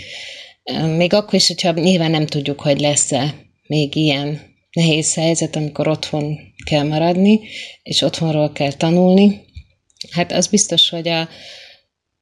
Még 0.98 1.14
akkor 1.14 1.34
is, 1.34 1.48
hogyha 1.48 1.72
nyilván 1.72 2.12
nem 2.12 2.26
tudjuk, 2.26 2.62
hogy 2.62 2.80
lesz-e 2.80 3.36
még 3.68 3.96
ilyen 3.96 4.42
nehéz 4.72 5.14
helyzet, 5.14 5.56
amikor 5.56 5.88
otthon 5.88 6.40
kell 6.66 6.84
maradni, 6.84 7.40
és 7.84 8.02
otthonról 8.02 8.52
kell 8.52 8.72
tanulni. 8.74 9.42
Hát 10.12 10.32
az 10.32 10.48
biztos, 10.48 10.90
hogy 10.90 11.08
a, 11.08 11.30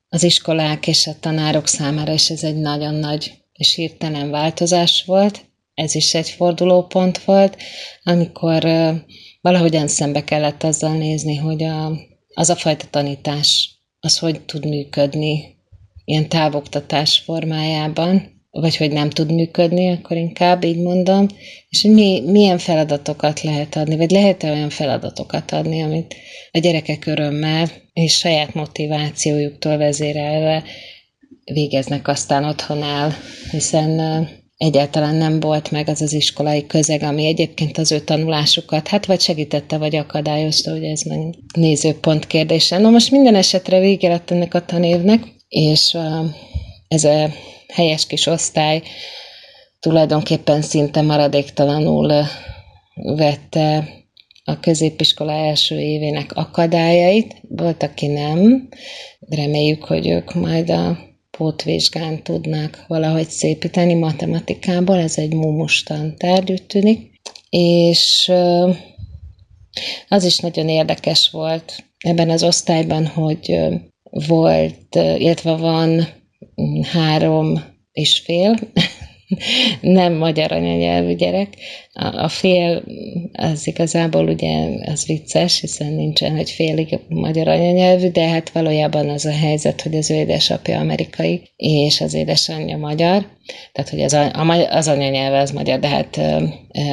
az 0.10 0.24
iskolák 0.24 0.88
és 0.88 1.08
a 1.08 1.20
tanárok 1.20 1.68
számára 1.68 2.14
is 2.14 2.30
ez 2.30 2.44
egy 2.44 2.56
nagyon 2.56 2.94
nagy 2.94 3.32
és 3.54 3.76
hirtelen 3.76 4.30
változás 4.30 5.04
volt. 5.06 5.49
Ez 5.80 5.96
is 5.96 6.14
egy 6.14 6.30
fordulópont 6.30 7.24
volt, 7.24 7.58
amikor 8.04 8.64
valahogyan 9.42 9.88
szembe 9.88 10.24
kellett 10.24 10.64
azzal 10.64 10.98
nézni, 10.98 11.36
hogy 11.36 11.64
a, 11.64 11.92
az 12.34 12.50
a 12.50 12.56
fajta 12.56 12.86
tanítás, 12.90 13.70
az 14.00 14.18
hogy 14.18 14.42
tud 14.42 14.66
működni 14.66 15.58
ilyen 16.06 16.30
távoktatás 16.30 17.18
formájában, 17.18 18.44
vagy 18.50 18.78
hogy 18.78 18.92
nem 18.92 19.10
tud 19.10 19.34
működni, 19.34 19.92
akkor 19.92 20.18
inkább 20.18 20.64
így 20.64 20.82
mondom, 20.82 21.28
és 21.70 21.82
hogy 21.82 21.92
mi, 21.92 22.22
milyen 22.26 22.58
feladatokat 22.58 23.42
lehet 23.42 23.76
adni, 23.76 23.96
vagy 23.96 24.12
lehet-e 24.12 24.52
olyan 24.52 24.70
feladatokat 24.70 25.52
adni, 25.52 25.82
amit 25.82 26.16
a 26.52 26.58
gyerekek 26.60 27.06
örömmel 27.06 27.72
és 27.94 28.18
saját 28.18 28.54
motivációjuktól 28.54 29.78
vezérelve 29.78 30.64
végeznek 31.54 32.08
aztán 32.08 32.44
otthon 32.44 32.84
el, 32.84 33.14
hiszen 33.52 34.00
egyáltalán 34.60 35.16
nem 35.16 35.40
volt 35.40 35.72
meg 35.72 35.90
az 35.90 36.02
az 36.02 36.14
iskolai 36.14 36.66
közeg, 36.68 37.04
ami 37.04 37.26
egyébként 37.26 37.78
az 37.78 37.92
ő 37.92 38.00
tanulásukat, 38.00 38.88
hát 38.88 39.06
vagy 39.06 39.20
segítette, 39.20 39.78
vagy 39.78 39.96
akadályozta, 39.96 40.72
hogy 40.72 40.84
ez 40.84 41.02
meg 41.02 41.36
nézőpont 41.54 42.28
kérdése. 42.28 42.78
Na 42.78 42.90
most 42.90 43.12
minden 43.12 43.36
esetre 43.36 43.80
vége 43.80 44.08
lett 44.10 44.32
ennek 44.32 44.54
a 44.54 44.66
tanévnek, 44.66 45.24
és 45.50 45.98
ez 46.88 47.04
a 47.04 47.30
helyes 47.74 48.08
kis 48.08 48.26
osztály 48.26 48.82
tulajdonképpen 49.80 50.62
szinte 50.62 51.02
maradéktalanul 51.02 52.26
vette 52.96 53.90
a 54.44 54.60
középiskola 54.60 55.32
első 55.32 55.80
évének 55.80 56.32
akadályait. 56.34 57.36
Volt, 57.50 57.84
aki 57.84 58.08
nem. 58.08 58.70
Reméljük, 59.20 59.84
hogy 59.84 60.08
ők 60.08 60.34
majd 60.34 60.70
a 60.70 61.09
pótvizsgán 61.40 62.24
tudnák 62.24 62.84
valahogy 62.88 63.30
szépíteni 63.30 63.94
matematikából, 63.94 64.98
ez 64.98 65.18
egy 65.18 65.34
mumustan 65.34 66.16
tárgy, 66.18 66.64
tűnik. 66.68 67.12
És 67.50 68.32
az 70.08 70.24
is 70.24 70.38
nagyon 70.38 70.70
érdekes 70.70 71.30
volt 71.30 71.84
ebben 71.98 72.30
az 72.30 72.44
osztályban, 72.44 73.08
hogy 73.08 73.60
volt, 74.28 74.96
illetve 74.96 75.56
van 75.56 76.08
három 76.92 77.64
és 77.92 78.20
fél 78.20 78.60
nem 79.82 80.14
magyar 80.14 80.52
anyanyelvű 80.52 81.16
gyerek. 81.16 81.48
A, 81.94 82.24
a 82.24 82.28
fél 82.28 82.84
az 83.34 83.68
igazából 83.68 84.28
ugye 84.28 84.68
az 84.86 85.06
vicces, 85.06 85.60
hiszen 85.60 85.94
nincsen, 85.94 86.36
hogy 86.36 86.50
félig 86.50 87.00
magyar 87.08 87.48
anyanyelvű, 87.48 88.10
de 88.10 88.28
hát 88.28 88.50
valójában 88.50 89.10
az 89.10 89.26
a 89.26 89.34
helyzet, 89.34 89.82
hogy 89.82 89.96
az 89.96 90.12
ő 90.12 90.16
édesapja 90.16 90.80
amerikai, 90.80 91.42
és 91.56 92.02
az 92.02 92.14
édesanyja 92.14 92.78
magyar. 92.78 93.26
Tehát, 93.72 93.90
hogy 93.90 94.02
az, 94.02 94.14
a, 94.14 94.32
az 94.70 94.88
anyanyelve 94.88 95.40
az 95.40 95.52
magyar, 95.52 95.80
de 95.80 95.88
hát 95.88 96.22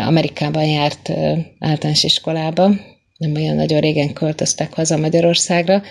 Amerikában 0.06 0.64
járt 0.64 1.12
általános 1.58 2.04
iskolába, 2.04 2.70
nem 3.16 3.34
olyan 3.34 3.56
nagyon 3.56 3.80
régen 3.80 4.12
költöztek 4.12 4.74
haza 4.74 4.96
Magyarországra, 4.96 5.82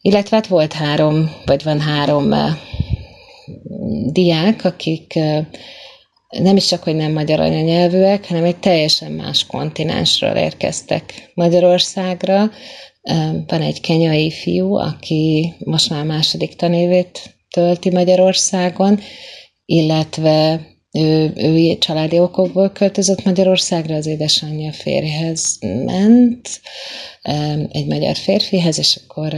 illetve 0.00 0.36
hát 0.36 0.46
volt 0.46 0.72
három, 0.72 1.30
vagy 1.44 1.62
van 1.62 1.80
három 1.80 2.34
diák, 4.10 4.64
akik 4.64 5.18
nem 6.28 6.56
is 6.56 6.66
csak, 6.66 6.82
hogy 6.82 6.94
nem 6.94 7.12
magyar 7.12 7.40
anyanyelvűek, 7.40 8.26
hanem 8.26 8.44
egy 8.44 8.56
teljesen 8.56 9.12
más 9.12 9.46
kontinensről 9.46 10.36
érkeztek 10.36 11.30
Magyarországra. 11.34 12.50
Van 13.46 13.62
egy 13.62 13.80
kenyai 13.80 14.30
fiú, 14.30 14.74
aki 14.74 15.54
most 15.58 15.90
már 15.90 16.04
második 16.04 16.56
tanévét 16.56 17.36
tölti 17.50 17.90
Magyarországon, 17.90 19.00
illetve 19.64 20.60
ő, 20.92 21.32
ő 21.36 21.78
családi 21.78 22.18
okokból 22.18 22.70
költözött 22.70 23.24
Magyarországra, 23.24 23.94
az 23.94 24.06
édesanyja 24.06 24.72
férjhez 24.72 25.58
ment, 25.60 26.60
egy 27.72 27.86
magyar 27.86 28.16
férfihez, 28.16 28.78
és 28.78 29.00
akkor 29.02 29.34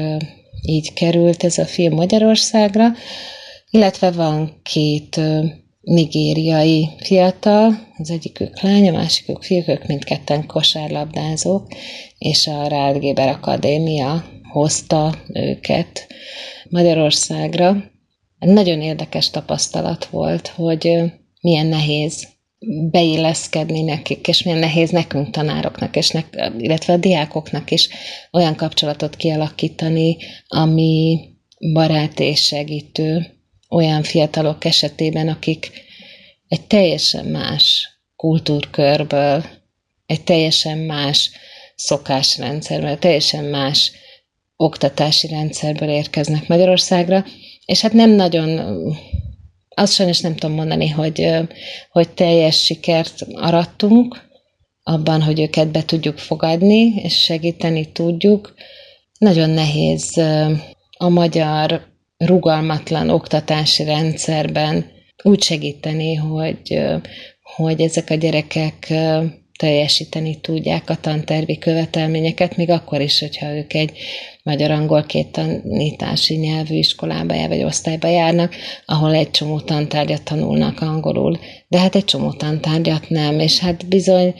így 0.62 0.92
került 0.92 1.44
ez 1.44 1.58
a 1.58 1.64
film 1.64 1.94
Magyarországra 1.94 2.92
illetve 3.70 4.10
van 4.10 4.60
két 4.62 5.20
nigériai 5.80 6.88
fiatal, 6.98 7.88
az 7.96 8.10
egyikük 8.10 8.60
lány, 8.60 8.88
a 8.88 8.92
másikük 8.92 9.42
fiúk, 9.42 9.68
ők 9.68 9.86
mindketten 9.86 10.46
kosárlabdázók, 10.46 11.66
és 12.18 12.46
a 12.46 12.66
Rálgéber 12.66 13.28
Akadémia 13.28 14.24
hozta 14.52 15.14
őket 15.32 16.06
Magyarországra. 16.68 17.90
Nagyon 18.38 18.80
érdekes 18.80 19.30
tapasztalat 19.30 20.06
volt, 20.06 20.48
hogy 20.48 21.02
milyen 21.40 21.66
nehéz 21.66 22.28
beilleszkedni 22.90 23.82
nekik, 23.82 24.28
és 24.28 24.42
milyen 24.42 24.60
nehéz 24.60 24.90
nekünk 24.90 25.30
tanároknak, 25.30 25.96
és 25.96 26.10
ne, 26.10 26.22
illetve 26.58 26.92
a 26.92 26.96
diákoknak 26.96 27.70
is 27.70 27.88
olyan 28.32 28.56
kapcsolatot 28.56 29.16
kialakítani, 29.16 30.16
ami 30.48 31.20
barát 31.72 32.20
és 32.20 32.44
segítő, 32.44 33.39
olyan 33.70 34.02
fiatalok 34.02 34.64
esetében, 34.64 35.28
akik 35.28 35.70
egy 36.48 36.66
teljesen 36.66 37.24
más 37.24 37.88
kultúrkörből, 38.16 39.44
egy 40.06 40.22
teljesen 40.22 40.78
más 40.78 41.30
szokásrendszerből, 41.74 42.98
teljesen 42.98 43.44
más 43.44 43.92
oktatási 44.56 45.26
rendszerből 45.26 45.88
érkeznek 45.88 46.48
Magyarországra, 46.48 47.24
és 47.64 47.80
hát 47.80 47.92
nem 47.92 48.10
nagyon, 48.10 48.60
azt 49.68 49.92
sajnos 49.92 50.20
nem 50.20 50.36
tudom 50.36 50.56
mondani, 50.56 50.88
hogy, 50.88 51.28
hogy 51.90 52.08
teljes 52.08 52.64
sikert 52.64 53.22
arattunk 53.32 54.28
abban, 54.82 55.22
hogy 55.22 55.40
őket 55.40 55.68
be 55.68 55.84
tudjuk 55.84 56.18
fogadni, 56.18 56.94
és 57.02 57.22
segíteni 57.22 57.92
tudjuk. 57.92 58.54
Nagyon 59.18 59.50
nehéz 59.50 60.16
a 60.98 61.08
magyar 61.08 61.89
rugalmatlan 62.26 63.08
oktatási 63.08 63.84
rendszerben 63.84 64.84
úgy 65.22 65.42
segíteni, 65.42 66.14
hogy, 66.14 66.80
hogy 67.42 67.80
ezek 67.80 68.10
a 68.10 68.14
gyerekek 68.14 68.92
teljesíteni 69.58 70.40
tudják 70.40 70.90
a 70.90 70.96
tantervi 71.00 71.58
követelményeket, 71.58 72.56
még 72.56 72.70
akkor 72.70 73.00
is, 73.00 73.20
hogyha 73.20 73.56
ők 73.56 73.74
egy 73.74 73.92
magyar-angol 74.42 75.02
két 75.02 75.28
tanítási 75.28 76.34
nyelvű 76.34 76.74
iskolába 76.74 77.34
jár, 77.34 77.48
vagy 77.48 77.62
osztályba 77.62 78.08
járnak, 78.08 78.54
ahol 78.86 79.14
egy 79.14 79.30
csomó 79.30 79.60
tantárgyat 79.60 80.22
tanulnak 80.22 80.80
angolul, 80.80 81.38
de 81.68 81.78
hát 81.78 81.94
egy 81.94 82.04
csomó 82.04 82.32
tantárgyat 82.32 83.08
nem, 83.08 83.38
és 83.38 83.58
hát 83.58 83.88
bizony 83.88 84.34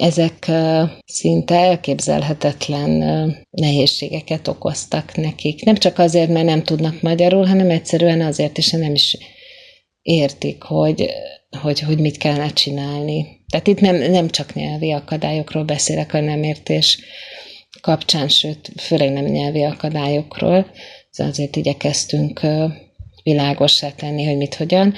ezek 0.00 0.50
szinte 1.04 1.54
elképzelhetetlen 1.54 2.90
nehézségeket 3.50 4.48
okoztak 4.48 5.16
nekik. 5.16 5.64
Nem 5.64 5.74
csak 5.76 5.98
azért, 5.98 6.28
mert 6.28 6.46
nem 6.46 6.62
tudnak 6.62 7.02
magyarul, 7.02 7.44
hanem 7.44 7.70
egyszerűen 7.70 8.20
azért 8.20 8.58
is, 8.58 8.70
nem 8.70 8.94
is 8.94 9.16
értik, 10.02 10.62
hogy, 10.62 11.10
hogy, 11.60 11.80
hogy 11.80 11.98
mit 11.98 12.16
kellene 12.16 12.48
csinálni. 12.48 13.26
Tehát 13.48 13.66
itt 13.66 13.80
nem, 13.80 13.96
nem 13.96 14.28
csak 14.28 14.54
nyelvi 14.54 14.92
akadályokról 14.92 15.64
beszélek 15.64 16.14
a 16.14 16.20
nem 16.20 16.42
értés 16.42 16.98
kapcsán, 17.80 18.28
sőt, 18.28 18.72
főleg 18.76 19.12
nem 19.12 19.24
nyelvi 19.24 19.62
akadályokról. 19.62 20.66
Azért 21.16 21.56
igyekeztünk 21.56 22.40
világossá 23.22 23.90
tenni, 23.90 24.24
hogy 24.24 24.36
mit 24.36 24.54
hogyan 24.54 24.94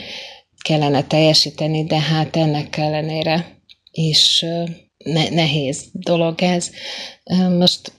kellene 0.65 1.07
teljesíteni, 1.07 1.85
de 1.85 2.01
hát 2.01 2.37
ennek 2.37 2.77
ellenére 2.77 3.61
is 3.91 4.45
ne, 5.05 5.29
nehéz 5.29 5.85
dolog 5.93 6.43
ez. 6.43 6.71
Most 7.59 7.93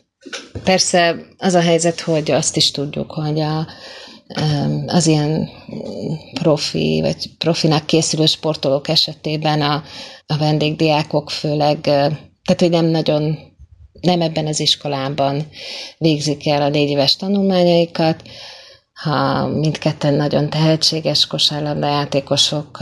persze 0.63 1.15
az 1.37 1.53
a 1.53 1.61
helyzet, 1.61 1.99
hogy 1.99 2.31
azt 2.31 2.55
is 2.55 2.71
tudjuk, 2.71 3.11
hogy 3.11 3.39
a, 3.39 3.67
az 4.85 5.07
ilyen 5.07 5.49
profi, 6.33 6.99
vagy 7.01 7.37
profinak 7.37 7.85
készülő 7.85 8.25
sportolók 8.25 8.87
esetében 8.87 9.61
a, 9.61 9.83
a 10.25 10.37
vendégdiákok 10.37 11.29
főleg, 11.29 11.81
tehát 11.81 12.59
hogy 12.59 12.69
nem 12.69 12.85
nagyon, 12.85 13.37
nem 14.01 14.21
ebben 14.21 14.47
az 14.47 14.59
iskolában 14.59 15.47
végzik 15.97 16.47
el 16.47 16.61
a 16.61 16.69
négy 16.69 16.89
éves 16.89 17.15
tanulmányaikat, 17.15 18.21
ha 18.93 19.47
mindketten 19.47 20.13
nagyon 20.13 20.49
tehetséges 20.49 21.27
kosárlabda 21.27 21.87
játékosok, 21.87 22.79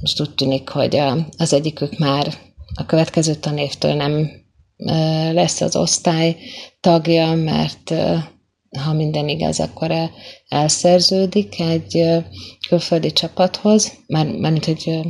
most 0.00 0.20
úgy 0.20 0.34
tűnik, 0.34 0.68
hogy 0.68 1.00
az 1.36 1.52
egyikük 1.52 1.98
már 1.98 2.34
a 2.78 2.86
következő 2.86 3.34
tanévtől 3.34 3.94
nem 3.94 4.30
lesz 5.32 5.60
az 5.60 5.76
osztály 5.76 6.36
tagja, 6.80 7.34
mert 7.34 7.94
ha 8.84 8.92
minden 8.92 9.28
igaz, 9.28 9.60
akkor 9.60 9.92
elszerződik 10.48 11.60
egy 11.60 12.04
külföldi 12.68 13.12
csapathoz, 13.12 13.92
már, 14.06 14.26
mármint, 14.26 14.64
hogy 14.64 15.00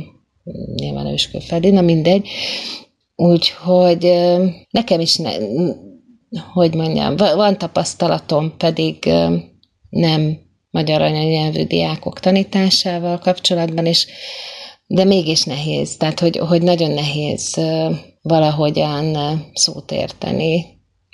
nyilván 0.75 1.07
ő 1.07 1.13
is 1.13 1.29
külföldi, 1.29 1.69
na 1.69 1.81
mindegy. 1.81 2.27
Úgyhogy 3.15 4.13
nekem 4.69 4.99
is, 4.99 5.15
ne, 5.15 5.31
hogy 6.53 6.75
mondjam, 6.75 7.15
van 7.15 7.57
tapasztalatom, 7.57 8.57
pedig 8.57 9.09
nem 9.89 10.39
magyar 10.69 11.01
anyanyelvű 11.01 11.63
diákok 11.63 12.19
tanításával 12.19 13.19
kapcsolatban, 13.19 13.85
és 13.85 14.07
de 14.91 15.03
mégis 15.03 15.43
nehéz, 15.43 15.97
tehát 15.97 16.19
hogy, 16.19 16.37
hogy 16.37 16.61
nagyon 16.61 16.91
nehéz 16.91 17.61
valahogyan 18.21 19.17
szót 19.53 19.91
érteni, 19.91 20.65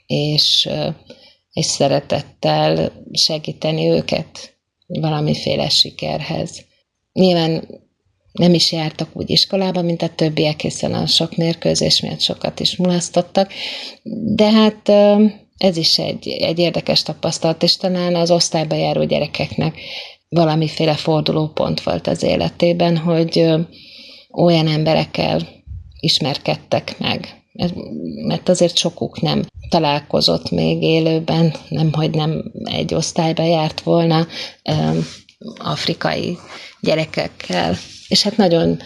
és, 0.06 0.70
és 1.52 1.66
szeretettel 1.66 2.92
segíteni 3.12 3.90
őket 3.90 4.58
valamiféle 4.88 5.70
sikerhez. 5.70 6.66
Nyilván 7.14 7.68
nem 8.32 8.54
is 8.54 8.72
jártak 8.72 9.10
úgy 9.14 9.30
iskolába, 9.30 9.82
mint 9.82 10.02
a 10.02 10.16
többiek, 10.16 10.62
hiszen 10.62 10.94
a 10.94 11.06
sok 11.06 11.36
mérkőzés 11.36 12.02
miatt 12.02 12.22
sokat 12.22 12.60
is 12.60 12.76
mulasztottak, 12.76 13.52
de 14.36 14.52
hát 14.52 14.90
ez 15.58 15.78
is 15.78 16.00
egy, 16.00 16.28
egy 16.28 16.60
érdekes 16.60 17.04
tapasztalat, 17.04 17.64
és 17.64 17.78
talán 17.78 18.16
az 18.16 18.32
osztályba 18.32 18.76
járó 18.76 19.04
gyerekeknek 19.04 19.78
valamiféle 20.36 20.94
fordulópont 20.94 21.84
volt 21.84 22.08
az 22.08 22.24
életében, 22.24 22.98
hogy 22.98 23.54
olyan 24.32 24.68
emberekkel 24.68 25.48
ismerkedtek 26.00 27.00
meg. 27.00 27.44
Mert 28.28 28.50
azért 28.50 28.78
sokuk 28.78 29.22
nem 29.22 29.44
találkozott 29.70 30.52
még 30.52 30.82
élőben, 30.82 31.54
nem, 31.70 31.94
hogy 31.94 32.12
nem 32.12 32.52
egy 32.64 32.94
osztályba 32.94 33.44
járt 33.44 33.82
volna 33.82 34.28
afrikai 35.58 36.38
gyerekekkel. 36.82 37.76
És 38.08 38.24
hát 38.24 38.38
nagyon 38.38 38.80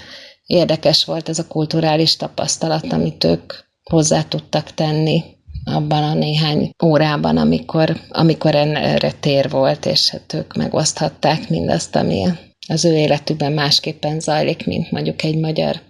érdekes 0.45 1.05
volt 1.05 1.29
ez 1.29 1.39
a 1.39 1.47
kulturális 1.47 2.15
tapasztalat, 2.15 2.93
amit 2.93 3.23
ők 3.23 3.53
hozzá 3.83 4.23
tudtak 4.23 4.73
tenni 4.73 5.23
abban 5.63 6.03
a 6.03 6.13
néhány 6.13 6.71
órában, 6.83 7.37
amikor, 7.37 7.97
amikor 8.09 8.55
erre 8.55 9.11
tér 9.11 9.49
volt, 9.49 9.85
és 9.85 10.09
hát 10.09 10.33
ők 10.33 10.53
megoszthatták 10.53 11.49
mindazt, 11.49 11.95
ami 11.95 12.25
az 12.67 12.85
ő 12.85 12.95
életükben 12.95 13.51
másképpen 13.51 14.19
zajlik, 14.19 14.65
mint 14.65 14.91
mondjuk 14.91 15.23
egy 15.23 15.37
magyar 15.37 15.81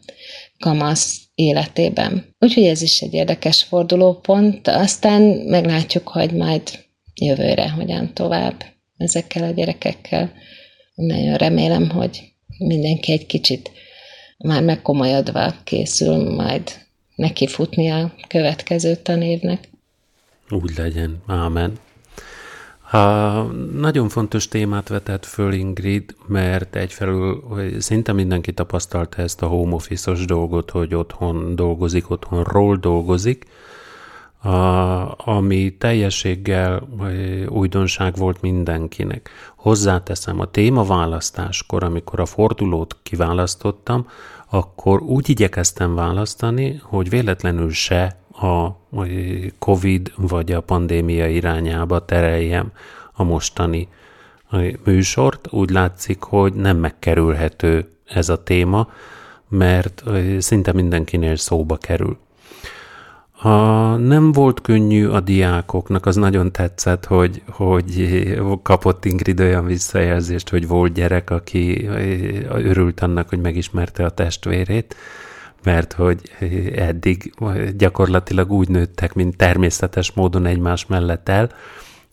kamasz 0.60 1.20
életében. 1.36 2.36
Úgyhogy 2.40 2.64
ez 2.64 2.82
is 2.82 3.02
egy 3.02 3.14
érdekes 3.14 3.64
fordulópont, 3.64 4.68
aztán 4.68 5.22
meglátjuk, 5.46 6.08
hogy 6.08 6.32
majd 6.32 6.62
jövőre 7.22 7.70
hogyan 7.70 8.14
tovább 8.14 8.64
ezekkel 8.98 9.44
a 9.44 9.52
gyerekekkel. 9.52 10.32
Nagyon 10.96 11.36
remélem, 11.36 11.90
hogy 11.90 12.34
mindenki 12.58 13.12
egy 13.12 13.26
kicsit 13.26 13.72
már 14.38 14.64
megkomolyodva 14.64 15.56
készül 15.64 16.34
majd 16.36 16.72
neki 17.20 17.48
futni 17.48 17.90
a 17.90 18.14
következő 18.28 18.96
tanévnek. 18.96 19.70
Úgy 20.50 20.78
legyen. 20.78 21.22
Ámen. 21.28 21.74
A 22.92 23.42
nagyon 23.74 24.10
fontos 24.10 24.48
témát 24.48 24.88
vetett 24.88 25.26
föl 25.26 25.54
Ingrid, 25.54 26.16
mert 26.28 26.76
egyfelől 26.76 27.44
szinte 27.80 28.14
mindenki 28.14 28.54
tapasztalta 28.54 29.22
ezt 29.22 29.42
a 29.42 29.48
home 29.48 29.74
office 29.74 30.26
dolgot, 30.26 30.70
hogy 30.70 30.96
otthon 30.96 31.56
dolgozik, 31.56 32.10
otthonról 32.10 32.78
dolgozik, 32.78 33.46
a, 34.42 34.50
ami 35.30 35.76
teljességgel 35.78 36.88
újdonság 37.48 38.16
volt 38.16 38.42
mindenkinek. 38.42 39.30
Hozzáteszem, 39.56 40.40
a 40.40 40.52
témaválasztáskor, 40.52 41.84
amikor 41.84 42.20
a 42.20 42.26
fordulót 42.26 42.96
kiválasztottam, 43.04 44.08
akkor 44.50 45.02
úgy 45.02 45.30
igyekeztem 45.30 45.96
választani, 45.96 46.82
hogy 46.84 47.10
véletlenül 47.10 47.72
se 47.72 48.18
a 48.32 48.70
COVID 49.60 50.12
vagy 50.16 50.52
a 50.52 50.62
pandémia 50.62 51.28
irányába 51.28 52.06
tereljem 52.06 52.72
a 53.14 53.24
mostani 53.24 53.88
műsort. 54.84 55.54
Úgy 55.54 55.70
látszik, 55.70 56.24
hogy 56.24 56.54
nem 56.54 56.78
megkerülhető 56.78 57.90
ez 58.06 58.30
a 58.30 58.44
téma, 58.44 58.90
mert 59.50 60.04
szinte 60.40 60.74
mindenkinél 60.74 61.36
szóba 61.36 61.78
kerül. 61.78 62.18
A, 63.42 63.96
nem 63.96 64.32
volt 64.32 64.62
könnyű 64.62 65.08
a 65.08 65.20
diákoknak, 65.20 66.06
az 66.06 66.16
nagyon 66.16 66.52
tetszett, 66.52 67.06
hogy, 67.06 67.42
hogy 67.48 68.40
kapott 68.64 69.06
Ingrid 69.06 69.40
olyan 69.40 69.66
visszajelzést, 69.66 70.50
hogy 70.50 70.68
volt 70.68 70.94
gyerek, 70.94 71.30
aki 71.30 71.88
örült 72.50 73.00
annak, 73.00 73.30
hogy 73.30 73.40
megismerte 73.40 74.06
a 74.06 74.10
testvérét, 74.10 74.96
mert 75.64 75.94
hogy 75.94 76.22
eddig 76.76 77.34
gyakorlatilag 77.78 78.52
úgy 78.52 78.70
nőttek, 78.70 79.14
mint 79.14 79.38
természetes 79.38 80.12
módon 80.12 80.46
egymás 80.46 80.86
mellett 80.86 81.30
el, 81.30 81.52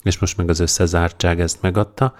és 0.03 0.19
most 0.19 0.37
meg 0.37 0.49
az 0.49 0.59
összezártság 0.59 1.39
ezt 1.39 1.61
megadta. 1.61 2.15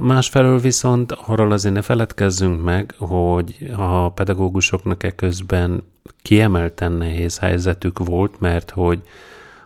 Másfelől 0.00 0.58
viszont 0.58 1.12
arról 1.12 1.52
azért 1.52 1.74
ne 1.74 1.82
feledkezzünk 1.82 2.62
meg, 2.62 2.94
hogy 2.98 3.70
a 3.76 4.12
pedagógusoknak 4.12 5.02
e 5.02 5.14
közben 5.14 5.82
kiemelten 6.22 6.92
nehéz 6.92 7.38
helyzetük 7.38 7.98
volt, 7.98 8.40
mert 8.40 8.70
hogy 8.70 9.02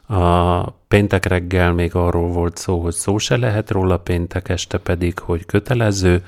a 0.07 0.71
péntek 0.71 1.25
reggel 1.25 1.73
még 1.73 1.95
arról 1.95 2.29
volt 2.29 2.57
szó, 2.57 2.81
hogy 2.81 2.93
szó 2.93 3.19
se 3.19 3.37
lehet 3.37 3.71
róla, 3.71 3.99
péntek 3.99 4.49
este 4.49 4.79
pedig, 4.79 5.19
hogy 5.19 5.47
kötelező, 5.47 6.25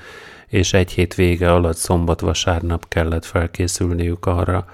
és 0.47 0.73
egy 0.73 0.91
hét 0.91 1.15
vége 1.15 1.53
alatt 1.53 1.77
szombat-vasárnap 1.77 2.87
kellett 2.87 3.25
felkészülniük 3.25 4.25
arra, 4.25 4.65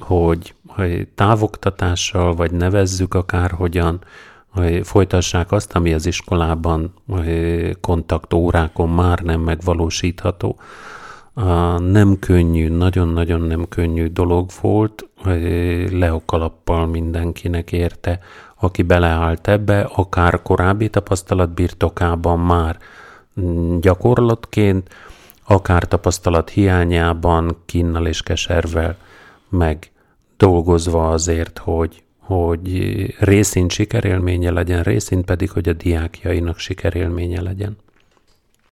hogy, 0.00 0.54
hogy 0.66 1.08
távoktatással, 1.14 2.34
vagy 2.34 2.50
nevezzük 2.50 3.14
akárhogyan, 3.14 3.88
hogy 3.88 4.04
folytassák 4.82 5.52
azt, 5.52 5.72
ami 5.72 5.92
az 5.92 6.06
iskolában 6.06 6.94
kontaktórákon 7.80 8.88
már 8.88 9.18
nem 9.18 9.40
megvalósítható. 9.40 10.58
Nem 11.78 12.18
könnyű, 12.18 12.68
nagyon-nagyon 12.68 13.40
nem 13.40 13.68
könnyű 13.68 14.06
dolog 14.06 14.50
volt, 14.60 15.08
leokalappal 15.90 16.86
mindenkinek 16.86 17.72
érte, 17.72 18.18
aki 18.60 18.82
beleállt 18.82 19.48
ebbe, 19.48 19.80
akár 19.80 20.42
korábbi 20.42 20.90
tapasztalat 20.90 21.54
birtokában 21.54 22.38
már 22.38 22.78
gyakorlatként, 23.80 24.88
akár 25.46 25.88
tapasztalat 25.88 26.50
hiányában, 26.50 27.56
kinnal 27.66 28.06
és 28.06 28.22
keservel 28.22 28.96
meg 29.48 29.92
dolgozva 30.36 31.10
azért, 31.10 31.58
hogy, 31.58 32.03
hogy 32.24 33.06
részint 33.18 33.70
sikerélménye 33.70 34.50
legyen, 34.50 34.82
részint 34.82 35.24
pedig, 35.24 35.50
hogy 35.50 35.68
a 35.68 35.72
diákjainak 35.72 36.58
sikerélménye 36.58 37.40
legyen. 37.40 37.76